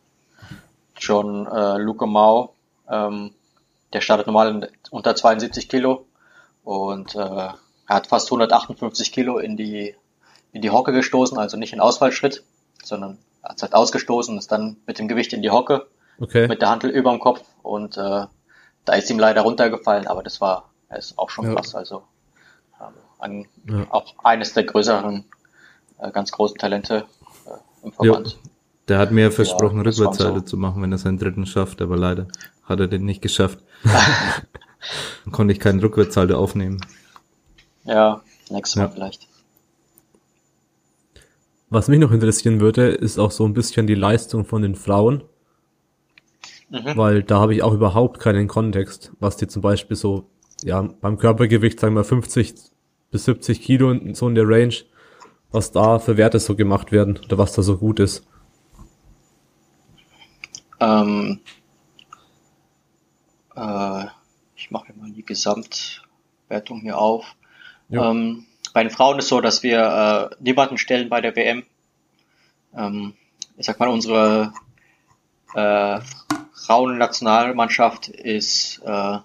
John 0.97 1.47
äh, 1.47 1.77
Luke 1.77 2.05
Mau, 2.05 2.53
ähm, 2.89 3.33
der 3.93 4.01
startet 4.01 4.27
normal 4.27 4.69
unter 4.91 5.15
72 5.15 5.69
Kilo 5.69 6.05
und 6.63 7.15
äh, 7.15 7.19
er 7.19 7.57
hat 7.87 8.07
fast 8.07 8.27
158 8.27 9.11
Kilo 9.11 9.37
in 9.37 9.57
die 9.57 9.95
in 10.51 10.61
die 10.61 10.71
Hocke 10.71 10.93
gestoßen, 10.93 11.37
also 11.37 11.57
nicht 11.57 11.73
in 11.73 11.81
Ausfallschritt, 11.81 12.43
sondern 12.81 13.17
er 13.43 13.49
hat 13.49 13.61
halt 13.61 13.73
ausgestoßen 13.73 14.37
ist 14.37 14.51
dann 14.51 14.77
mit 14.87 14.99
dem 14.99 15.09
Gewicht 15.09 15.33
in 15.33 15.41
die 15.41 15.51
Hocke, 15.51 15.87
Okay. 16.17 16.47
mit 16.47 16.61
der 16.61 16.69
Handel 16.69 16.91
über 16.91 17.11
dem 17.11 17.19
Kopf 17.19 17.41
und 17.61 17.97
äh, 17.97 18.25
da 18.85 18.93
ist 18.93 19.09
ihm 19.09 19.19
leider 19.19 19.41
runtergefallen, 19.41 20.07
aber 20.07 20.23
das 20.23 20.39
war 20.39 20.69
er 20.89 20.97
ist 20.97 21.17
auch 21.17 21.29
schon 21.29 21.45
Ja. 21.45 21.55
krass, 21.55 21.75
also 21.75 22.03
ähm, 22.81 22.93
ein, 23.19 23.47
Ja. 23.69 23.87
auch 23.91 24.13
eines 24.23 24.53
der 24.53 24.63
größeren, 24.63 25.25
äh, 25.99 26.11
ganz 26.11 26.31
großen 26.31 26.57
Talente 26.57 27.05
äh, 27.45 27.85
im 27.85 27.91
Verband. 27.93 28.37
Der 28.87 28.99
hat 28.99 29.11
mir 29.11 29.31
versprochen, 29.31 29.77
Ja, 29.77 29.83
Rückwärtsseite 29.83 30.39
so. 30.39 30.45
zu 30.45 30.57
machen, 30.57 30.81
wenn 30.83 30.91
er 30.91 30.97
seinen 30.99 31.17
dritten 31.17 31.45
schafft, 31.45 31.81
aber 31.81 31.97
leider 31.97 32.27
hat 32.63 32.79
er 32.79 32.87
den 32.87 33.05
nicht 33.05 33.21
geschafft. 33.21 33.59
Dann 35.23 35.31
konnte 35.31 35.53
ich 35.53 35.59
keinen 35.59 35.79
Rückwärtssalto 35.79 36.35
aufnehmen. 36.35 36.77
Ja, 37.83 38.21
nächstes 38.49 38.75
Mal 38.75 38.83
Ja. 38.85 38.89
vielleicht. 38.89 39.27
Was 41.69 41.87
mich 41.87 41.99
noch 41.99 42.11
interessieren 42.11 42.59
würde, 42.59 42.89
ist 42.89 43.17
auch 43.17 43.31
so 43.31 43.43
ein 43.45 43.53
bisschen 43.53 43.87
die 43.87 43.95
Leistung 43.95 44.45
von 44.45 44.61
den 44.61 44.75
Frauen, 44.75 45.23
Mhm. 46.69 46.95
weil 46.97 47.23
da 47.23 47.39
habe 47.39 47.53
ich 47.55 47.63
auch 47.63 47.73
überhaupt 47.73 48.19
keinen 48.19 48.47
Kontext, 48.47 49.11
was 49.19 49.37
die 49.37 49.47
zum 49.47 49.61
Beispiel 49.61 49.95
so, 49.97 50.27
ja, 50.63 50.81
beim 50.81 51.17
Körpergewicht, 51.17 51.79
sagen 51.79 51.95
wir 51.95 52.03
50 52.03 52.53
bis 53.11 53.25
70 53.25 53.61
Kilo 53.61 53.91
in- 53.91 54.15
so 54.15 54.27
in 54.27 54.35
der 54.35 54.47
Range, 54.47 54.75
was 55.51 55.71
da 55.71 55.99
für 55.99 56.17
Werte 56.17 56.39
so 56.39 56.55
gemacht 56.55 56.91
werden 56.91 57.19
oder 57.23 57.37
was 57.37 57.53
da 57.53 57.61
so 57.61 57.77
gut 57.77 57.99
ist. 57.99 58.25
Ähm, 60.79 61.39
äh, 63.55 64.05
ich 64.55 64.71
mache 64.71 64.93
mal 64.93 65.11
die 65.11 65.25
Gesamtwertung 65.25 66.81
hier 66.81 66.97
auf. 66.97 67.35
Ja. 67.89 68.09
Ähm, 68.11 68.45
bei 68.73 68.83
den 68.83 68.91
Frauen 68.91 69.19
ist 69.19 69.29
so, 69.29 69.39
dass 69.41 69.63
wir 69.63 70.29
äh, 70.31 70.35
niemanden 70.43 70.77
stellen 70.77 71.07
bei 71.09 71.21
der 71.21 71.35
WM. 71.35 71.63
Ähm, 72.75 73.13
ich 73.57 73.65
sag 73.65 73.79
mal, 73.79 73.87
unsere 73.87 74.51
äh, 75.53 76.01
Frauennationalmannschaft 76.53 78.09
ist 78.09 78.81
äh, 78.83 79.19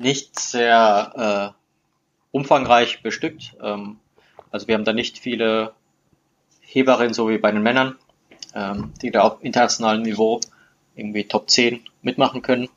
nicht 0.00 0.38
sehr 0.38 1.54
äh, 1.54 2.36
umfangreich 2.36 3.02
bestückt. 3.02 3.56
Ähm, 3.62 3.98
also 4.50 4.66
wir 4.68 4.74
haben 4.74 4.84
da 4.84 4.92
nicht 4.92 5.18
viele 5.18 5.72
Heberinnen, 6.60 7.14
so 7.14 7.28
wie 7.28 7.38
bei 7.38 7.50
den 7.50 7.62
Männern 7.62 7.96
ähm, 8.54 8.92
die 9.02 9.10
da 9.10 9.22
auf 9.22 9.44
internationalem 9.44 10.02
Niveau 10.02 10.40
irgendwie 10.94 11.24
Top 11.24 11.50
10 11.50 11.84
mitmachen 12.02 12.42
können. 12.42 12.68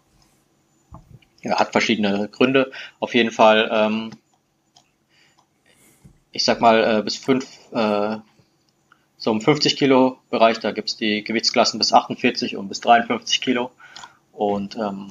Ja, 1.41 1.59
hat 1.59 1.71
verschiedene 1.71 2.29
Gründe. 2.29 2.71
Auf 2.99 3.13
jeden 3.13 3.31
Fall, 3.31 3.69
ähm, 3.71 4.11
ich 6.31 6.43
sag 6.45 6.61
mal, 6.61 6.99
äh, 6.99 7.03
bis 7.03 7.17
fünf, 7.17 7.47
äh, 7.71 8.17
so 9.17 9.31
im 9.31 9.41
50 9.41 9.77
Kilo 9.77 10.19
Bereich, 10.29 10.59
da 10.59 10.71
gibt's 10.71 10.95
die 10.95 11.23
Gewichtsklassen 11.23 11.79
bis 11.79 11.91
48 11.91 12.55
und 12.55 12.69
bis 12.69 12.81
53 12.81 13.41
Kilo. 13.41 13.71
Und 14.31 14.75
ähm, 14.75 15.09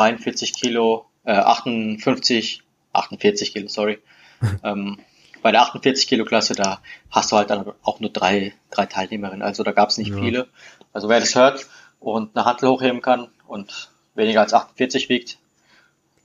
43 0.00 0.54
Kilo, 0.54 1.04
äh, 1.24 1.32
58, 1.32 2.62
48 2.92 3.52
Kilo, 3.52 3.68
sorry. 3.68 3.98
ähm, 4.64 4.98
bei 5.42 5.52
der 5.52 5.60
48 5.62 6.06
Kilo 6.06 6.24
Klasse, 6.24 6.54
da 6.54 6.80
hast 7.10 7.32
du 7.32 7.36
halt 7.36 7.50
dann 7.50 7.72
auch 7.82 8.00
nur 8.00 8.10
drei, 8.10 8.54
drei 8.70 8.86
Teilnehmerinnen. 8.86 9.42
Also 9.42 9.62
da 9.62 9.72
gab's 9.72 9.98
nicht 9.98 10.10
Ja. 10.10 10.20
viele. 10.20 10.48
Also 10.94 11.08
wer 11.08 11.20
das 11.20 11.34
hört 11.34 11.66
und 11.98 12.34
eine 12.36 12.44
Handel 12.46 12.70
hochheben 12.70 13.02
kann 13.02 13.28
und 13.46 13.90
weniger 14.14 14.40
als 14.40 14.54
48 14.54 15.08
wiegt, 15.10 15.38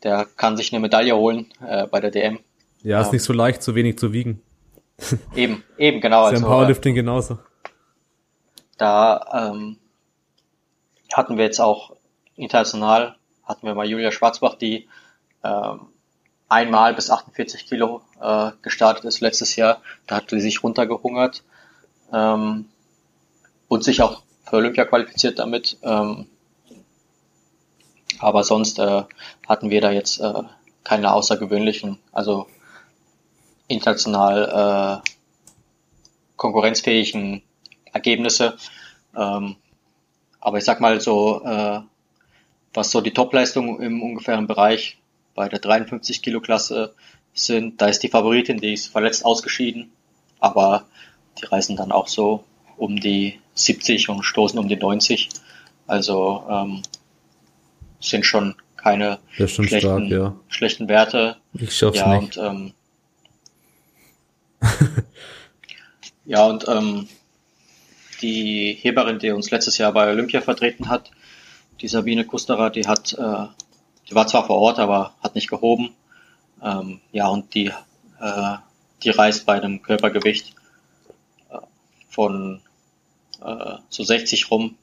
der 0.03 0.26
kann 0.26 0.55
sich 0.57 0.71
eine 0.71 0.80
Medaille 0.80 1.15
holen 1.15 1.51
äh, 1.65 1.86
bei 1.88 1.99
der 1.99 2.11
DM. 2.11 2.39
Ja, 2.84 3.01
ist 3.01 3.07
Ja. 3.07 3.13
nicht 3.13 3.23
so 3.23 3.34
leicht, 3.34 3.61
so 3.63 3.76
wenig 3.76 3.97
zu 3.97 4.13
wiegen. 4.13 4.41
Eben, 5.36 5.63
eben, 5.78 5.99
genau. 5.99 6.28
ist 6.28 6.32
ja 6.32 6.38
im 6.38 6.43
Also, 6.43 6.47
äh, 6.47 6.49
Powerlifting 6.57 6.95
genauso. 6.95 7.39
da 8.78 9.49
ähm, 9.51 9.78
hatten 11.13 11.38
wir 11.38 11.43
jetzt 11.45 11.59
auch 11.59 11.95
international, 12.36 13.15
hatten 13.45 13.67
wir 13.67 13.75
mal 13.75 13.87
Julia 13.87 14.11
Schwarzbach, 14.11 14.55
die 14.55 14.87
ähm, 15.43 15.87
einmal 16.49 16.93
bis 16.93 17.09
48 17.09 17.65
Kilo 17.65 18.01
äh, 18.21 18.51
gestartet 18.61 19.05
ist 19.05 19.21
letztes 19.21 19.55
Jahr. 19.55 19.81
Da 20.07 20.17
hat 20.17 20.29
sie 20.29 20.39
sich 20.39 20.63
runtergehungert 20.63 21.43
ähm, 22.13 22.69
und 23.67 23.83
sich 23.83 24.01
auch 24.01 24.21
für 24.43 24.57
Olympia 24.57 24.85
qualifiziert 24.85 25.39
damit. 25.39 25.77
Ähm, 25.81 26.27
aber 28.19 28.43
sonst 28.43 28.79
äh, 28.79 29.03
hatten 29.47 29.69
wir 29.69 29.81
da 29.81 29.91
jetzt 29.91 30.19
äh, 30.19 30.43
keine 30.83 31.13
außergewöhnlichen, 31.13 31.99
also 32.11 32.47
international 33.67 35.01
äh, 35.03 35.09
konkurrenzfähigen 36.37 37.41
Ergebnisse. 37.91 38.57
Ähm, 39.15 39.55
aber 40.39 40.59
ich 40.59 40.63
sag 40.65 40.79
mal 40.79 41.01
so, 41.01 41.43
äh, 41.43 41.81
was 42.76 42.91
so 42.91 43.01
die 43.01 43.13
Topleistung 43.13 43.82
im 43.82 44.01
ungefähren 44.01 44.47
Bereich 44.47 44.97
bei 45.34 45.49
der 45.49 45.59
53 45.59 46.21
Kilo 46.21 46.41
Klasse 46.41 46.93
sind, 47.34 47.82
da 47.82 47.88
ist 47.88 48.01
die 48.03 48.09
Favoritin, 48.09 48.59
die 48.59 48.73
ist 48.73 48.88
verletzt 48.88 49.26
ausgeschieden, 49.26 49.91
aber 50.39 50.86
die 51.39 51.45
reisen 51.45 51.76
dann 51.76 51.91
auch 51.91 52.07
so 52.07 52.43
um 52.78 52.99
die 52.99 53.39
70 53.55 54.09
und 54.09 54.23
stoßen 54.23 54.57
um 54.59 54.67
die 54.67 54.78
90. 54.78 55.30
Also 55.88 56.43
ähm, 56.49 56.82
sind 57.99 58.26
schon 58.26 58.55
keine 58.78 59.19
schon 59.36 59.47
schlechten, 59.47 59.80
stark, 59.80 60.03
ja. 60.09 60.36
schlechten 60.47 60.88
Werte. 60.88 61.38
Ich 61.53 61.76
schaff's 61.76 61.97
Ja, 61.97 62.19
nicht. 62.19 62.38
und 62.38 62.45
ähm, 62.45 62.73
ja, 66.26 66.45
und 66.45 66.67
ähm, 66.67 67.07
die 68.21 68.78
Heberin, 68.80 69.19
die 69.19 69.32
uns 69.32 69.51
letztes 69.51 69.78
Jahr 69.78 69.91
bei 69.91 70.09
Olympia 70.09 70.41
vertreten 70.41 70.89
hat, 70.89 71.11
die 71.82 71.88
Sabine 71.88 72.26
Kusterer, 72.26 72.69
die 72.69 72.88
hat, 72.88 73.13
äh, 73.13 73.45
die 74.09 74.15
war 74.15 74.28
zwar 74.28 74.45
vor 74.45 74.57
Ort, 74.57 74.80
aber 74.80 75.13
hat 75.21 75.36
nicht 75.36 75.49
gehoben. 75.49 75.95
Ähm, 76.61 77.01
ja, 77.11 77.28
und 77.28 77.53
die, 77.53 77.71
äh, 78.19 78.57
die 79.03 79.09
reist 79.09 79.45
bei 79.45 79.53
einem 79.53 79.82
Körpergewicht 79.82 80.55
äh, 81.49 81.57
von 82.09 82.61
äh, 83.43 83.76
so 83.89 84.03
60 84.03 84.51
rum. 84.51 84.78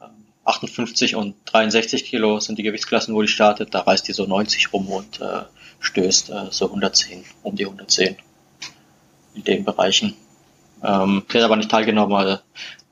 Ähm, 0.00 0.08
58 0.44 1.16
und 1.16 1.36
63 1.46 2.04
Kilo 2.04 2.40
sind 2.40 2.58
die 2.58 2.62
Gewichtsklassen, 2.62 3.14
wo 3.14 3.22
die 3.22 3.28
startet. 3.28 3.74
Da 3.74 3.80
reist 3.80 4.08
die 4.08 4.12
so 4.12 4.26
90 4.26 4.72
rum 4.72 4.88
und 4.88 5.20
äh, 5.20 5.42
stößt 5.80 6.30
äh, 6.30 6.46
so 6.50 6.66
110, 6.66 7.24
um 7.42 7.56
die 7.56 7.64
110 7.64 8.16
in 9.34 9.44
den 9.44 9.64
Bereichen. 9.64 10.14
Ähm, 10.82 11.24
die 11.32 11.38
hat 11.38 11.44
aber 11.44 11.56
nicht 11.56 11.70
teilgenommen, 11.70 12.12
weil 12.12 12.40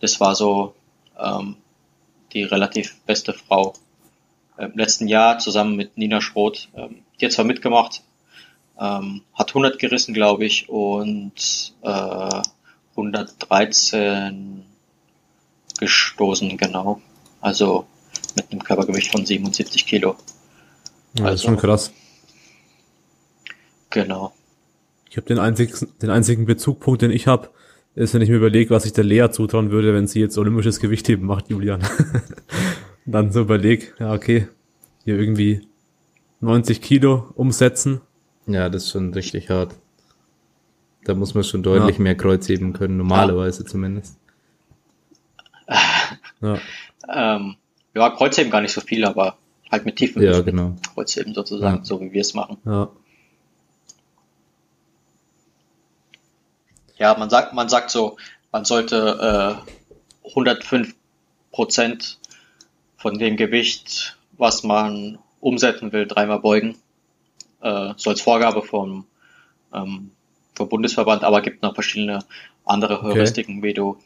das 0.01 0.19
war 0.19 0.35
so 0.35 0.75
ähm, 1.19 1.57
die 2.33 2.45
relativ 2.45 3.01
beste 3.07 3.33
Frau 3.33 3.75
im 4.59 4.73
letzten 4.75 5.09
Jahr 5.09 5.39
zusammen 5.39 5.77
mit 5.77 5.97
Nina 5.97 6.21
Schroth. 6.21 6.69
Ähm, 6.75 7.03
die 7.21 7.27
hat 7.27 7.33
zwar 7.33 7.45
mitgemacht, 7.45 8.03
ähm, 8.79 9.23
hat 9.35 9.51
100 9.51 9.79
gerissen, 9.79 10.15
glaube 10.15 10.45
ich, 10.45 10.69
und 10.69 11.75
äh, 11.83 12.43
113 12.97 14.65
gestoßen, 15.79 16.57
genau. 16.57 17.01
Also 17.41 17.87
mit 18.37 18.51
einem 18.51 18.63
Körpergewicht 18.63 19.11
von 19.11 19.25
77 19.25 19.87
Kilo. 19.87 20.17
Ja, 21.19 21.25
das 21.27 21.37
ist 21.37 21.45
schon 21.45 21.57
krass. 21.57 21.93
Genau. 23.91 24.33
Ich 25.11 25.17
habe 25.17 25.27
den 25.27 25.39
einzigen, 25.39 25.89
den 26.01 26.11
einzigen 26.11 26.47
Bezugpunkt, 26.47 27.03
den 27.03 27.11
ich 27.11 27.27
habe, 27.27 27.51
ist, 27.95 28.15
wenn 28.15 28.23
ich 28.23 28.31
mir 28.31 28.37
überlege, 28.37 28.71
was 28.71 28.87
ich 28.87 28.93
der 28.93 29.05
Lea 29.05 29.29
zutrauen 29.31 29.71
würde, 29.71 29.95
wenn 29.95 30.07
sie 30.07 30.21
jetzt 30.21 30.39
olympisches 30.39 30.81
Gewichtheben 30.81 31.27
macht, 31.27 31.51
Julian. 31.51 31.83
dann 33.07 33.33
so 33.33 33.43
überleg, 33.43 33.95
ja, 33.99 34.13
okay, 34.13 34.49
hier 35.05 35.19
irgendwie 35.19 35.67
90 36.41 36.81
Kilo 36.81 37.33
umsetzen. 37.35 38.01
Ja, 38.47 38.69
das 38.69 38.85
ist 38.85 38.91
schon 38.91 39.13
richtig 39.13 39.51
hart. 39.51 39.77
Da 41.05 41.15
muss 41.15 41.35
man 41.35 41.45
schon 41.45 41.63
deutlich 41.63 41.99
ja. 41.99 42.03
mehr 42.03 42.15
Kreuz 42.17 42.49
heben 42.49 42.73
können, 42.73 42.97
normalerweise 42.97 43.63
ja. 43.65 43.69
zumindest. 43.69 44.17
Ja. 46.41 46.59
ähm, 47.09 47.57
ja, 47.95 48.11
Kreuzheben 48.11 48.51
gar 48.51 48.61
nicht 48.61 48.73
so 48.73 48.81
viel, 48.81 49.05
aber 49.05 49.37
halt 49.71 49.85
mit 49.85 49.97
tiefen 49.97 50.23
ja, 50.23 50.41
genau. 50.41 50.77
Kreuzheben 50.95 51.35
sozusagen, 51.35 51.79
ja. 51.79 51.85
so 51.85 52.01
wie 52.01 52.13
wir 52.13 52.21
es 52.21 52.35
machen. 52.35 52.59
Ja. 52.65 52.91
Ja, 57.03 57.17
man 57.19 57.31
sagt, 57.31 57.53
man 57.53 57.69
sagt 57.69 57.91
so, 57.91 58.17
man 58.53 58.65
sollte 58.65 59.59
äh, 60.25 60.29
105 60.29 60.95
Prozent 61.51 62.21
von 62.97 63.19
dem 63.19 63.37
Gewicht, 63.37 64.17
was 64.39 64.63
man 64.63 65.19
umsetzen 65.41 65.93
will, 65.93 66.07
dreimal 66.07 66.39
beugen. 66.39 66.79
Äh, 67.61 67.95
so 67.97 68.11
als 68.11 68.21
Vorgabe 68.21 68.63
vom, 68.63 69.05
ähm, 69.75 70.13
vom 70.55 70.69
Bundesverband, 70.69 71.25
aber 71.25 71.41
gibt 71.43 71.65
noch 71.65 71.75
verschiedene 71.75 72.21
andere 72.65 73.03
Heuristiken, 73.03 73.59
okay. 73.59 73.69
wie 73.69 73.75
du, 73.75 73.97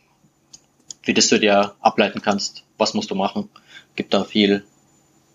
wie 1.03 1.13
das 1.13 1.29
du 1.29 1.39
dir 1.39 1.75
ableiten 1.81 2.23
kannst, 2.23 2.65
was 2.79 2.95
musst 2.95 3.11
du 3.11 3.15
machen. 3.15 3.51
Gibt 3.95 4.15
da 4.15 4.25
viel 4.25 4.65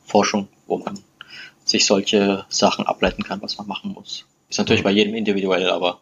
Forschung, 0.03 0.47
wo 0.66 0.80
man 0.80 0.97
sich 1.64 1.86
solche 1.86 2.43
Sachen 2.49 2.88
ableiten 2.88 3.22
kann, 3.22 3.43
was 3.43 3.59
man 3.59 3.68
machen 3.68 3.91
muss. 3.91 4.26
Ist 4.49 4.57
natürlich 4.57 4.84
bei 4.84 4.89
jedem 4.89 5.14
individuell, 5.14 5.70
aber 5.70 6.01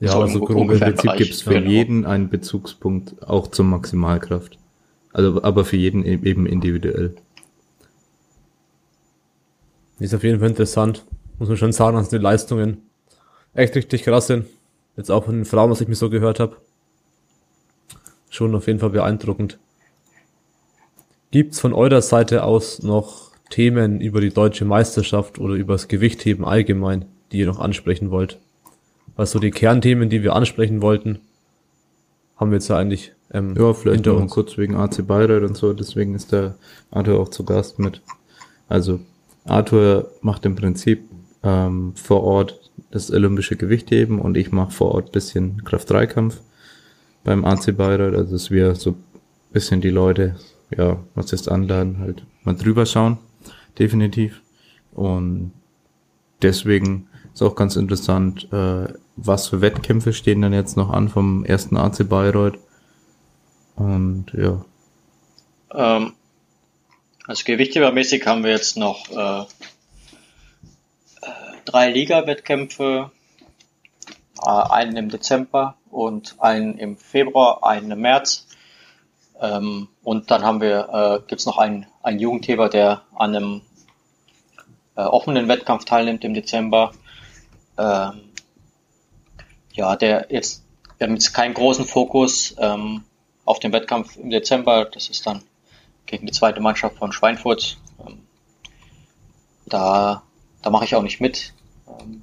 ja, 0.00 0.12
so 0.12 0.20
also 0.20 0.40
grob 0.40 0.70
im 0.70 0.78
Prinzip 0.78 1.16
gibt 1.16 1.30
es 1.32 1.42
für 1.42 1.54
genau. 1.54 1.70
jeden 1.70 2.06
einen 2.06 2.28
Bezugspunkt, 2.28 3.20
auch 3.26 3.48
zur 3.48 3.64
Maximalkraft. 3.64 4.58
Also, 5.12 5.42
aber 5.42 5.64
für 5.64 5.76
jeden 5.76 6.04
e-, 6.04 6.20
eben 6.22 6.46
individuell. 6.46 7.16
Ist 9.98 10.14
auf 10.14 10.22
jeden 10.22 10.38
Fall 10.38 10.50
interessant. 10.50 11.04
Muss 11.38 11.48
man 11.48 11.56
schon 11.56 11.72
sagen, 11.72 11.96
dass 11.96 12.08
die 12.08 12.18
Leistungen 12.18 12.78
echt 13.54 13.74
richtig 13.74 14.04
krass 14.04 14.28
sind. 14.28 14.46
Jetzt 14.96 15.10
auch 15.10 15.24
von 15.24 15.34
den 15.34 15.44
Frauen, 15.44 15.70
was 15.70 15.80
ich 15.80 15.88
mir 15.88 15.96
so 15.96 16.10
gehört 16.10 16.38
habe. 16.38 16.56
Schon 18.30 18.54
auf 18.54 18.66
jeden 18.66 18.78
Fall 18.78 18.90
beeindruckend. 18.90 19.58
Gibt's 21.30 21.60
von 21.60 21.72
eurer 21.72 22.02
Seite 22.02 22.44
aus 22.44 22.82
noch 22.82 23.32
Themen 23.50 24.00
über 24.00 24.20
die 24.20 24.30
deutsche 24.30 24.64
Meisterschaft 24.64 25.38
oder 25.38 25.54
über 25.54 25.74
das 25.74 25.88
Gewichtheben 25.88 26.44
allgemein, 26.44 27.06
die 27.32 27.38
ihr 27.38 27.46
noch 27.46 27.58
ansprechen 27.58 28.10
wollt? 28.10 28.38
Was 29.18 29.32
so 29.32 29.40
die 29.40 29.50
Kernthemen, 29.50 30.08
die 30.08 30.22
wir 30.22 30.34
ansprechen 30.34 30.80
wollten, 30.80 31.18
haben 32.36 32.52
wir 32.52 32.58
jetzt 32.58 32.68
ja 32.68 32.78
eigentlich 32.78 33.12
ähm, 33.32 33.56
Ja, 33.58 33.74
vielleicht 33.74 34.06
noch 34.06 34.20
uns. 34.20 34.32
kurz 34.32 34.56
wegen 34.56 34.76
AC 34.76 35.04
Bayreuth 35.04 35.42
und 35.42 35.56
so, 35.56 35.72
deswegen 35.72 36.14
ist 36.14 36.30
der 36.30 36.54
Arthur 36.92 37.18
auch 37.18 37.28
zu 37.28 37.44
Gast 37.44 37.80
mit. 37.80 38.00
Also 38.68 39.00
Arthur 39.44 40.12
macht 40.22 40.46
im 40.46 40.54
Prinzip 40.54 41.02
ähm, 41.42 41.94
vor 41.96 42.22
Ort 42.22 42.70
das 42.92 43.10
olympische 43.10 43.56
Gewichtheben 43.56 44.20
und 44.20 44.36
ich 44.36 44.52
mache 44.52 44.70
vor 44.70 44.94
Ort 44.94 45.10
bisschen 45.10 45.64
Kraft-3-Kampf 45.64 46.40
beim 47.24 47.44
AC 47.44 47.76
Bayreuth, 47.76 48.14
also 48.14 48.32
dass 48.32 48.52
wir 48.52 48.76
so 48.76 48.94
bisschen 49.52 49.80
die 49.80 49.90
Leute, 49.90 50.36
ja, 50.76 50.96
was 51.16 51.32
jetzt 51.32 51.50
anladen, 51.50 51.98
halt 51.98 52.24
mal 52.44 52.54
drüber 52.54 52.86
schauen, 52.86 53.18
definitiv. 53.80 54.42
Und 54.92 55.50
deswegen 56.40 57.08
ist 57.34 57.42
auch 57.42 57.56
ganz 57.56 57.74
interessant, 57.74 58.46
äh, 58.52 58.92
was 59.20 59.48
für 59.48 59.60
Wettkämpfe 59.60 60.12
stehen 60.12 60.42
denn 60.42 60.52
jetzt 60.52 60.76
noch 60.76 60.90
an 60.90 61.08
vom 61.08 61.44
ersten 61.44 61.76
AC 61.76 62.08
Bayreuth? 62.08 62.58
Und 63.76 64.26
ja. 64.32 64.64
Ähm, 65.74 66.12
also 67.26 67.44
gewichthebermäßig 67.44 68.26
haben 68.26 68.44
wir 68.44 68.50
jetzt 68.50 68.76
noch 68.76 69.10
äh, 69.10 69.40
äh, 69.40 69.46
drei 71.64 71.90
Liga-Wettkämpfe, 71.90 73.10
äh, 74.42 74.48
einen 74.48 74.96
im 74.96 75.08
Dezember 75.10 75.76
und 75.90 76.36
einen 76.38 76.78
im 76.78 76.96
Februar, 76.96 77.64
einen 77.64 77.90
im 77.90 78.00
März. 78.00 78.46
Ähm, 79.40 79.88
und 80.02 80.30
dann 80.30 80.42
haben 80.42 80.60
wir, 80.60 80.88
äh, 81.22 81.28
gibt's 81.28 81.46
noch 81.46 81.58
einen, 81.58 81.86
einen 82.02 82.18
Jugendheber, 82.18 82.68
der 82.68 83.02
an 83.14 83.36
einem 83.36 83.60
äh, 84.96 85.02
offenen 85.02 85.48
Wettkampf 85.48 85.84
teilnimmt 85.84 86.24
im 86.24 86.34
Dezember 86.34 86.92
ähm, 87.78 88.27
ja, 89.78 89.94
der 89.94 90.26
jetzt, 90.28 90.64
wir 90.98 91.06
haben 91.06 91.14
jetzt 91.14 91.32
keinen 91.32 91.54
großen 91.54 91.84
Fokus 91.84 92.54
ähm, 92.58 93.04
auf 93.44 93.60
den 93.60 93.72
Wettkampf 93.72 94.16
im 94.16 94.28
Dezember. 94.28 94.84
Das 94.86 95.08
ist 95.08 95.24
dann 95.24 95.42
gegen 96.04 96.26
die 96.26 96.32
zweite 96.32 96.60
Mannschaft 96.60 96.96
von 96.96 97.12
Schweinfurt. 97.12 97.78
Ähm, 98.04 98.26
da, 99.66 100.24
da 100.62 100.70
mache 100.70 100.84
ich 100.84 100.96
auch 100.96 101.02
nicht 101.02 101.20
mit. 101.20 101.54
Ähm, 101.86 102.22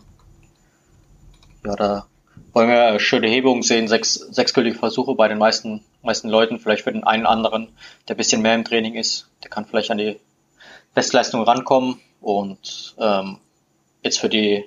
ja, 1.66 1.76
da 1.78 2.08
wollen 2.52 2.68
wir 2.68 3.00
schöne 3.00 3.30
Hebungen 3.30 3.64
sehen, 3.64 3.88
sechs, 3.88 4.16
sechsgültige 4.16 4.78
Versuche 4.78 5.16
bei 5.16 5.30
den 5.30 5.38
meisten, 5.38 5.82
meisten 6.04 6.28
Leuten, 6.28 6.60
vielleicht 6.60 6.84
für 6.84 6.92
den 6.92 7.06
einen 7.06 7.26
anderen, 7.26 7.70
der 8.10 8.16
ein 8.16 8.18
bisschen 8.18 8.42
mehr 8.42 8.56
im 8.56 8.66
Training 8.66 8.96
ist, 8.96 9.30
der 9.44 9.50
kann 9.50 9.66
vielleicht 9.66 9.92
an 9.92 9.98
die 9.98 10.20
Bestleistung 10.94 11.44
rankommen 11.44 12.02
und 12.20 12.96
ähm, 13.00 13.38
jetzt 14.04 14.20
für 14.20 14.30
die 14.30 14.66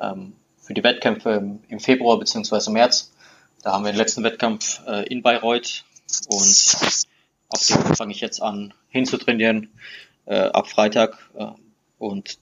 ähm, 0.00 0.32
für 0.68 0.74
die 0.74 0.84
Wettkämpfe 0.84 1.58
im, 1.66 1.80
Februar 1.80 2.18
bzw. 2.18 2.70
März. 2.70 3.10
Da 3.62 3.72
haben 3.72 3.86
wir 3.86 3.92
den 3.92 3.96
letzten 3.96 4.22
Wettkampf 4.22 4.82
äh, 4.86 5.06
in 5.08 5.22
Bayreuth 5.22 5.82
und 6.28 7.06
auf 7.48 7.66
den 7.66 7.96
fange 7.96 8.12
ich 8.12 8.20
jetzt 8.20 8.42
an 8.42 8.74
hinzutrainieren 8.90 9.70
äh, 10.26 10.40
ab 10.40 10.68
Freitag. 10.68 11.16
Äh, 11.38 11.46
und 11.96 12.38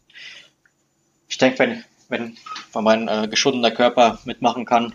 ich 1.28 1.38
denke, 1.38 1.60
wenn, 1.60 1.84
wenn, 2.08 2.36
mein 2.82 3.06
äh, 3.06 3.28
geschundener 3.28 3.70
Körper 3.70 4.18
mitmachen 4.24 4.64
kann 4.64 4.92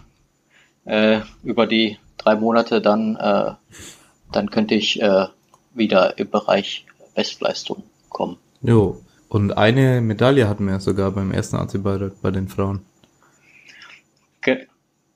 äh, 0.83 1.21
über 1.41 1.67
die 1.67 1.99
drei 2.17 2.35
Monate, 2.35 2.81
dann, 2.81 3.15
äh, 3.15 3.53
dann 4.33 4.51
könnte 4.51 4.75
ich 4.75 5.01
äh, 5.01 5.27
wieder 5.73 6.17
im 6.17 6.29
Bereich 6.29 6.85
Bestleistung 7.15 7.83
kommen. 8.09 8.35
Jo, 8.61 9.01
und 9.29 9.53
eine 9.53 10.01
Medaille 10.01 10.49
hatten 10.49 10.67
wir 10.67 10.81
sogar 10.81 11.11
beim 11.11 11.31
ersten 11.31 11.55
AC 11.55 11.81
bei, 11.81 12.11
bei 12.21 12.31
den 12.31 12.49
Frauen. 12.49 12.81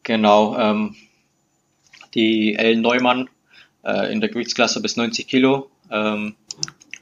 Ge 0.05 0.15
genau. 0.15 0.57
Ähm, 0.57 0.95
die 2.13 2.55
Ellen 2.55 2.81
Neumann 2.81 3.29
äh, 3.83 4.11
in 4.11 4.21
der 4.21 4.29
Gewichtsklasse 4.29 4.81
bis 4.81 4.95
90 4.95 5.27
Kilo 5.27 5.69
ähm, 5.91 6.35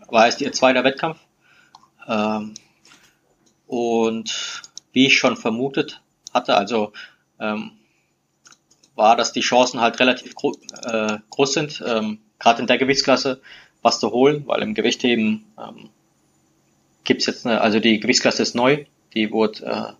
war 0.09 0.27
es 0.27 0.41
ihr 0.41 0.51
zweiter 0.51 0.83
Wettkampf. 0.83 1.19
Ähm, 2.07 2.53
und 3.67 4.61
wie 4.93 5.07
ich 5.07 5.17
schon 5.17 5.37
vermutet 5.37 6.01
hatte, 6.33 6.55
also 6.55 6.93
ähm, 7.39 7.71
war, 8.95 9.15
dass 9.15 9.33
die 9.33 9.41
Chancen 9.41 9.81
halt 9.81 9.99
relativ 9.99 10.35
gro 10.35 10.55
äh, 10.83 11.17
groß 11.29 11.53
sind, 11.53 11.83
ähm, 11.85 12.19
gerade 12.39 12.61
in 12.61 12.67
der 12.67 12.77
Gewichtsklasse 12.77 13.41
was 13.81 13.99
zu 13.99 14.11
holen, 14.11 14.43
weil 14.45 14.61
im 14.61 14.75
Gewichtheben 14.75 15.45
ähm, 15.59 15.89
gibt's 17.03 17.25
jetzt 17.25 17.45
eine, 17.45 17.61
also 17.61 17.79
die 17.79 17.99
Gewichtsklasse 17.99 18.43
ist 18.43 18.55
neu, 18.55 18.85
die 19.13 19.31
wurde 19.31 19.65
äh, 19.65 19.93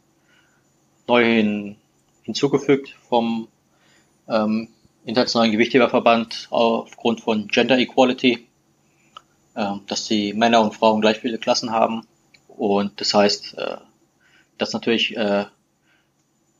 neu 1.08 1.26
hin, 1.26 1.76
hinzugefügt 2.24 2.95
vom 3.07 3.47
ähm, 4.28 4.69
Internationalen 5.05 5.51
Gewichtheberverband 5.51 6.47
aufgrund 6.49 7.21
von 7.21 7.47
Gender 7.47 7.78
Equality, 7.78 8.47
äh, 9.55 9.74
dass 9.88 10.05
die 10.07 10.34
Männer 10.34 10.61
und 10.61 10.74
Frauen 10.74 11.01
gleich 11.01 11.19
viele 11.19 11.38
Klassen 11.38 11.71
haben 11.71 12.07
und 12.47 12.99
das 13.01 13.13
heißt, 13.13 13.57
äh, 13.57 13.78
dass 14.57 14.74
natürlich 14.74 15.15
äh, 15.17 15.45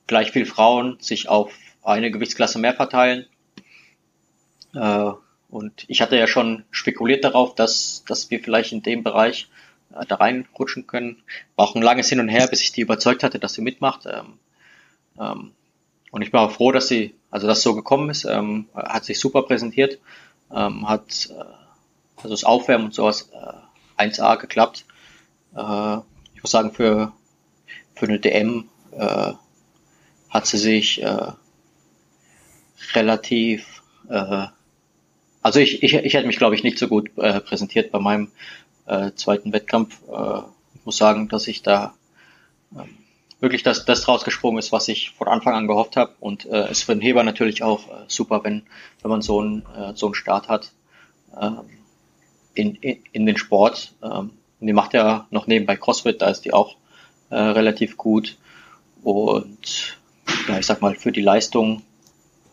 gleich 0.07 0.32
viel 0.32 0.45
Frauen 0.45 0.97
sich 0.99 1.30
auf 1.30 1.53
eine 1.84 2.11
Gewichtsklasse 2.11 2.59
mehr 2.59 2.74
verteilen. 2.74 3.26
Äh, 4.76 5.11
und 5.49 5.86
ich 5.88 6.01
hatte 6.01 6.18
ja 6.18 6.28
schon 6.28 6.66
spekuliert 6.72 7.24
darauf, 7.24 7.55
dass, 7.55 8.03
dass 8.07 8.32
wir 8.32 8.41
vielleicht 8.41 8.72
in 8.72 8.82
dem 8.82 9.03
Bereich 9.03 9.49
äh, 9.93 10.05
da 10.05 10.16
reinrutschen 10.16 10.88
können. 10.88 11.22
War 11.55 11.68
auch 11.68 11.76
ein 11.76 11.82
langes 11.82 12.09
Hin 12.09 12.20
und 12.20 12.30
Her, 12.30 12.47
bis 12.47 12.61
ich 12.61 12.72
die 12.72 12.82
überzeugt 12.82 13.24
hatte, 13.24 13.39
dass 13.39 13.53
sie 13.53 13.61
mitmacht. 13.61 14.05
Ähm, 14.05 14.39
und 15.16 16.22
ich 16.22 16.32
bin 16.32 16.39
auch 16.39 16.51
froh, 16.51 16.72
dass 16.72 16.88
sie, 16.88 17.16
also 17.32 17.47
dass 17.47 17.64
so 17.64 17.74
gekommen 17.74 18.11
ist, 18.11 18.26
ähm, 18.26 18.68
hat 18.76 19.03
sich 19.03 19.20
super 19.20 19.41
präsentiert, 19.41 19.99
ähm, 20.53 20.88
hat 20.88 21.30
äh, 21.32 21.43
also 22.18 22.30
das 22.30 22.43
Aufwärmen 22.43 22.86
und 22.86 22.93
sowas 22.93 23.30
äh, 23.97 24.03
1A 24.03 24.38
geklappt. 24.38 24.86
Äh, 25.55 25.97
ich 26.36 26.43
muss 26.43 26.51
sagen, 26.51 26.72
für, 26.72 27.14
für 27.95 28.05
eine 28.05 28.20
DM 28.20 28.70
äh, 28.91 29.34
hat 30.30 30.45
sie 30.45 30.59
sich 30.59 31.01
äh, 31.01 31.32
relativ, 32.93 33.82
äh, 34.09 34.45
also 35.41 35.59
ich, 35.59 35.82
ich, 35.82 35.95
ich 35.95 36.14
hätte 36.14 36.28
mich, 36.28 36.38
glaube 36.38 36.53
ich, 36.53 36.64
nicht 36.64 36.78
so 36.78 36.88
gut 36.88 37.14
präsentiert 37.16 37.91
bei 37.91 37.99
meinem 37.99 38.32
zweiten 39.16 39.53
Wettkampf. 39.53 40.01
Ich 40.76 40.86
muss 40.86 40.97
sagen, 40.97 41.30
dass 41.30 41.47
ich 41.47 41.64
da 41.64 41.93
ähm, 42.78 42.97
wirklich 43.40 43.64
das, 43.64 43.86
das 43.86 44.08
rausgesprungen 44.08 44.60
ist, 44.60 44.72
was 44.72 44.88
ich 44.88 45.12
von 45.12 45.28
Anfang 45.28 45.54
an 45.54 45.68
gehofft 45.68 45.98
habe. 45.98 46.14
Und 46.20 46.46
äh, 46.46 46.72
ist 46.72 46.84
für 46.84 46.94
den 46.94 47.02
Heber 47.02 47.24
natürlich 47.24 47.64
auch 47.64 47.88
äh, 47.88 48.04
super, 48.08 48.44
wenn, 48.44 48.64
wenn 49.02 49.12
man 49.12 49.22
so 49.22 49.40
einen, 49.40 49.66
äh, 49.76 49.94
so 49.96 50.08
einen 50.08 50.16
Start 50.16 50.48
hat 50.48 50.72
ähm, 51.40 51.62
in, 52.54 52.76
in, 52.76 53.04
in 53.12 53.26
den 53.26 53.38
Sport. 53.38 53.94
Ähm, 54.02 54.32
die 54.60 54.74
macht 54.74 54.94
ja 54.94 55.28
noch 55.30 55.48
nebenbei 55.48 55.76
CrossFit, 55.76 56.22
da 56.22 56.30
ist 56.30 56.46
die 56.46 56.54
auch 56.54 56.78
äh, 57.30 57.36
relativ 57.36 57.98
gut. 57.98 58.38
Und 59.04 59.98
ja, 60.48 60.58
ich 60.58 60.66
sag 60.66 60.82
mal, 60.82 60.96
für 60.96 61.12
die 61.12 61.22
Leistung 61.22 61.82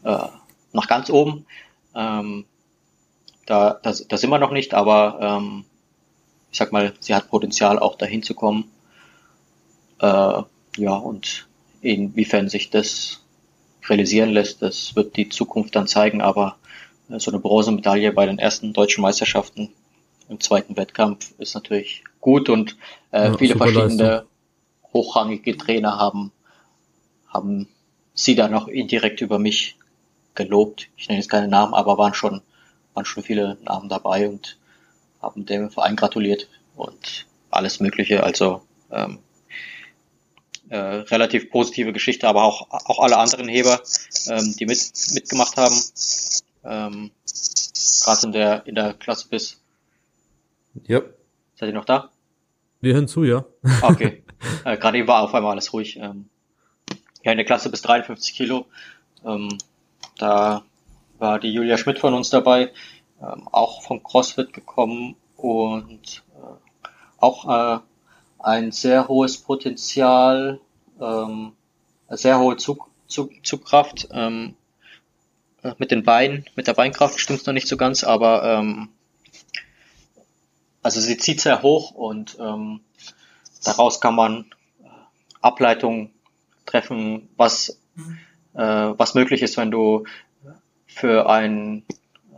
äh, 0.02 0.26
nach 0.72 0.88
ganz 0.88 1.10
oben. 1.10 1.46
Ähm, 1.94 2.46
da, 3.46 3.78
da, 3.82 3.92
da 4.08 4.16
sind 4.16 4.30
wir 4.30 4.38
noch 4.38 4.50
nicht, 4.52 4.74
aber 4.74 5.18
ähm, 5.20 5.64
ich 6.50 6.58
sag 6.58 6.72
mal, 6.72 6.94
sie 7.00 7.14
hat 7.14 7.30
Potenzial 7.30 7.78
auch 7.78 7.96
dahin 7.96 8.22
zu 8.22 8.34
kommen. 8.34 8.70
Äh, 10.00 10.42
ja, 10.76 10.94
und 10.94 11.48
inwiefern 11.80 12.48
sich 12.48 12.70
das 12.70 13.22
realisieren 13.88 14.30
lässt, 14.30 14.62
das 14.62 14.94
wird 14.96 15.16
die 15.16 15.28
Zukunft 15.28 15.74
dann 15.74 15.86
zeigen, 15.86 16.20
aber 16.20 16.56
äh, 17.08 17.18
so 17.18 17.30
eine 17.30 17.40
Bronzemedaille 17.40 18.12
bei 18.12 18.26
den 18.26 18.38
ersten 18.38 18.72
deutschen 18.72 19.02
Meisterschaften 19.02 19.70
im 20.28 20.40
zweiten 20.40 20.76
Wettkampf 20.76 21.32
ist 21.38 21.54
natürlich 21.54 22.04
gut 22.20 22.48
und 22.48 22.76
äh, 23.10 23.26
ja, 23.26 23.36
viele 23.36 23.56
verschiedene 23.56 24.04
Leistung. 24.04 24.28
hochrangige 24.92 25.56
Trainer 25.56 25.98
haben, 25.98 26.32
haben 27.26 27.68
sie 28.14 28.34
dann 28.34 28.54
auch 28.54 28.68
indirekt 28.68 29.20
über 29.20 29.38
mich 29.38 29.76
gelobt. 30.34 30.88
Ich 30.96 31.08
nenne 31.08 31.20
jetzt 31.20 31.30
keine 31.30 31.48
Namen, 31.48 31.74
aber 31.74 31.98
waren 31.98 32.14
schon, 32.14 32.42
waren 32.94 33.04
schon 33.04 33.22
viele 33.22 33.58
Namen 33.62 33.88
dabei 33.88 34.28
und 34.28 34.58
haben 35.20 35.46
dem 35.46 35.70
Verein 35.70 35.96
gratuliert 35.96 36.48
und 36.76 37.26
alles 37.50 37.80
Mögliche. 37.80 38.22
Also 38.22 38.62
ähm, 38.90 39.18
äh, 40.70 40.76
relativ 40.76 41.50
positive 41.50 41.92
Geschichte, 41.92 42.28
aber 42.28 42.44
auch, 42.44 42.70
auch 42.70 43.00
alle 43.00 43.18
anderen 43.18 43.48
Heber, 43.48 43.80
ähm, 44.28 44.54
die 44.56 44.66
mit, 44.66 44.80
mitgemacht 45.12 45.56
haben. 45.56 45.74
Ähm, 46.64 47.10
Gerade 48.04 48.26
in 48.26 48.32
der, 48.32 48.66
in 48.66 48.74
der 48.76 48.94
Klasse 48.94 49.28
bis. 49.28 49.60
Ja. 50.86 51.02
Seid 51.56 51.68
ihr 51.68 51.74
noch 51.74 51.84
da? 51.84 52.10
Wir 52.80 52.94
hören 52.94 53.08
zu, 53.08 53.24
ja. 53.24 53.44
Okay. 53.82 54.22
äh, 54.64 54.76
Gerade 54.76 54.98
eben 54.98 55.08
war 55.08 55.22
auf 55.22 55.34
einmal 55.34 55.52
alles 55.52 55.72
ruhig. 55.72 55.96
Ähm, 55.96 56.28
ja, 57.22 57.32
in 57.32 57.38
der 57.38 57.46
Klasse 57.46 57.70
bis 57.70 57.82
53 57.82 58.34
Kilo. 58.34 58.66
Ähm, 59.24 59.58
da 60.18 60.64
war 61.18 61.38
die 61.38 61.52
Julia 61.52 61.76
Schmidt 61.76 61.98
von 61.98 62.14
uns 62.14 62.30
dabei, 62.30 62.72
ähm, 63.20 63.48
auch 63.50 63.82
vom 63.82 64.02
CrossFit 64.02 64.52
gekommen 64.52 65.16
und 65.36 66.22
äh, 66.36 66.88
auch 67.18 67.76
äh, 67.76 67.80
ein 68.42 68.72
sehr 68.72 69.08
hohes 69.08 69.38
Potenzial, 69.38 70.60
ähm, 71.00 71.52
sehr 72.08 72.38
hohe 72.38 72.56
Zug, 72.56 72.88
Zug, 73.06 73.32
Zugkraft. 73.44 74.08
Ähm, 74.12 74.54
mit 75.78 75.90
den 75.90 76.04
Beinen, 76.04 76.46
mit 76.56 76.66
der 76.66 76.74
Beinkraft 76.74 77.20
stimmt 77.20 77.40
es 77.40 77.46
noch 77.46 77.52
nicht 77.52 77.68
so 77.68 77.76
ganz, 77.76 78.02
aber 78.02 78.44
ähm, 78.44 78.88
also 80.82 81.00
sie 81.00 81.18
zieht 81.18 81.40
sehr 81.40 81.62
hoch 81.62 81.90
und 81.90 82.38
ähm, 82.40 82.80
daraus 83.64 84.00
kann 84.00 84.14
man 84.14 84.46
äh, 84.82 84.86
Ableitungen 85.42 86.10
treffen, 86.64 87.28
was, 87.36 87.78
äh, 88.54 88.62
was 88.62 89.14
möglich 89.14 89.42
ist, 89.42 89.56
wenn 89.56 89.70
du 89.70 90.04
für 90.86 91.28
ein 91.28 91.84
äh, 92.32 92.36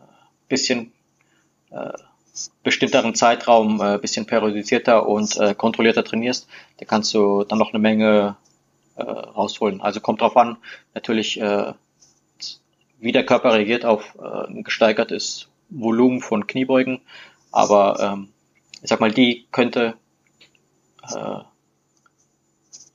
bisschen 0.49 0.93
äh, 1.71 1.93
bestimmteren 2.63 3.15
Zeitraum 3.15 3.81
äh, 3.81 3.99
bisschen 3.99 4.27
periodisierter 4.27 5.07
und 5.07 5.37
äh, 5.37 5.55
kontrollierter 5.55 6.05
trainierst, 6.05 6.49
da 6.79 6.87
kannst 6.87 7.13
du 7.15 7.45
dann 7.45 7.59
noch 7.59 7.71
eine 7.73 7.79
Menge 7.79 8.37
äh, 8.97 9.03
rausholen. 9.03 9.81
Also 9.81 10.01
kommt 10.01 10.21
drauf 10.21 10.37
an, 10.37 10.57
natürlich, 10.95 11.41
äh, 11.41 11.73
wie 13.01 13.13
der 13.13 13.27
Körper 13.27 13.53
reagiert 13.53 13.85
auf 13.85 14.17
äh, 14.19 14.47
ein 14.49 14.65
gesteigertes 14.65 15.49
Volumen 15.69 16.21
von 16.21 16.47
Kniebeugen, 16.47 17.01
aber 17.51 18.01
ähm, 18.01 18.29
ich 18.81 18.89
sag 18.89 19.01
mal, 19.01 19.11
die 19.11 19.47
könnte, 19.53 19.95
äh, 21.11 21.39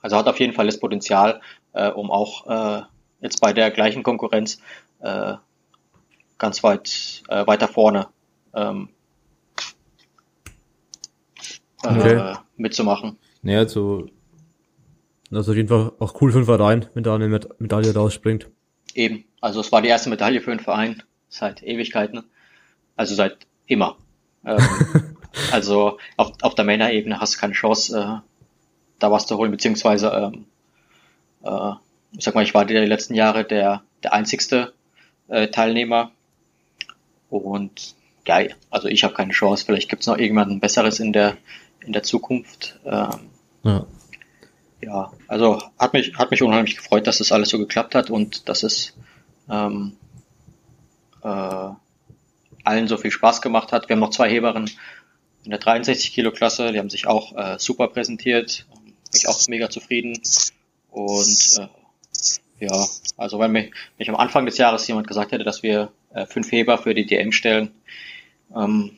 also 0.02 0.18
hat 0.18 0.28
auf 0.28 0.40
jeden 0.40 0.54
Fall 0.54 0.66
das 0.66 0.80
Potenzial, 0.80 1.42
äh, 1.74 1.90
um 1.90 2.10
auch 2.10 2.48
äh, 2.48 2.84
jetzt 3.22 3.40
bei 3.42 3.54
der 3.54 3.72
gleichen 3.72 4.04
Konkurrenz 4.04 4.62
äh, 5.00 5.34
ganz 6.38 6.64
weit 6.64 7.24
äh, 7.30 7.46
weiter 7.46 7.68
vorne 7.68 8.08
ähm, 8.54 8.90
okay. 11.96 12.14
äh, 12.16 12.36
mitzumachen. 12.56 13.18
Ja, 13.44 13.60
also, 13.60 14.08
also 15.32 15.52
auf 15.52 15.58
jeden 15.58 15.70
Fall 15.70 15.92
auch 16.00 16.22
cool 16.22 16.32
für 16.32 16.40
den 16.40 16.46
Verein, 16.46 16.88
wenn 16.94 17.04
da 17.04 17.16
eine 17.16 17.28
Medaille 17.60 17.94
rausspringt. 17.94 18.50
Eben, 18.94 19.26
also 19.42 19.60
es 19.62 19.72
war 19.72 19.82
die 19.82 19.90
erste 19.90 20.10
Medaille 20.10 20.42
für 20.42 20.52
den 20.52 20.60
Verein 20.60 21.04
seit 21.30 21.64
Ewigkeiten, 21.64 22.24
also 22.96 23.16
seit 23.16 23.38
immer. 23.68 23.98
Ähm, 24.46 24.60
also 25.52 25.98
auf, 26.16 26.32
auf 26.42 26.56
der 26.56 26.66
Männerebene 26.66 27.20
hast 27.20 27.36
du 27.36 27.40
keine 27.40 27.54
Chance, 27.54 27.98
äh, 27.98 28.28
da 29.00 29.12
was 29.12 29.28
zu 29.28 29.38
holen, 29.38 29.52
beziehungsweise 29.52 30.10
ähm, 30.10 30.46
äh, 31.44 31.74
ich 32.14 32.24
sag 32.24 32.36
mal, 32.36 32.44
ich 32.44 32.54
war 32.54 32.66
die 32.66 32.74
letzten 32.74 33.16
Jahre 33.16 33.44
der, 33.44 33.84
der 34.04 34.14
einzigste 34.14 34.74
äh, 35.28 35.48
Teilnehmer 35.48 36.12
und 37.30 37.96
ja, 38.26 38.40
also 38.70 38.88
ich 38.88 39.04
habe 39.04 39.14
keine 39.14 39.34
Chance. 39.34 39.66
Vielleicht 39.66 39.90
gibt 39.90 40.02
es 40.02 40.08
noch 40.08 40.18
irgendwann 40.18 40.60
Besseres 40.60 41.00
in 41.00 41.14
der 41.14 41.38
in 41.88 41.94
der 41.94 42.04
Zukunft. 42.04 42.80
Ähm, 42.86 43.30
ja. 43.64 43.86
ja, 44.82 45.12
also 45.28 45.62
hat 45.80 45.94
mich, 45.94 46.16
hat 46.16 46.30
mich 46.30 46.44
unheimlich 46.44 46.76
gefreut, 46.76 47.08
dass 47.08 47.18
das 47.18 47.32
alles 47.32 47.50
so 47.50 47.58
geklappt 47.58 47.96
hat 47.96 48.12
und 48.12 48.48
dass 48.48 48.62
es 48.64 48.96
ähm, 49.50 49.94
äh, 51.24 51.70
allen 52.64 52.88
so 52.88 52.98
viel 52.98 53.12
Spaß 53.12 53.42
gemacht 53.42 53.72
hat. 53.72 53.90
Wir 53.90 53.96
haben 53.96 54.02
noch 54.02 54.12
zwei 54.12 54.30
Heberinnen 54.30 54.70
in 55.44 55.52
der 55.52 55.60
63 55.60 56.14
Kilo 56.14 56.32
Klasse, 56.32 56.74
die 56.74 56.80
haben 56.80 56.90
sich 56.90 57.08
auch 57.08 57.36
äh, 57.36 57.58
super 57.58 57.88
präsentiert, 57.88 58.68
bin 58.74 58.94
ich 59.14 59.28
auch 59.30 59.40
mega 59.48 59.70
zufrieden 59.70 60.20
und 60.92 61.60
äh, 61.60 62.66
ja, 62.66 62.88
also 63.16 63.40
wenn 63.40 63.52
mich, 63.52 63.72
mich 63.98 64.10
am 64.10 64.16
Anfang 64.16 64.46
des 64.46 64.58
Jahres 64.58 64.88
jemand 64.88 65.08
gesagt 65.08 65.32
hätte, 65.32 65.46
dass 65.46 65.64
wir 65.64 65.92
äh, 66.14 66.26
fünf 66.26 66.52
Heber 66.52 66.78
für 66.78 66.94
die 66.94 67.06
DM 67.06 67.32
stellen, 67.32 67.72
ähm, 68.54 68.98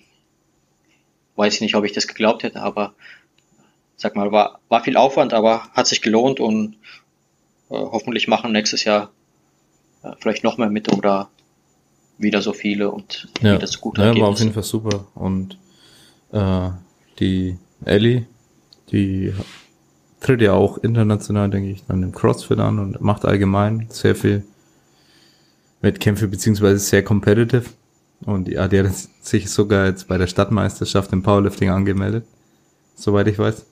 weiß 1.39 1.55
ich 1.55 1.61
nicht, 1.61 1.75
ob 1.75 1.85
ich 1.85 1.93
das 1.93 2.07
geglaubt 2.07 2.43
hätte, 2.43 2.61
aber 2.61 2.93
sag 3.95 4.15
mal, 4.15 4.31
war, 4.31 4.59
war 4.67 4.83
viel 4.83 4.97
Aufwand, 4.97 5.33
aber 5.33 5.69
hat 5.73 5.87
sich 5.87 6.01
gelohnt 6.01 6.39
und 6.39 6.75
äh, 7.69 7.75
hoffentlich 7.75 8.27
machen 8.27 8.51
nächstes 8.51 8.83
Jahr 8.83 9.09
äh, 10.03 10.11
vielleicht 10.19 10.43
noch 10.43 10.57
mehr 10.57 10.69
mit 10.69 10.91
oder 10.91 11.29
wieder 12.17 12.41
so 12.41 12.51
viele 12.51 12.91
und 12.91 13.29
ja. 13.41 13.55
wieder 13.55 13.67
so 13.67 13.79
gut. 13.79 13.97
Ja, 13.97 14.15
war 14.19 14.27
auf 14.27 14.39
jeden 14.39 14.53
Fall 14.53 14.63
super. 14.63 15.07
Und 15.15 15.57
äh, 16.33 16.69
die 17.19 17.57
Ellie, 17.85 18.27
die 18.91 19.33
tritt 20.19 20.41
ja 20.41 20.53
auch 20.53 20.77
international, 20.79 21.49
denke 21.49 21.71
ich, 21.71 21.85
dann 21.87 22.03
im 22.03 22.11
CrossFit 22.11 22.59
an 22.59 22.79
und 22.79 22.99
macht 22.99 23.23
allgemein 23.23 23.87
sehr 23.89 24.15
viel 24.15 24.43
Wettkämpfe, 25.79 26.27
beziehungsweise 26.27 26.79
sehr 26.79 27.03
competitive. 27.03 27.63
Und 28.25 28.47
ja, 28.49 28.67
die 28.67 28.79
hat 28.79 28.93
sich 29.21 29.49
sogar 29.49 29.85
jetzt 29.85 30.07
bei 30.07 30.17
der 30.17 30.27
Stadtmeisterschaft 30.27 31.13
im 31.13 31.23
Powerlifting 31.23 31.69
angemeldet, 31.69 32.25
soweit 32.95 33.27
ich 33.27 33.39
weiß. 33.39 33.65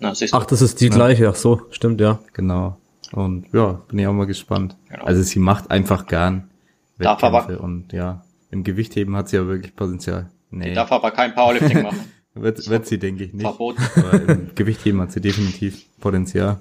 Na, 0.00 0.12
ach, 0.32 0.46
das 0.46 0.62
ist 0.62 0.80
die 0.80 0.86
ja. 0.86 0.94
gleiche, 0.94 1.28
ach 1.28 1.36
so, 1.36 1.62
stimmt, 1.70 2.00
ja. 2.00 2.18
Genau. 2.32 2.78
Und 3.12 3.46
ja, 3.52 3.80
bin 3.88 3.98
ich 3.98 4.06
auch 4.06 4.12
mal 4.12 4.26
gespannt. 4.26 4.76
Genau. 4.88 5.04
Also 5.04 5.22
sie 5.22 5.38
macht 5.38 5.70
einfach 5.70 6.06
gern 6.06 6.48
Wettkämpfe 6.96 7.32
darf 7.32 7.48
aber, 7.48 7.60
und 7.60 7.92
ja, 7.92 8.24
im 8.50 8.64
Gewichtheben 8.64 9.16
hat 9.16 9.28
sie 9.28 9.36
ja 9.36 9.46
wirklich 9.46 9.74
Potenzial. 9.74 10.30
Nee. 10.50 10.70
Die 10.70 10.74
darf 10.74 10.92
aber 10.92 11.10
kein 11.10 11.34
Powerlifting 11.34 11.82
machen. 11.82 12.00
wird, 12.34 12.68
wird 12.68 12.86
sie, 12.86 12.98
denke 12.98 13.24
ich, 13.24 13.32
nicht. 13.32 13.42
Verboten. 13.42 13.82
Aber 13.96 14.28
im 14.28 14.54
Gewichtheben 14.54 15.00
hat 15.00 15.12
sie 15.12 15.20
definitiv 15.20 15.86
Potenzial 15.98 16.60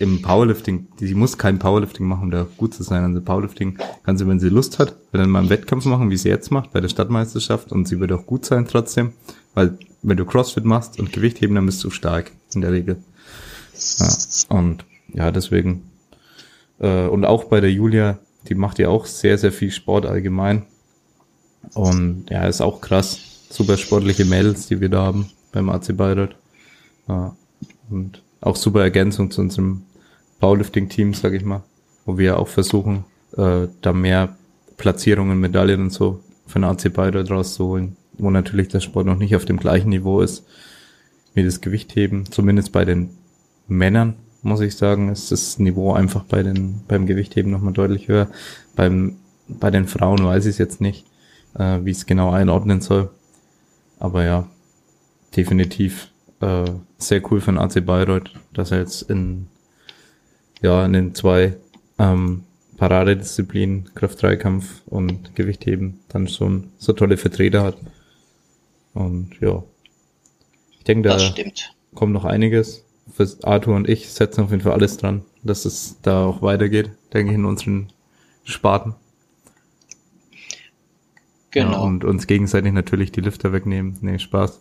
im 0.00 0.22
Powerlifting, 0.22 0.88
die, 1.00 1.14
muss 1.14 1.38
kein 1.38 1.58
Powerlifting 1.58 2.06
machen, 2.06 2.24
um 2.24 2.30
da 2.30 2.46
gut 2.56 2.74
zu 2.74 2.82
sein. 2.82 3.04
Also 3.04 3.20
Powerlifting 3.20 3.78
kann 4.04 4.16
sie, 4.18 4.26
wenn 4.26 4.40
sie 4.40 4.48
Lust 4.48 4.78
hat, 4.78 4.96
dann 5.12 5.30
mal 5.30 5.40
einen 5.40 5.50
Wettkampf 5.50 5.84
machen, 5.86 6.10
wie 6.10 6.16
sie 6.16 6.28
jetzt 6.28 6.50
macht, 6.50 6.72
bei 6.72 6.80
der 6.80 6.88
Stadtmeisterschaft 6.88 7.72
und 7.72 7.88
sie 7.88 8.00
wird 8.00 8.12
auch 8.12 8.26
gut 8.26 8.44
sein 8.44 8.66
trotzdem, 8.66 9.12
weil 9.54 9.78
wenn 10.02 10.16
du 10.16 10.24
Crossfit 10.24 10.64
machst 10.64 10.98
und 10.98 11.12
Gewicht 11.12 11.40
heben, 11.40 11.54
dann 11.54 11.66
bist 11.66 11.82
du 11.82 11.90
stark 11.90 12.32
in 12.54 12.60
der 12.60 12.72
Regel. 12.72 12.96
Ja, 13.98 14.56
und 14.56 14.84
ja, 15.12 15.30
deswegen 15.30 15.82
Äh, 16.78 17.06
und 17.08 17.24
auch 17.24 17.44
bei 17.44 17.60
der 17.60 17.72
Julia, 17.72 18.18
die 18.48 18.54
macht 18.54 18.78
ja 18.78 18.88
auch 18.88 19.06
sehr, 19.06 19.38
sehr 19.38 19.52
viel 19.52 19.70
Sport 19.70 20.06
allgemein. 20.06 20.66
Und 21.74 22.26
ja, 22.30 22.46
ist 22.46 22.60
auch 22.60 22.80
krass. 22.80 23.18
Super 23.50 23.76
sportliche 23.76 24.24
Mädels, 24.24 24.66
die 24.66 24.80
wir 24.80 24.88
da 24.88 25.02
haben 25.04 25.30
beim 25.52 25.68
AC 25.70 25.96
Bayreuth. 25.96 26.36
Ja, 27.08 27.36
und 27.90 28.22
auch 28.46 28.56
super 28.56 28.82
Ergänzung 28.82 29.30
zu 29.30 29.40
unserem 29.40 29.82
Powerlifting-Team, 30.40 31.14
sag 31.14 31.32
ich 31.32 31.44
mal, 31.44 31.62
wo 32.04 32.16
wir 32.16 32.38
auch 32.38 32.48
versuchen, 32.48 33.04
äh, 33.36 33.66
da 33.82 33.92
mehr 33.92 34.36
Platzierungen, 34.76 35.40
Medaillen 35.40 35.82
und 35.82 35.92
so 35.92 36.20
für 36.46 36.60
den 36.60 36.64
AC 36.64 36.92
Bayreuth 36.92 37.30
rauszuholen, 37.30 37.96
wo 38.18 38.30
natürlich 38.30 38.68
der 38.68 38.80
Sport 38.80 39.06
noch 39.06 39.18
nicht 39.18 39.34
auf 39.34 39.44
dem 39.44 39.56
gleichen 39.56 39.88
Niveau 39.90 40.20
ist 40.20 40.46
wie 41.34 41.42
das 41.42 41.60
Gewichtheben, 41.60 42.30
zumindest 42.30 42.72
bei 42.72 42.84
den 42.84 43.10
Männern, 43.68 44.14
muss 44.42 44.60
ich 44.60 44.76
sagen, 44.76 45.10
ist 45.10 45.32
das 45.32 45.58
Niveau 45.58 45.92
einfach 45.92 46.24
bei 46.24 46.42
den, 46.42 46.80
beim 46.88 47.06
Gewichtheben 47.06 47.50
nochmal 47.50 47.72
deutlich 47.72 48.08
höher. 48.08 48.28
Beim, 48.74 49.16
bei 49.48 49.70
den 49.70 49.86
Frauen 49.86 50.24
weiß 50.24 50.46
ich 50.46 50.52
es 50.52 50.58
jetzt 50.58 50.80
nicht, 50.80 51.04
äh, 51.58 51.80
wie 51.82 51.90
es 51.90 52.06
genau 52.06 52.30
einordnen 52.30 52.80
soll. 52.80 53.10
Aber 53.98 54.24
ja, 54.24 54.48
definitiv 55.36 56.08
äh, 56.40 56.70
sehr 56.98 57.22
cool 57.30 57.40
für 57.40 57.52
den 57.52 57.58
AC 57.58 57.84
Bayreuth, 57.84 58.30
dass 58.52 58.70
er 58.70 58.78
jetzt 58.78 59.02
in, 59.02 59.48
ja, 60.62 60.84
in 60.84 60.92
den 60.92 61.14
zwei 61.14 61.56
ähm, 61.98 62.44
Paradedisziplinen, 62.76 63.94
Kraft-Dreikampf 63.94 64.82
und 64.86 65.34
Gewichtheben, 65.34 66.00
dann 66.08 66.28
schon 66.28 66.72
so 66.78 66.92
tolle 66.92 67.16
Vertreter 67.16 67.62
hat. 67.62 67.76
Und 68.92 69.40
ja, 69.40 69.62
ich 70.78 70.84
denke, 70.84 71.08
da 71.08 71.18
kommt 71.94 72.12
noch 72.12 72.24
einiges. 72.24 72.84
Für 73.12 73.28
Arthur 73.44 73.76
und 73.76 73.88
ich 73.88 74.12
setzen 74.12 74.42
auf 74.44 74.50
jeden 74.50 74.62
Fall 74.62 74.72
alles 74.72 74.96
dran, 74.96 75.22
dass 75.42 75.64
es 75.64 75.96
da 76.02 76.26
auch 76.26 76.42
weitergeht, 76.42 76.90
denke 77.12 77.32
ich, 77.32 77.38
in 77.38 77.44
unseren 77.44 77.92
Sparten. 78.44 78.94
Genau. 81.50 81.72
Ja, 81.72 81.78
und 81.78 82.04
uns 82.04 82.26
gegenseitig 82.26 82.72
natürlich 82.72 83.12
die 83.12 83.20
Lüfter 83.20 83.52
wegnehmen. 83.52 83.96
Nee, 84.02 84.18
Spaß. 84.18 84.60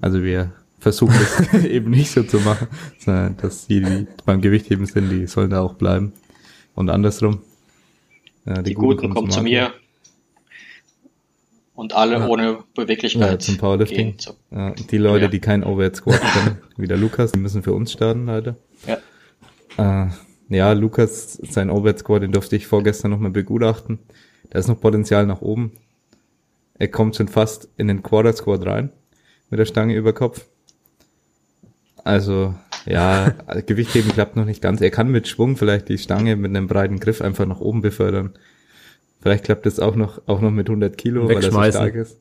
Also 0.00 0.22
wir 0.22 0.52
versuchen 0.78 1.14
es 1.14 1.64
eben 1.64 1.90
nicht 1.90 2.10
so 2.10 2.22
zu 2.22 2.38
machen, 2.40 2.68
sondern 2.98 3.36
dass 3.36 3.66
die, 3.66 3.80
die 3.80 4.06
beim 4.24 4.40
Gewichtheben 4.40 4.86
sind, 4.86 5.10
die 5.10 5.26
sollen 5.26 5.50
da 5.50 5.60
auch 5.60 5.74
bleiben. 5.74 6.12
Und 6.74 6.90
andersrum. 6.90 7.40
Ja, 8.44 8.62
die, 8.62 8.70
die 8.70 8.74
Guten, 8.74 9.00
Guten 9.00 9.14
kommen 9.14 9.30
zu 9.30 9.42
mir. 9.42 9.72
Und 11.74 11.94
alle 11.94 12.18
ja. 12.18 12.26
ohne 12.26 12.58
Beweglichkeit. 12.74 13.30
Ja, 13.30 13.38
zum 13.38 13.56
Powerlifting. 13.56 14.16
Ja, 14.50 14.72
die 14.72 14.98
Leute, 14.98 15.28
die 15.28 15.38
kein 15.38 15.62
Overhead 15.62 15.96
Squat 15.96 16.20
können, 16.20 16.58
wie 16.76 16.88
der 16.88 16.96
Lukas, 16.96 17.32
die 17.32 17.38
müssen 17.38 17.62
für 17.62 17.72
uns 17.72 17.92
starten, 17.92 18.26
leider. 18.26 18.56
Ja. 19.76 20.06
Äh, 20.06 20.10
ja, 20.48 20.72
Lukas, 20.72 21.34
sein 21.34 21.70
Overhead 21.70 22.00
Squat, 22.00 22.22
den 22.22 22.32
durfte 22.32 22.56
ich 22.56 22.66
vorgestern 22.66 23.10
nochmal 23.10 23.30
begutachten. 23.30 24.00
Da 24.50 24.58
ist 24.58 24.66
noch 24.66 24.80
Potenzial 24.80 25.26
nach 25.26 25.40
oben. 25.40 25.72
Er 26.78 26.88
kommt 26.88 27.16
schon 27.16 27.28
fast 27.28 27.68
in 27.76 27.88
den 27.88 28.02
Quarter 28.02 28.32
Squat 28.32 28.66
rein. 28.66 28.90
Mit 29.50 29.60
der 29.60 29.66
Stange 29.66 29.94
über 29.94 30.12
Kopf. 30.12 30.46
Also, 32.08 32.54
ja, 32.86 33.34
Gewichtheben 33.66 34.10
klappt 34.12 34.34
noch 34.34 34.46
nicht 34.46 34.62
ganz. 34.62 34.80
Er 34.80 34.90
kann 34.90 35.10
mit 35.10 35.28
Schwung 35.28 35.58
vielleicht 35.58 35.90
die 35.90 35.98
Stange 35.98 36.36
mit 36.36 36.56
einem 36.56 36.66
breiten 36.66 37.00
Griff 37.00 37.20
einfach 37.20 37.44
nach 37.44 37.60
oben 37.60 37.82
befördern. 37.82 38.32
Vielleicht 39.20 39.44
klappt 39.44 39.66
es 39.66 39.78
auch 39.78 39.94
noch, 39.94 40.22
auch 40.26 40.40
noch 40.40 40.50
mit 40.50 40.70
100 40.70 40.96
Kilo, 40.96 41.28
weil 41.28 41.36
er 41.36 41.52
so 41.52 41.62
stark 41.62 41.94
ist. 41.94 42.18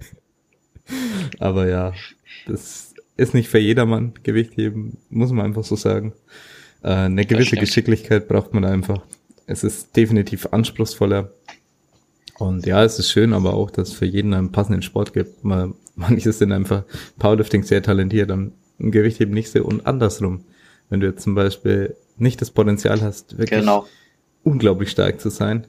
Aber 1.38 1.68
ja, 1.68 1.92
das 2.46 2.94
ist 3.18 3.34
nicht 3.34 3.50
für 3.50 3.58
jedermann 3.58 4.14
Gewichtheben, 4.22 4.96
muss 5.10 5.30
man 5.30 5.44
einfach 5.44 5.64
so 5.64 5.76
sagen. 5.76 6.14
Äh, 6.82 6.88
eine 6.88 7.26
gewisse 7.26 7.56
Geschicklichkeit 7.56 8.28
braucht 8.28 8.54
man 8.54 8.64
einfach. 8.64 9.02
Es 9.46 9.62
ist 9.62 9.94
definitiv 9.94 10.46
anspruchsvoller. 10.52 11.34
Und 12.38 12.64
ja, 12.64 12.82
es 12.82 12.98
ist 12.98 13.10
schön, 13.10 13.34
aber 13.34 13.52
auch, 13.52 13.70
dass 13.70 13.90
es 13.90 13.94
für 13.94 14.06
jeden 14.06 14.32
einen 14.32 14.52
passenden 14.52 14.80
Sport 14.80 15.12
gibt. 15.12 15.44
Man, 15.44 15.74
manche 15.94 16.32
sind 16.32 16.52
einfach 16.52 16.84
Powerlifting 17.18 17.62
sehr 17.62 17.82
talentiert, 17.82 18.30
im 18.30 18.52
Gewichtheben 18.78 19.34
nicht 19.34 19.50
so 19.50 19.64
und 19.64 19.86
andersrum. 19.86 20.44
Wenn 20.90 21.00
du 21.00 21.06
jetzt 21.06 21.22
zum 21.22 21.34
Beispiel 21.34 21.96
nicht 22.16 22.40
das 22.40 22.50
Potenzial 22.50 23.00
hast, 23.00 23.38
wirklich 23.38 23.60
genau 23.60 23.86
unglaublich 24.44 24.90
stark 24.90 25.20
zu 25.20 25.30
sein. 25.30 25.66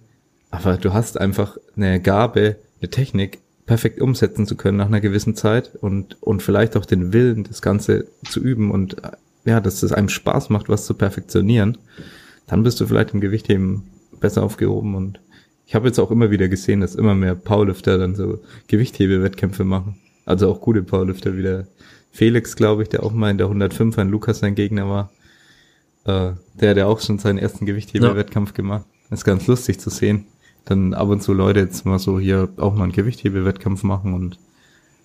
Aber 0.52 0.78
du 0.78 0.94
hast 0.94 1.20
einfach 1.20 1.58
eine 1.76 2.00
Gabe, 2.00 2.58
eine 2.80 2.92
Technik 2.92 3.40
perfekt 3.66 4.00
umsetzen 4.00 4.46
zu 4.46 4.56
können 4.56 4.78
nach 4.78 4.86
einer 4.86 5.02
gewissen 5.02 5.36
Zeit 5.36 5.72
und, 5.82 6.22
und 6.22 6.44
vielleicht 6.44 6.78
auch 6.78 6.86
den 6.86 7.14
Willen, 7.14 7.44
das 7.46 7.64
Ganze 7.64 8.06
zu 8.30 8.40
üben 8.40 8.70
und 8.70 8.98
ja, 9.44 9.60
dass 9.60 9.82
es 9.82 9.92
einem 9.92 10.10
Spaß 10.10 10.50
macht, 10.50 10.70
was 10.70 10.86
zu 10.86 10.94
perfektionieren, 10.94 11.78
dann 12.46 12.64
bist 12.64 12.80
du 12.80 12.86
vielleicht 12.86 13.14
im 13.14 13.22
Gewichtheben 13.22 13.84
besser 14.20 14.44
aufgehoben 14.44 14.94
und 14.94 15.20
ich 15.66 15.74
habe 15.74 15.88
jetzt 15.88 16.00
auch 16.00 16.12
immer 16.12 16.30
wieder 16.30 16.48
gesehen, 16.48 16.82
dass 16.82 16.94
immer 16.94 17.16
mehr 17.16 17.34
Powerlifter 17.34 17.98
dann 17.98 18.16
so 18.16 18.40
Gewichthebewettkämpfe 18.68 19.64
machen. 19.64 19.98
Also 20.26 20.52
auch 20.52 20.62
gute 20.62 20.84
Powerlifter 20.84 21.38
wie 21.38 21.44
der 21.44 21.68
Felix, 22.12 22.56
glaube 22.56 22.84
ich, 22.84 22.90
der 22.90 23.04
auch 23.04 23.12
mal 23.12 23.30
in 23.30 23.38
der 23.38 23.48
105 23.48 23.98
an 23.98 24.10
Lukas 24.10 24.40
sein 24.40 24.56
Gegner 24.56 24.90
war. 24.90 25.12
Äh, 26.06 26.36
der 26.54 26.70
hat 26.70 26.78
ja 26.78 26.86
auch 26.88 27.00
schon 27.02 27.20
seinen 27.20 27.38
ersten 27.38 27.66
Gewichthebewettkampf 27.66 28.52
ja. 28.52 28.56
gemacht. 28.56 28.86
Das 29.10 29.20
ist 29.20 29.26
ganz 29.26 29.48
lustig 29.48 29.80
zu 29.80 29.90
sehen. 29.90 30.26
Dann 30.64 30.94
ab 30.94 31.10
und 31.10 31.22
zu 31.22 31.34
Leute 31.34 31.60
jetzt 31.60 31.86
mal 31.86 32.00
so 32.00 32.20
hier 32.20 32.50
auch 32.58 32.74
mal 32.74 32.84
einen 32.84 32.92
Gewichthebewettkampf 32.92 33.84
machen 33.84 34.14
und 34.14 34.40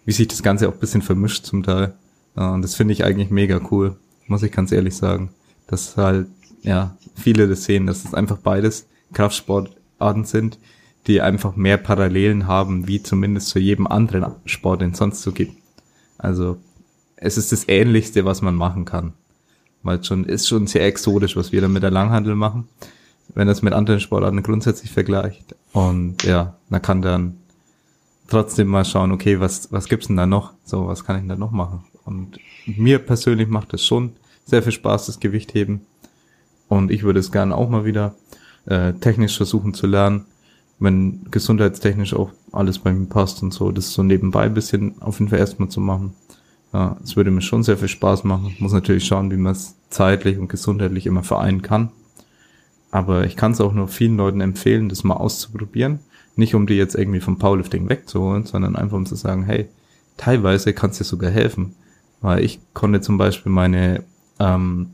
wie 0.04 0.12
sich 0.12 0.28
das 0.28 0.42
Ganze 0.42 0.68
auch 0.68 0.72
ein 0.72 0.78
bisschen 0.78 1.02
vermischt 1.02 1.44
zum 1.44 1.62
Teil. 1.62 1.94
Äh, 2.36 2.44
und 2.44 2.62
das 2.62 2.76
finde 2.76 2.92
ich 2.92 3.04
eigentlich 3.04 3.30
mega 3.30 3.60
cool, 3.70 3.96
muss 4.26 4.42
ich 4.42 4.52
ganz 4.52 4.72
ehrlich 4.72 4.96
sagen. 4.96 5.30
Dass 5.66 5.96
halt, 5.96 6.28
ja, 6.62 6.96
viele 7.14 7.48
das 7.48 7.64
sehen, 7.64 7.86
dass 7.86 8.04
es 8.04 8.14
einfach 8.14 8.38
beides 8.38 8.88
Kraftsportarten 9.12 10.24
sind, 10.24 10.58
die 11.06 11.20
einfach 11.20 11.56
mehr 11.56 11.76
Parallelen 11.76 12.46
haben, 12.46 12.86
wie 12.86 13.02
zumindest 13.02 13.48
zu 13.48 13.58
jedem 13.58 13.86
anderen 13.86 14.34
Sport, 14.44 14.82
den 14.82 14.92
es 14.92 14.98
sonst 14.98 15.22
so 15.22 15.32
gibt. 15.32 15.54
Also, 16.18 16.58
es 17.16 17.38
ist 17.38 17.52
das 17.52 17.68
Ähnlichste, 17.68 18.24
was 18.24 18.42
man 18.42 18.54
machen 18.54 18.84
kann 18.84 19.14
weil 19.82 20.02
schon 20.04 20.24
ist 20.24 20.48
schon 20.48 20.66
sehr 20.66 20.86
exotisch, 20.86 21.36
was 21.36 21.52
wir 21.52 21.60
dann 21.60 21.72
mit 21.72 21.82
der 21.82 21.90
Langhandel 21.90 22.34
machen, 22.34 22.68
wenn 23.34 23.46
das 23.46 23.62
mit 23.62 23.72
anderen 23.72 24.00
Sportarten 24.00 24.42
grundsätzlich 24.42 24.90
vergleicht. 24.90 25.54
Und 25.72 26.22
ja, 26.24 26.56
man 26.68 26.82
kann 26.82 27.02
dann 27.02 27.36
trotzdem 28.28 28.68
mal 28.68 28.84
schauen, 28.84 29.12
okay, 29.12 29.40
was 29.40 29.72
was 29.72 29.88
gibt's 29.88 30.08
denn 30.08 30.16
da 30.16 30.26
noch? 30.26 30.52
So, 30.64 30.86
was 30.86 31.04
kann 31.04 31.16
ich 31.16 31.22
denn 31.22 31.28
da 31.28 31.36
noch 31.36 31.52
machen? 31.52 31.84
Und 32.04 32.38
mir 32.66 32.98
persönlich 32.98 33.48
macht 33.48 33.72
es 33.74 33.84
schon 33.84 34.12
sehr 34.44 34.62
viel 34.62 34.72
Spaß, 34.72 35.06
das 35.06 35.20
Gewichtheben. 35.20 35.82
Und 36.68 36.90
ich 36.90 37.02
würde 37.02 37.20
es 37.20 37.32
gerne 37.32 37.56
auch 37.56 37.68
mal 37.68 37.84
wieder 37.84 38.14
äh, 38.66 38.92
technisch 38.94 39.36
versuchen 39.36 39.74
zu 39.74 39.86
lernen, 39.86 40.26
wenn 40.80 41.26
gesundheitstechnisch 41.30 42.14
auch 42.14 42.30
alles 42.52 42.78
bei 42.78 42.92
mir 42.92 43.06
passt 43.06 43.42
und 43.42 43.52
so. 43.52 43.70
Das 43.70 43.92
so 43.92 44.02
nebenbei 44.02 44.48
bisschen 44.48 45.00
auf 45.00 45.20
jeden 45.20 45.30
Fall 45.30 45.38
erstmal 45.38 45.68
zu 45.68 45.80
machen. 45.80 46.14
Ja, 46.72 46.96
es 47.02 47.16
würde 47.16 47.30
mir 47.30 47.42
schon 47.42 47.62
sehr 47.62 47.76
viel 47.76 47.88
Spaß 47.88 48.24
machen. 48.24 48.56
Muss 48.58 48.72
natürlich 48.72 49.06
schauen, 49.06 49.30
wie 49.30 49.36
man 49.36 49.52
es 49.52 49.76
zeitlich 49.90 50.38
und 50.38 50.48
gesundheitlich 50.48 51.06
immer 51.06 51.22
vereinen 51.22 51.62
kann. 51.62 51.90
Aber 52.90 53.24
ich 53.24 53.36
kann 53.36 53.52
es 53.52 53.60
auch 53.60 53.72
nur 53.72 53.88
vielen 53.88 54.16
Leuten 54.16 54.40
empfehlen, 54.40 54.88
das 54.88 55.04
mal 55.04 55.14
auszuprobieren. 55.14 56.00
Nicht 56.34 56.54
um 56.54 56.66
die 56.66 56.74
jetzt 56.74 56.94
irgendwie 56.94 57.20
vom 57.20 57.38
Powerlifting 57.38 57.88
wegzuholen, 57.88 58.46
sondern 58.46 58.74
einfach 58.74 58.96
um 58.96 59.06
zu 59.06 59.16
sagen, 59.16 59.44
hey, 59.44 59.68
teilweise 60.16 60.72
kann 60.72 60.90
es 60.90 60.98
dir 60.98 61.04
sogar 61.04 61.30
helfen. 61.30 61.74
Weil 62.20 62.44
ich 62.44 62.60
konnte 62.72 63.00
zum 63.00 63.18
Beispiel 63.18 63.52
meine 63.52 64.04
ähm, 64.38 64.90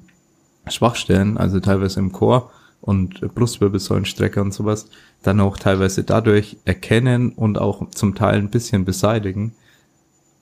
Schwachstellen, 0.66 1.38
also 1.38 1.60
teilweise 1.60 2.00
im 2.00 2.12
Chor 2.12 2.50
und 2.80 3.20
Brustwirbelsäulenstrecke 3.34 4.40
und 4.40 4.52
sowas, 4.52 4.88
dann 5.26 5.40
auch 5.40 5.56
teilweise 5.56 6.04
dadurch 6.04 6.56
erkennen 6.64 7.30
und 7.30 7.58
auch 7.58 7.90
zum 7.90 8.14
Teil 8.14 8.38
ein 8.38 8.50
bisschen 8.50 8.84
beseitigen, 8.84 9.52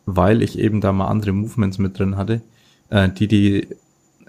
weil 0.06 0.42
ich 0.42 0.58
eben 0.58 0.80
da 0.80 0.92
mal 0.92 1.08
andere 1.08 1.32
Movements 1.32 1.78
mit 1.78 1.98
drin 1.98 2.16
hatte, 2.16 2.42
äh, 2.90 3.08
die 3.08 3.28
die 3.28 3.68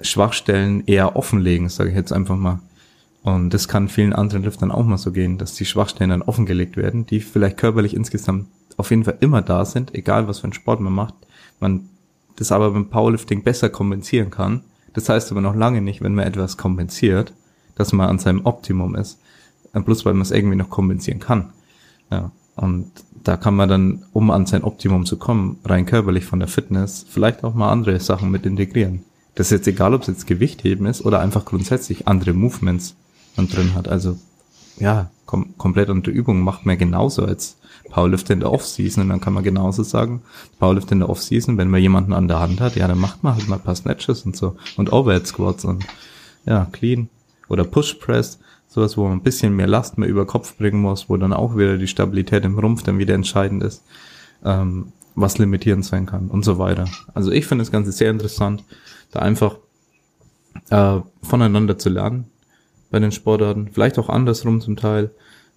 Schwachstellen 0.01 0.83
eher 0.85 1.15
offenlegen, 1.15 1.69
sage 1.69 1.89
ich 1.89 1.95
jetzt 1.95 2.13
einfach 2.13 2.35
mal. 2.35 2.59
Und 3.23 3.53
das 3.53 3.67
kann 3.67 3.89
vielen 3.89 4.13
anderen 4.13 4.43
Liftern 4.43 4.71
auch 4.71 4.85
mal 4.85 4.97
so 4.97 5.11
gehen, 5.11 5.37
dass 5.37 5.55
die 5.55 5.65
Schwachstellen 5.65 6.11
dann 6.11 6.21
offengelegt 6.21 6.77
werden, 6.77 7.05
die 7.05 7.21
vielleicht 7.21 7.57
körperlich 7.57 7.95
insgesamt 7.95 8.47
auf 8.77 8.91
jeden 8.91 9.03
Fall 9.03 9.17
immer 9.19 9.41
da 9.41 9.65
sind, 9.65 9.95
egal 9.95 10.27
was 10.27 10.39
für 10.39 10.45
einen 10.45 10.53
Sport 10.53 10.79
man 10.79 10.93
macht. 10.93 11.15
Man 11.59 11.89
das 12.35 12.51
aber 12.51 12.71
beim 12.71 12.89
Powerlifting 12.89 13.43
besser 13.43 13.69
kompensieren 13.69 14.29
kann. 14.29 14.61
Das 14.93 15.09
heißt 15.09 15.31
aber 15.31 15.41
noch 15.41 15.55
lange 15.55 15.81
nicht, 15.81 16.01
wenn 16.01 16.15
man 16.15 16.27
etwas 16.27 16.57
kompensiert, 16.57 17.33
dass 17.75 17.93
man 17.93 18.09
an 18.09 18.19
seinem 18.19 18.45
Optimum 18.45 18.95
ist. 18.95 19.19
Äh, 19.75 19.81
bloß 19.81 20.05
weil 20.05 20.13
man 20.13 20.23
es 20.23 20.31
irgendwie 20.31 20.55
noch 20.55 20.69
kompensieren 20.69 21.19
kann. 21.19 21.51
Ja. 22.11 22.31
Und 22.55 22.91
da 23.23 23.37
kann 23.37 23.55
man 23.55 23.69
dann, 23.69 24.05
um 24.13 24.31
an 24.31 24.45
sein 24.45 24.63
Optimum 24.63 25.05
zu 25.05 25.17
kommen, 25.17 25.57
rein 25.65 25.85
körperlich 25.85 26.25
von 26.25 26.39
der 26.39 26.47
Fitness, 26.47 27.05
vielleicht 27.07 27.43
auch 27.43 27.53
mal 27.53 27.71
andere 27.71 27.99
Sachen 27.99 28.31
mit 28.31 28.45
integrieren. 28.45 29.03
Das 29.33 29.47
ist 29.47 29.51
jetzt 29.51 29.67
egal, 29.67 29.93
ob 29.93 30.01
es 30.01 30.07
jetzt 30.07 30.27
Gewichtheben 30.27 30.85
ist 30.85 31.03
oder 31.03 31.19
einfach 31.19 31.43
grundsätzlich 31.43 32.07
andere 32.07 32.33
Movements 32.33 32.95
man 33.35 33.49
drin 33.49 33.75
hat. 33.75 33.87
Also 33.87 34.17
ja, 34.77 35.09
kom 35.25 35.57
komplett 35.57 35.89
andere 35.89 36.11
Übungen 36.11 36.41
macht 36.41 36.65
man 36.65 36.77
genauso 36.77 37.25
als 37.25 37.57
Powerlifter 37.89 38.33
in 38.33 38.39
der 38.41 38.51
Off-Season. 38.51 39.03
Und 39.03 39.09
dann 39.09 39.21
kann 39.21 39.33
man 39.33 39.43
genauso 39.43 39.83
sagen, 39.83 40.21
Powerlifter 40.59 40.93
in 40.93 40.99
der 40.99 41.09
Off-Season, 41.09 41.57
wenn 41.57 41.69
man 41.69 41.81
jemanden 41.81 42.13
an 42.13 42.27
der 42.27 42.39
Hand 42.39 42.61
hat, 42.61 42.75
ja, 42.75 42.87
dann 42.87 42.99
macht 42.99 43.23
man 43.23 43.35
halt 43.35 43.47
mal 43.49 43.57
ein 43.57 43.61
paar 43.61 43.75
Snatches 43.75 44.25
und 44.25 44.37
so 44.37 44.55
und 44.77 44.93
Overhead 44.93 45.27
Squats 45.27 45.65
und 45.65 45.85
ja, 46.45 46.67
clean. 46.71 47.09
oder 47.49 47.63
Push 47.63 47.95
Press, 47.95 48.39
sowas, 48.75 48.97
wo 48.97 49.03
man 49.03 49.13
ein 49.13 49.23
bisschen 49.23 49.55
mehr 49.55 49.67
Last 49.67 49.97
mehr 49.97 50.09
über 50.09 50.25
Kopf 50.25 50.57
bringen 50.57 50.81
muss, 50.81 51.09
wo 51.09 51.15
dann 51.17 51.33
auch 51.33 51.57
wieder 51.57 51.77
die 51.77 51.87
Stabilität 51.87 52.43
im 52.43 52.59
Rumpf 52.59 52.83
dann 52.83 52.99
wieder 52.99 53.15
entscheidend 53.15 53.63
ist, 53.63 53.83
ähm, 54.43 54.91
was 55.15 55.37
limitierend 55.37 55.85
sein 55.85 56.05
kann 56.05 56.27
und 56.27 56.43
so 56.43 56.59
weiter. 56.59 56.85
Also 57.13 57.31
ich 57.31 57.47
finde 57.47 57.63
das 57.63 57.71
Ganze 57.71 57.93
sehr 57.93 58.11
interessant, 58.11 58.63
da 59.11 59.19
einfach 59.19 59.57
äh, 60.69 60.99
voneinander 61.23 61.77
zu 61.77 61.89
lernen 61.89 62.25
bei 62.91 62.99
den 62.99 63.13
Sportarten, 63.13 63.69
vielleicht 63.71 63.97
auch 63.97 64.09
andersrum 64.09 64.59
zum 64.59 64.75
Teil, 64.75 65.11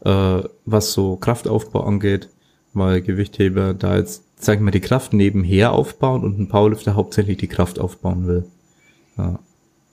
äh, 0.05 0.43
was 0.65 0.93
so 0.93 1.17
Kraftaufbau 1.17 1.83
angeht, 1.83 2.31
weil 2.73 3.03
Gewichtheber 3.03 3.75
da 3.75 3.97
jetzt, 3.97 4.23
sag 4.37 4.57
ich 4.57 4.61
mal, 4.61 4.71
die 4.71 4.81
Kraft 4.81 5.13
nebenher 5.13 5.73
aufbauen 5.73 6.23
und 6.23 6.39
ein 6.39 6.49
Powerlifter 6.49 6.95
hauptsächlich 6.95 7.39
die 7.39 7.49
Kraft 7.49 7.81
aufbauen 7.81 8.29
will. 8.29 8.45
Ja. 9.17 9.41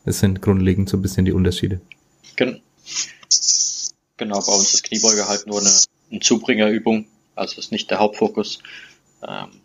Es 0.06 0.20
sind 0.20 0.44
grundlegend 0.44 0.90
so 0.90 0.98
ein 0.98 1.02
bisschen 1.02 1.26
die 1.26 1.32
Unterschiede. 1.32 1.82
Gen 2.36 2.62
genau, 4.18 4.40
bei 4.40 4.54
uns 4.54 4.74
ist 4.74 4.84
Kniebeuge 4.84 5.28
halt 5.28 5.48
nur 5.48 5.60
eine, 5.60 5.72
eine 6.12 6.20
Zubringerübung, 6.20 7.08
also 7.36 7.60
ist 7.60 7.72
nicht 7.72 7.90
der 7.92 8.00
Hauptfokus. 8.00 8.60
Ähm, 9.28 9.62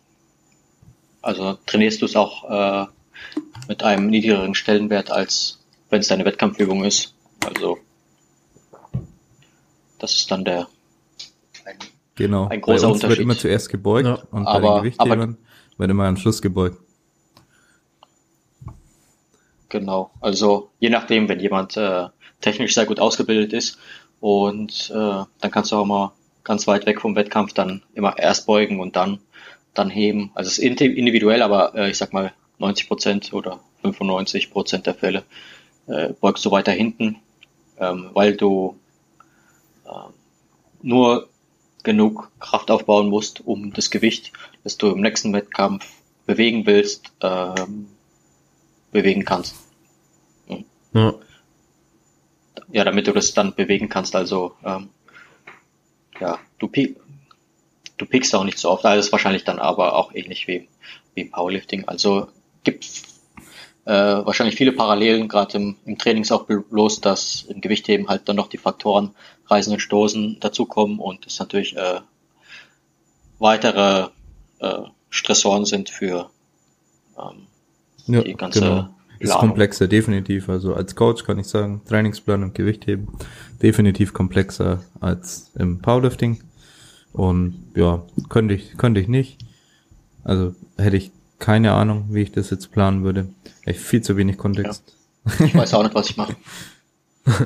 also 1.21 1.57
trainierst 1.65 2.01
du 2.01 2.05
es 2.05 2.15
auch 2.15 2.49
äh, 2.49 2.87
mit 3.67 3.83
einem 3.83 4.07
niedrigeren 4.07 4.55
Stellenwert, 4.55 5.11
als 5.11 5.59
wenn 5.89 6.01
es 6.01 6.07
deine 6.07 6.25
Wettkampfübung 6.25 6.83
ist. 6.83 7.13
Also 7.45 7.77
das 9.99 10.15
ist 10.15 10.31
dann 10.31 10.43
der 10.43 10.67
ein, 11.65 11.77
genau. 12.15 12.47
ein 12.47 12.61
großer 12.61 12.87
bei 12.87 12.87
uns 12.87 12.95
Unterschied. 12.95 13.09
wird 13.09 13.19
immer 13.19 13.37
zuerst 13.37 13.69
gebeugt 13.69 14.07
ja. 14.07 14.23
und 14.31 14.47
aber, 14.47 14.59
bei 14.59 14.67
den 14.67 14.83
Gewichthebern 14.83 15.37
wird 15.77 15.91
immer 15.91 16.05
am 16.05 16.17
Schluss 16.17 16.41
gebeugt. 16.41 16.77
Genau, 19.69 20.11
also 20.19 20.71
je 20.79 20.89
nachdem, 20.89 21.29
wenn 21.29 21.39
jemand 21.39 21.77
äh, 21.77 22.07
technisch 22.41 22.73
sehr 22.73 22.85
gut 22.85 22.99
ausgebildet 22.99 23.53
ist 23.53 23.77
und 24.19 24.91
äh, 24.93 24.93
dann 24.93 25.51
kannst 25.51 25.71
du 25.71 25.77
auch 25.77 25.85
mal 25.85 26.11
ganz 26.43 26.67
weit 26.67 26.85
weg 26.85 27.01
vom 27.01 27.15
Wettkampf 27.15 27.53
dann 27.53 27.83
immer 27.93 28.17
erst 28.17 28.45
beugen 28.45 28.79
und 28.79 28.95
dann 28.95 29.19
dann 29.73 29.89
heben. 29.89 30.31
Also 30.33 30.49
es 30.49 30.57
ist 30.57 30.81
individuell, 30.81 31.41
aber 31.41 31.75
äh, 31.75 31.89
ich 31.89 31.97
sag 31.97 32.13
mal 32.13 32.33
90 32.59 32.87
Prozent 32.87 33.33
oder 33.33 33.59
95 33.81 34.51
Prozent 34.51 34.85
der 34.85 34.95
Fälle 34.95 35.23
äh, 35.87 36.09
beugst 36.19 36.45
du 36.45 36.51
weiter 36.51 36.71
hinten, 36.71 37.17
ähm, 37.79 38.09
weil 38.13 38.35
du 38.35 38.77
äh, 39.85 40.11
nur 40.81 41.29
genug 41.83 42.31
Kraft 42.39 42.69
aufbauen 42.69 43.09
musst, 43.09 43.45
um 43.45 43.73
das 43.73 43.89
Gewicht, 43.89 44.33
das 44.63 44.77
du 44.77 44.91
im 44.91 45.01
nächsten 45.01 45.33
Wettkampf 45.33 45.87
bewegen 46.25 46.65
willst, 46.65 47.11
ähm, 47.21 47.87
bewegen 48.91 49.25
kannst. 49.25 49.55
Ja. 50.93 51.13
Ja, 52.71 52.83
damit 52.83 53.07
du 53.07 53.11
das 53.11 53.33
dann 53.33 53.53
bewegen 53.53 53.89
kannst. 53.89 54.15
Also 54.15 54.53
ähm, 54.63 54.89
ja, 56.19 56.39
du, 56.59 56.69
du 57.97 58.05
pickst 58.05 58.33
auch 58.35 58.43
nicht 58.43 58.57
so 58.57 58.69
oft. 58.69 58.85
Alles 58.85 59.11
wahrscheinlich 59.11 59.43
dann 59.43 59.59
aber 59.59 59.95
auch 59.95 60.13
ähnlich 60.13 60.47
wie, 60.47 60.67
wie 61.15 61.25
Powerlifting. 61.25 61.87
Also 61.87 62.27
gibt 62.63 62.85
äh, 63.85 63.91
wahrscheinlich 63.91 64.55
viele 64.55 64.71
Parallelen, 64.71 65.27
gerade 65.27 65.57
im, 65.57 65.75
im 65.85 65.97
Training 65.97 66.23
ist 66.23 66.31
auch 66.31 66.45
bloß, 66.45 67.01
dass 67.01 67.43
im 67.43 67.61
Gewichtheben 67.61 68.07
halt 68.07 68.29
dann 68.29 68.35
noch 68.35 68.47
die 68.47 68.59
Faktoren 68.59 69.15
Reisen 69.47 69.73
und 69.73 69.79
Stoßen 69.79 70.39
dazukommen 70.39 70.99
und 70.99 71.25
es 71.25 71.39
natürlich 71.39 71.75
äh, 71.75 72.01
weitere 73.39 74.07
äh, 74.59 74.81
Stressoren 75.09 75.65
sind 75.65 75.89
für 75.89 76.29
ähm, 77.17 77.47
ja, 78.07 78.21
die 78.21 78.35
ganze 78.35 78.59
genau. 78.61 78.89
Ist 79.21 79.33
komplexer, 79.33 79.87
definitiv. 79.87 80.49
Also 80.49 80.73
als 80.73 80.95
Coach 80.95 81.23
kann 81.23 81.39
ich 81.39 81.47
sagen, 81.47 81.81
Trainingsplan 81.87 82.43
und 82.43 82.55
Gewichtheben 82.55 83.07
definitiv 83.61 84.13
komplexer 84.13 84.83
als 84.99 85.51
im 85.57 85.79
Powerlifting. 85.79 86.41
Und 87.13 87.63
ja, 87.75 88.03
könnte 88.29 88.53
ich, 88.53 88.77
könnte 88.77 88.99
ich 88.99 89.07
nicht. 89.07 89.37
Also 90.23 90.55
hätte 90.77 90.97
ich 90.97 91.11
keine 91.39 91.73
Ahnung, 91.73 92.05
wie 92.09 92.21
ich 92.21 92.31
das 92.31 92.49
jetzt 92.49 92.71
planen 92.71 93.03
würde. 93.03 93.27
Echt 93.65 93.79
viel 93.79 94.01
zu 94.01 94.17
wenig 94.17 94.37
Kontext. 94.37 94.95
Ja. 95.39 95.45
Ich 95.45 95.55
weiß 95.55 95.73
auch 95.73 95.83
nicht, 95.83 95.95
was 95.95 96.09
ich 96.09 96.17
mache. 96.17 96.35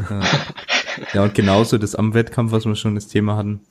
ja, 1.13 1.23
und 1.23 1.35
genauso 1.35 1.77
das 1.77 1.95
am 1.95 2.13
Wettkampf, 2.13 2.51
was 2.51 2.65
wir 2.65 2.75
schon 2.75 2.95
das 2.95 3.07
Thema 3.07 3.35
hatten, 3.35 3.61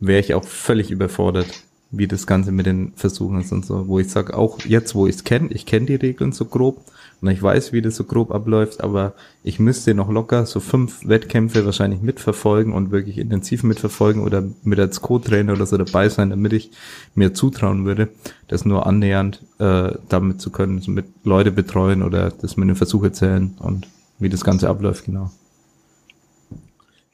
wäre 0.00 0.20
ich 0.20 0.34
auch 0.34 0.44
völlig 0.44 0.90
überfordert 0.90 1.64
wie 1.90 2.06
das 2.06 2.26
Ganze 2.26 2.52
mit 2.52 2.66
den 2.66 2.92
Versuchen 2.96 3.40
ist 3.40 3.52
und 3.52 3.64
so, 3.64 3.88
wo 3.88 3.98
ich 3.98 4.10
sage, 4.10 4.36
auch 4.36 4.60
jetzt, 4.66 4.94
wo 4.94 5.06
ich 5.06 5.16
es 5.16 5.24
kenne, 5.24 5.48
ich 5.50 5.64
kenne 5.64 5.86
die 5.86 5.94
Regeln 5.94 6.32
so 6.32 6.44
grob 6.44 6.84
und 7.20 7.30
ich 7.30 7.42
weiß, 7.42 7.72
wie 7.72 7.80
das 7.80 7.96
so 7.96 8.04
grob 8.04 8.30
abläuft, 8.30 8.82
aber 8.82 9.14
ich 9.42 9.58
müsste 9.58 9.94
noch 9.94 10.10
locker 10.10 10.44
so 10.44 10.60
fünf 10.60 11.08
Wettkämpfe 11.08 11.64
wahrscheinlich 11.64 12.02
mitverfolgen 12.02 12.74
und 12.74 12.90
wirklich 12.90 13.16
intensiv 13.16 13.62
mitverfolgen 13.62 14.22
oder 14.22 14.44
mit 14.62 14.78
als 14.78 15.00
Co-Trainer 15.00 15.54
oder 15.54 15.64
so 15.64 15.78
dabei 15.78 16.10
sein, 16.10 16.30
damit 16.30 16.52
ich 16.52 16.70
mir 17.14 17.32
zutrauen 17.32 17.86
würde, 17.86 18.10
das 18.48 18.66
nur 18.66 18.86
annähernd 18.86 19.42
äh, 19.58 19.92
damit 20.08 20.42
zu 20.42 20.50
können, 20.50 20.80
so 20.80 20.90
mit 20.90 21.06
Leute 21.24 21.50
betreuen 21.50 22.02
oder 22.02 22.30
das 22.30 22.58
mit 22.58 22.68
den 22.68 22.76
Versuche 22.76 23.12
zählen 23.12 23.56
und 23.60 23.88
wie 24.18 24.28
das 24.28 24.44
Ganze 24.44 24.68
abläuft, 24.68 25.06
genau. 25.06 25.30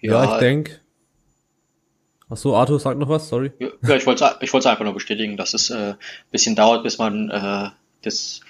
Ja, 0.00 0.34
ich 0.34 0.40
denke, 0.40 0.80
Ach 2.30 2.36
so, 2.36 2.56
Arthur 2.56 2.80
sagt 2.80 2.98
noch 2.98 3.08
was, 3.08 3.28
sorry. 3.28 3.52
Ja, 3.58 3.96
ich 3.96 4.06
wollte 4.06 4.36
ich 4.40 4.52
wollte 4.52 4.70
einfach 4.70 4.84
nur 4.84 4.94
bestätigen, 4.94 5.36
dass 5.36 5.54
es 5.54 5.70
äh, 5.70 5.94
bisschen 6.30 6.56
dauert, 6.56 6.82
bis 6.82 6.98
man 6.98 7.30
äh, 7.30 7.70
das 8.02 8.40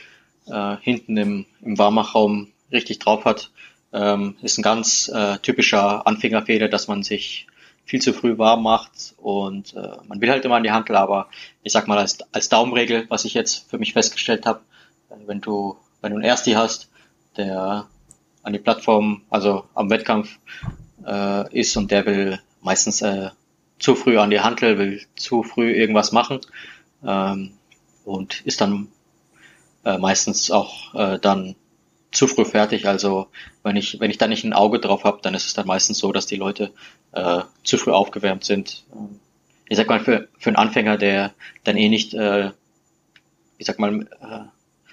äh, 0.47 0.77
hinten 0.81 1.17
im, 1.17 1.47
im 1.61 1.79
Warmachraum 1.79 2.53
richtig 2.71 3.01
drauf 3.01 3.25
hat. 3.25 3.51
Ähm, 3.93 4.37
ist 4.43 4.59
ein 4.59 4.63
ganz 4.63 5.09
äh, 5.09 5.39
typischer 5.39 6.07
Anfängerfehler, 6.07 6.69
dass 6.69 6.89
man 6.89 7.03
sich 7.03 7.47
viel 7.85 8.01
zu 8.01 8.13
früh 8.13 8.39
warm 8.39 8.63
macht 8.63 9.15
und 9.19 9.75
äh, 9.75 9.89
man 10.09 10.21
will 10.21 10.31
halt 10.31 10.45
immer 10.45 10.57
an 10.57 10.63
die 10.63 10.73
Handel, 10.73 10.97
aber 10.97 11.29
ich 11.63 11.73
sag 11.73 11.87
mal 11.87 11.99
als, 11.99 12.19
als 12.33 12.49
Daumenregel, 12.49 13.07
was 13.09 13.25
ich 13.25 13.35
jetzt 13.35 13.69
für 13.69 13.79
mich 13.79 13.93
festgestellt 13.93 14.47
habe, 14.47 14.61
äh, 15.11 15.15
wenn 15.27 15.41
du 15.41 15.77
wenn 16.01 16.11
du 16.13 16.17
einen 16.17 16.25
Ersti 16.25 16.53
hast, 16.53 16.91
der 17.37 17.87
an 18.43 18.53
die 18.53 18.59
Plattform, 18.59 19.23
also 19.31 19.65
am 19.75 19.91
Wettkampf 19.91 20.39
äh, 21.07 21.59
ist 21.59 21.77
und 21.77 21.91
der 21.91 22.05
will 22.05 22.41
meistens 22.61 23.01
äh, 23.01 23.31
zu 23.79 23.95
früh 23.95 24.19
an 24.19 24.31
die 24.31 24.41
Handel, 24.41 24.79
will 24.79 25.03
zu 25.17 25.43
früh 25.43 25.73
irgendwas 25.73 26.13
machen 26.13 26.41
ähm, 27.05 27.53
und 28.05 28.41
ist 28.47 28.61
dann 28.61 28.89
äh, 29.85 29.99
meistens 29.99 30.51
auch 30.51 30.95
äh, 30.95 31.19
dann 31.19 31.57
zu 32.13 32.27
früh 32.27 32.45
fertig. 32.45 32.87
Also 32.87 33.29
wenn 33.63 33.77
ich 33.77 34.01
wenn 34.01 34.11
ich 34.11 34.19
da 34.19 34.27
nicht 34.27 34.45
ein 34.45 34.53
Auge 34.53 34.79
drauf 34.79 35.05
habe, 35.05 35.19
dann 35.23 35.35
ist 35.35 35.47
es 35.47 35.55
dann 35.55 35.67
meistens 35.67 35.99
so, 35.99 36.13
dass 36.13 36.27
die 36.27 36.37
Leute 36.37 36.73
äh, 37.13 37.41
zu 37.63 37.77
früh 37.77 37.91
aufgewärmt 37.91 38.45
sind. 38.45 38.85
Ähm, 38.95 39.21
ich 39.69 39.77
sag 39.77 39.89
mal 39.89 40.01
für 40.01 40.29
für 40.39 40.51
einen 40.51 40.57
Anfänger, 40.57 40.97
der 40.97 41.33
dann 41.65 41.77
eh 41.77 41.89
nicht, 41.89 42.15
äh, 42.15 42.51
ich 43.59 43.67
sag 43.67 43.79
mal 43.79 44.03
äh, 44.03 44.45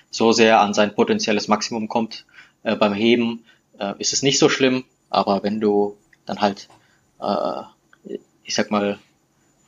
so 0.09 0.31
sehr 0.31 0.59
an 0.59 0.73
sein 0.73 0.93
potenzielles 0.93 1.47
Maximum 1.47 1.87
kommt 1.87 2.25
äh, 2.63 2.75
beim 2.75 2.93
Heben, 2.93 3.45
äh, 3.79 3.93
ist 3.99 4.13
es 4.13 4.23
nicht 4.23 4.39
so 4.39 4.49
schlimm. 4.49 4.83
Aber 5.09 5.43
wenn 5.43 5.59
du 5.59 5.97
dann 6.25 6.41
halt 6.41 6.67
äh, 7.19 7.63
ich 8.43 8.55
sag 8.55 8.71
mal, 8.71 8.99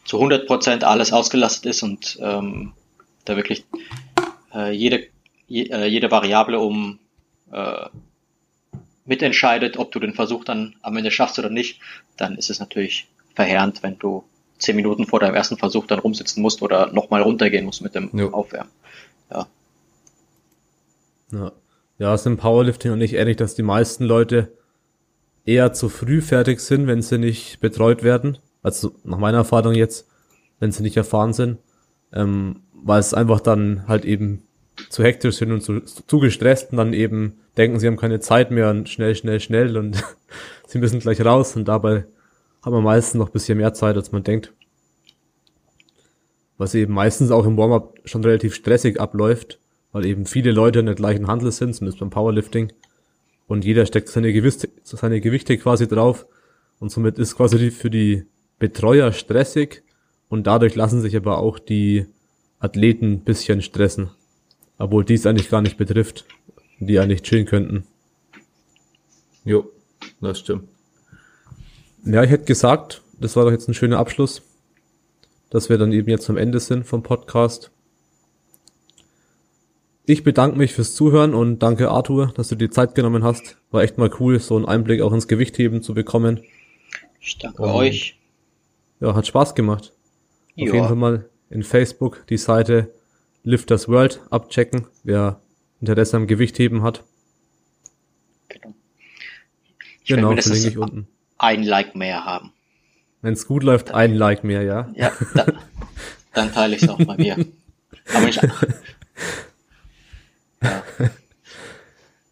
zu 0.05 0.17
100 0.17 0.47
Prozent 0.47 0.83
alles 0.83 1.13
ausgelastet 1.13 1.65
ist 1.65 1.83
und 1.83 2.17
ähm, 2.21 2.73
da 3.25 3.35
wirklich 3.35 3.65
äh, 4.53 4.71
jede, 4.71 5.07
je, 5.47 5.63
äh, 5.69 5.85
jede 5.85 6.11
Variable 6.11 6.59
um 6.59 6.99
äh, 7.51 7.85
mitentscheidet, 9.05 9.77
ob 9.77 9.91
du 9.91 9.99
den 9.99 10.13
Versuch 10.13 10.43
dann 10.43 10.75
am 10.81 10.97
Ende 10.97 11.11
schaffst 11.11 11.39
oder 11.39 11.49
nicht, 11.49 11.79
dann 12.17 12.37
ist 12.37 12.49
es 12.49 12.59
natürlich 12.59 13.07
verheerend, 13.33 13.83
wenn 13.83 13.97
du 13.97 14.23
zehn 14.59 14.75
Minuten 14.75 15.05
vor 15.05 15.19
deinem 15.19 15.35
ersten 15.35 15.57
Versuch 15.57 15.87
dann 15.87 15.99
rumsitzen 15.99 16.41
musst 16.41 16.61
oder 16.61 16.91
nochmal 16.91 17.21
runtergehen 17.21 17.65
musst 17.65 17.81
mit 17.81 17.95
dem 17.95 18.09
jo. 18.13 18.31
Aufwärmen. 18.31 18.71
Ja. 19.29 19.47
Ja. 21.31 21.51
Ja, 21.99 22.13
es 22.13 22.21
ist 22.21 22.27
im 22.27 22.37
Powerlifting 22.37 22.91
und 22.91 22.99
nicht 22.99 23.13
ehrlich, 23.13 23.37
dass 23.37 23.55
die 23.55 23.63
meisten 23.63 24.03
Leute 24.03 24.51
eher 25.45 25.73
zu 25.73 25.89
früh 25.89 26.21
fertig 26.21 26.59
sind, 26.59 26.87
wenn 26.87 27.01
sie 27.01 27.17
nicht 27.17 27.59
betreut 27.59 28.03
werden 28.03 28.37
also 28.63 28.95
nach 29.03 29.19
meiner 29.19 29.39
Erfahrung 29.39 29.75
jetzt, 29.75 30.07
wenn 30.59 30.71
sie 30.71 30.83
nicht 30.83 30.97
erfahren 30.97 31.33
sind, 31.33 31.59
ähm, 32.13 32.61
weil 32.73 32.99
es 32.99 33.13
einfach 33.13 33.41
dann 33.41 33.87
halt 33.87 34.05
eben 34.05 34.43
zu 34.89 35.03
hektisch 35.03 35.35
sind 35.35 35.51
und 35.51 35.61
zu, 35.61 35.81
zu 35.81 36.19
gestresst 36.19 36.71
und 36.71 36.77
dann 36.77 36.93
eben 36.93 37.39
denken, 37.57 37.79
sie 37.79 37.87
haben 37.87 37.97
keine 37.97 38.19
Zeit 38.19 38.49
mehr 38.49 38.69
und 38.69 38.89
schnell, 38.89 39.15
schnell, 39.15 39.39
schnell 39.39 39.77
und 39.77 40.03
sie 40.67 40.79
müssen 40.79 40.99
gleich 40.99 41.23
raus 41.23 41.55
und 41.55 41.67
dabei 41.67 42.05
haben 42.63 42.73
wir 42.73 42.81
meistens 42.81 43.19
noch 43.19 43.27
ein 43.27 43.33
bisschen 43.33 43.57
mehr 43.57 43.73
Zeit, 43.73 43.95
als 43.97 44.11
man 44.11 44.23
denkt. 44.23 44.53
Was 46.57 46.73
eben 46.75 46.93
meistens 46.93 47.29
auch 47.29 47.45
im 47.45 47.57
Warm-up 47.57 47.99
schon 48.05 48.23
relativ 48.23 48.55
stressig 48.55 48.99
abläuft, 48.99 49.59
weil 49.91 50.05
eben 50.05 50.25
viele 50.25 50.51
Leute 50.51 50.79
in 50.79 50.85
der 50.85 50.95
gleichen 50.95 51.27
Handel 51.27 51.51
sind, 51.51 51.75
zumindest 51.75 51.99
beim 51.99 52.09
Powerlifting. 52.09 52.71
Und 53.47 53.65
jeder 53.65 53.85
steckt 53.85 54.07
seine 54.07 54.31
Gewichte, 54.31 54.69
seine 54.83 55.19
Gewichte 55.19 55.57
quasi 55.57 55.87
drauf. 55.87 56.25
Und 56.79 56.89
somit 56.89 57.19
ist 57.19 57.35
quasi 57.35 57.69
für 57.69 57.89
die 57.89 58.25
Betreuer 58.59 59.11
stressig 59.11 59.83
und 60.29 60.47
dadurch 60.47 60.75
lassen 60.75 61.01
sich 61.01 61.15
aber 61.15 61.37
auch 61.37 61.59
die 61.59 62.05
Athleten 62.59 63.19
bisschen 63.21 63.61
stressen. 63.61 64.09
Obwohl 64.77 65.03
dies 65.05 65.25
eigentlich 65.25 65.49
gar 65.49 65.61
nicht 65.61 65.77
betrifft, 65.77 66.25
die 66.79 66.99
eigentlich 66.99 67.21
chillen 67.21 67.45
könnten. 67.45 67.85
Jo. 69.45 69.69
Das 70.21 70.39
stimmt. 70.39 70.67
Ja, 72.05 72.23
ich 72.23 72.29
hätte 72.31 72.45
gesagt, 72.45 73.01
das 73.19 73.35
war 73.35 73.45
doch 73.45 73.51
jetzt 73.51 73.67
ein 73.69 73.73
schöner 73.73 73.99
Abschluss, 73.99 74.41
dass 75.49 75.69
wir 75.69 75.77
dann 75.77 75.91
eben 75.93 76.09
jetzt 76.09 76.29
am 76.29 76.37
Ende 76.37 76.59
sind 76.59 76.85
vom 76.85 77.03
Podcast. 77.03 77.71
Ich 80.05 80.23
bedanke 80.23 80.57
mich 80.57 80.73
fürs 80.73 80.95
Zuhören 80.95 81.33
und 81.33 81.59
danke 81.59 81.89
Arthur, 81.89 82.33
dass 82.35 82.49
du 82.49 82.55
dir 82.55 82.69
Zeit 82.71 82.95
genommen 82.95 83.23
hast. 83.23 83.57
War 83.71 83.83
echt 83.83 83.97
mal 83.97 84.11
cool, 84.19 84.39
so 84.39 84.57
einen 84.57 84.65
Einblick 84.65 85.01
auch 85.01 85.13
ins 85.13 85.29
Gewichtheben 85.29 85.81
zu 85.81 85.93
bekommen. 85.93 86.41
Ich 87.21 87.37
danke 87.37 87.61
Und- 87.61 87.69
euch. 87.71 88.19
Ja, 89.03 89.15
hat 89.15 89.27
Spaß 89.27 89.53
gemacht. 89.53 89.91
Auf 89.91 90.67
Ja. 90.67 90.73
jeden 90.73 90.87
Fall 90.87 90.95
mal 90.95 91.29
in 91.49 91.61
Facebook 91.63 92.25
die 92.27 92.37
Seite 92.37 92.93
Lifters 93.43 93.89
World 93.89 94.21
abchecken, 94.29 94.87
wer 95.03 95.41
Interesse 95.81 96.15
am 96.15 96.25
Gewichtheben 96.25 96.83
hat. 96.83 97.03
Genau. 98.47 98.73
Ich 100.01 100.07
genau, 100.07 100.21
will 100.21 100.27
mindestens 100.29 100.59
verlinke 100.63 100.69
ich 100.69 100.77
unten. 100.77 101.07
ein 101.37 101.63
Like 101.63 101.95
mehr 101.95 102.23
haben. 102.23 102.53
Wenn 103.21 103.33
es 103.33 103.45
gut 103.45 103.63
läuft, 103.63 103.91
ein 103.91 104.13
Like 104.13 104.45
mehr, 104.45 104.63
ja. 104.63 104.89
Ja, 104.95 105.11
da, 105.33 105.45
dann 106.33 106.51
teile 106.53 106.75
ich 106.77 106.83
es 106.83 106.89
auch 106.89 107.03
bei 107.03 107.17
mir. 107.17 107.45
Aber. 108.13 108.29
Ja, 108.29 108.41
Ja, 110.61 110.83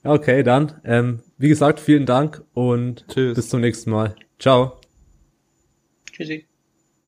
Okay, 0.04 0.42
dann, 0.42 0.80
ähm, 0.84 1.20
wie 1.38 1.50
gesagt, 1.50 1.80
vielen 1.80 2.06
Dank 2.08 2.44
und 2.54 3.06
Tschüss. 3.10 3.36
bis 3.36 3.50
zum 3.50 3.60
nächsten 3.62 3.92
Mal. 3.92 4.16
Ciao. 4.40 4.80
tschüssi. 6.12 6.48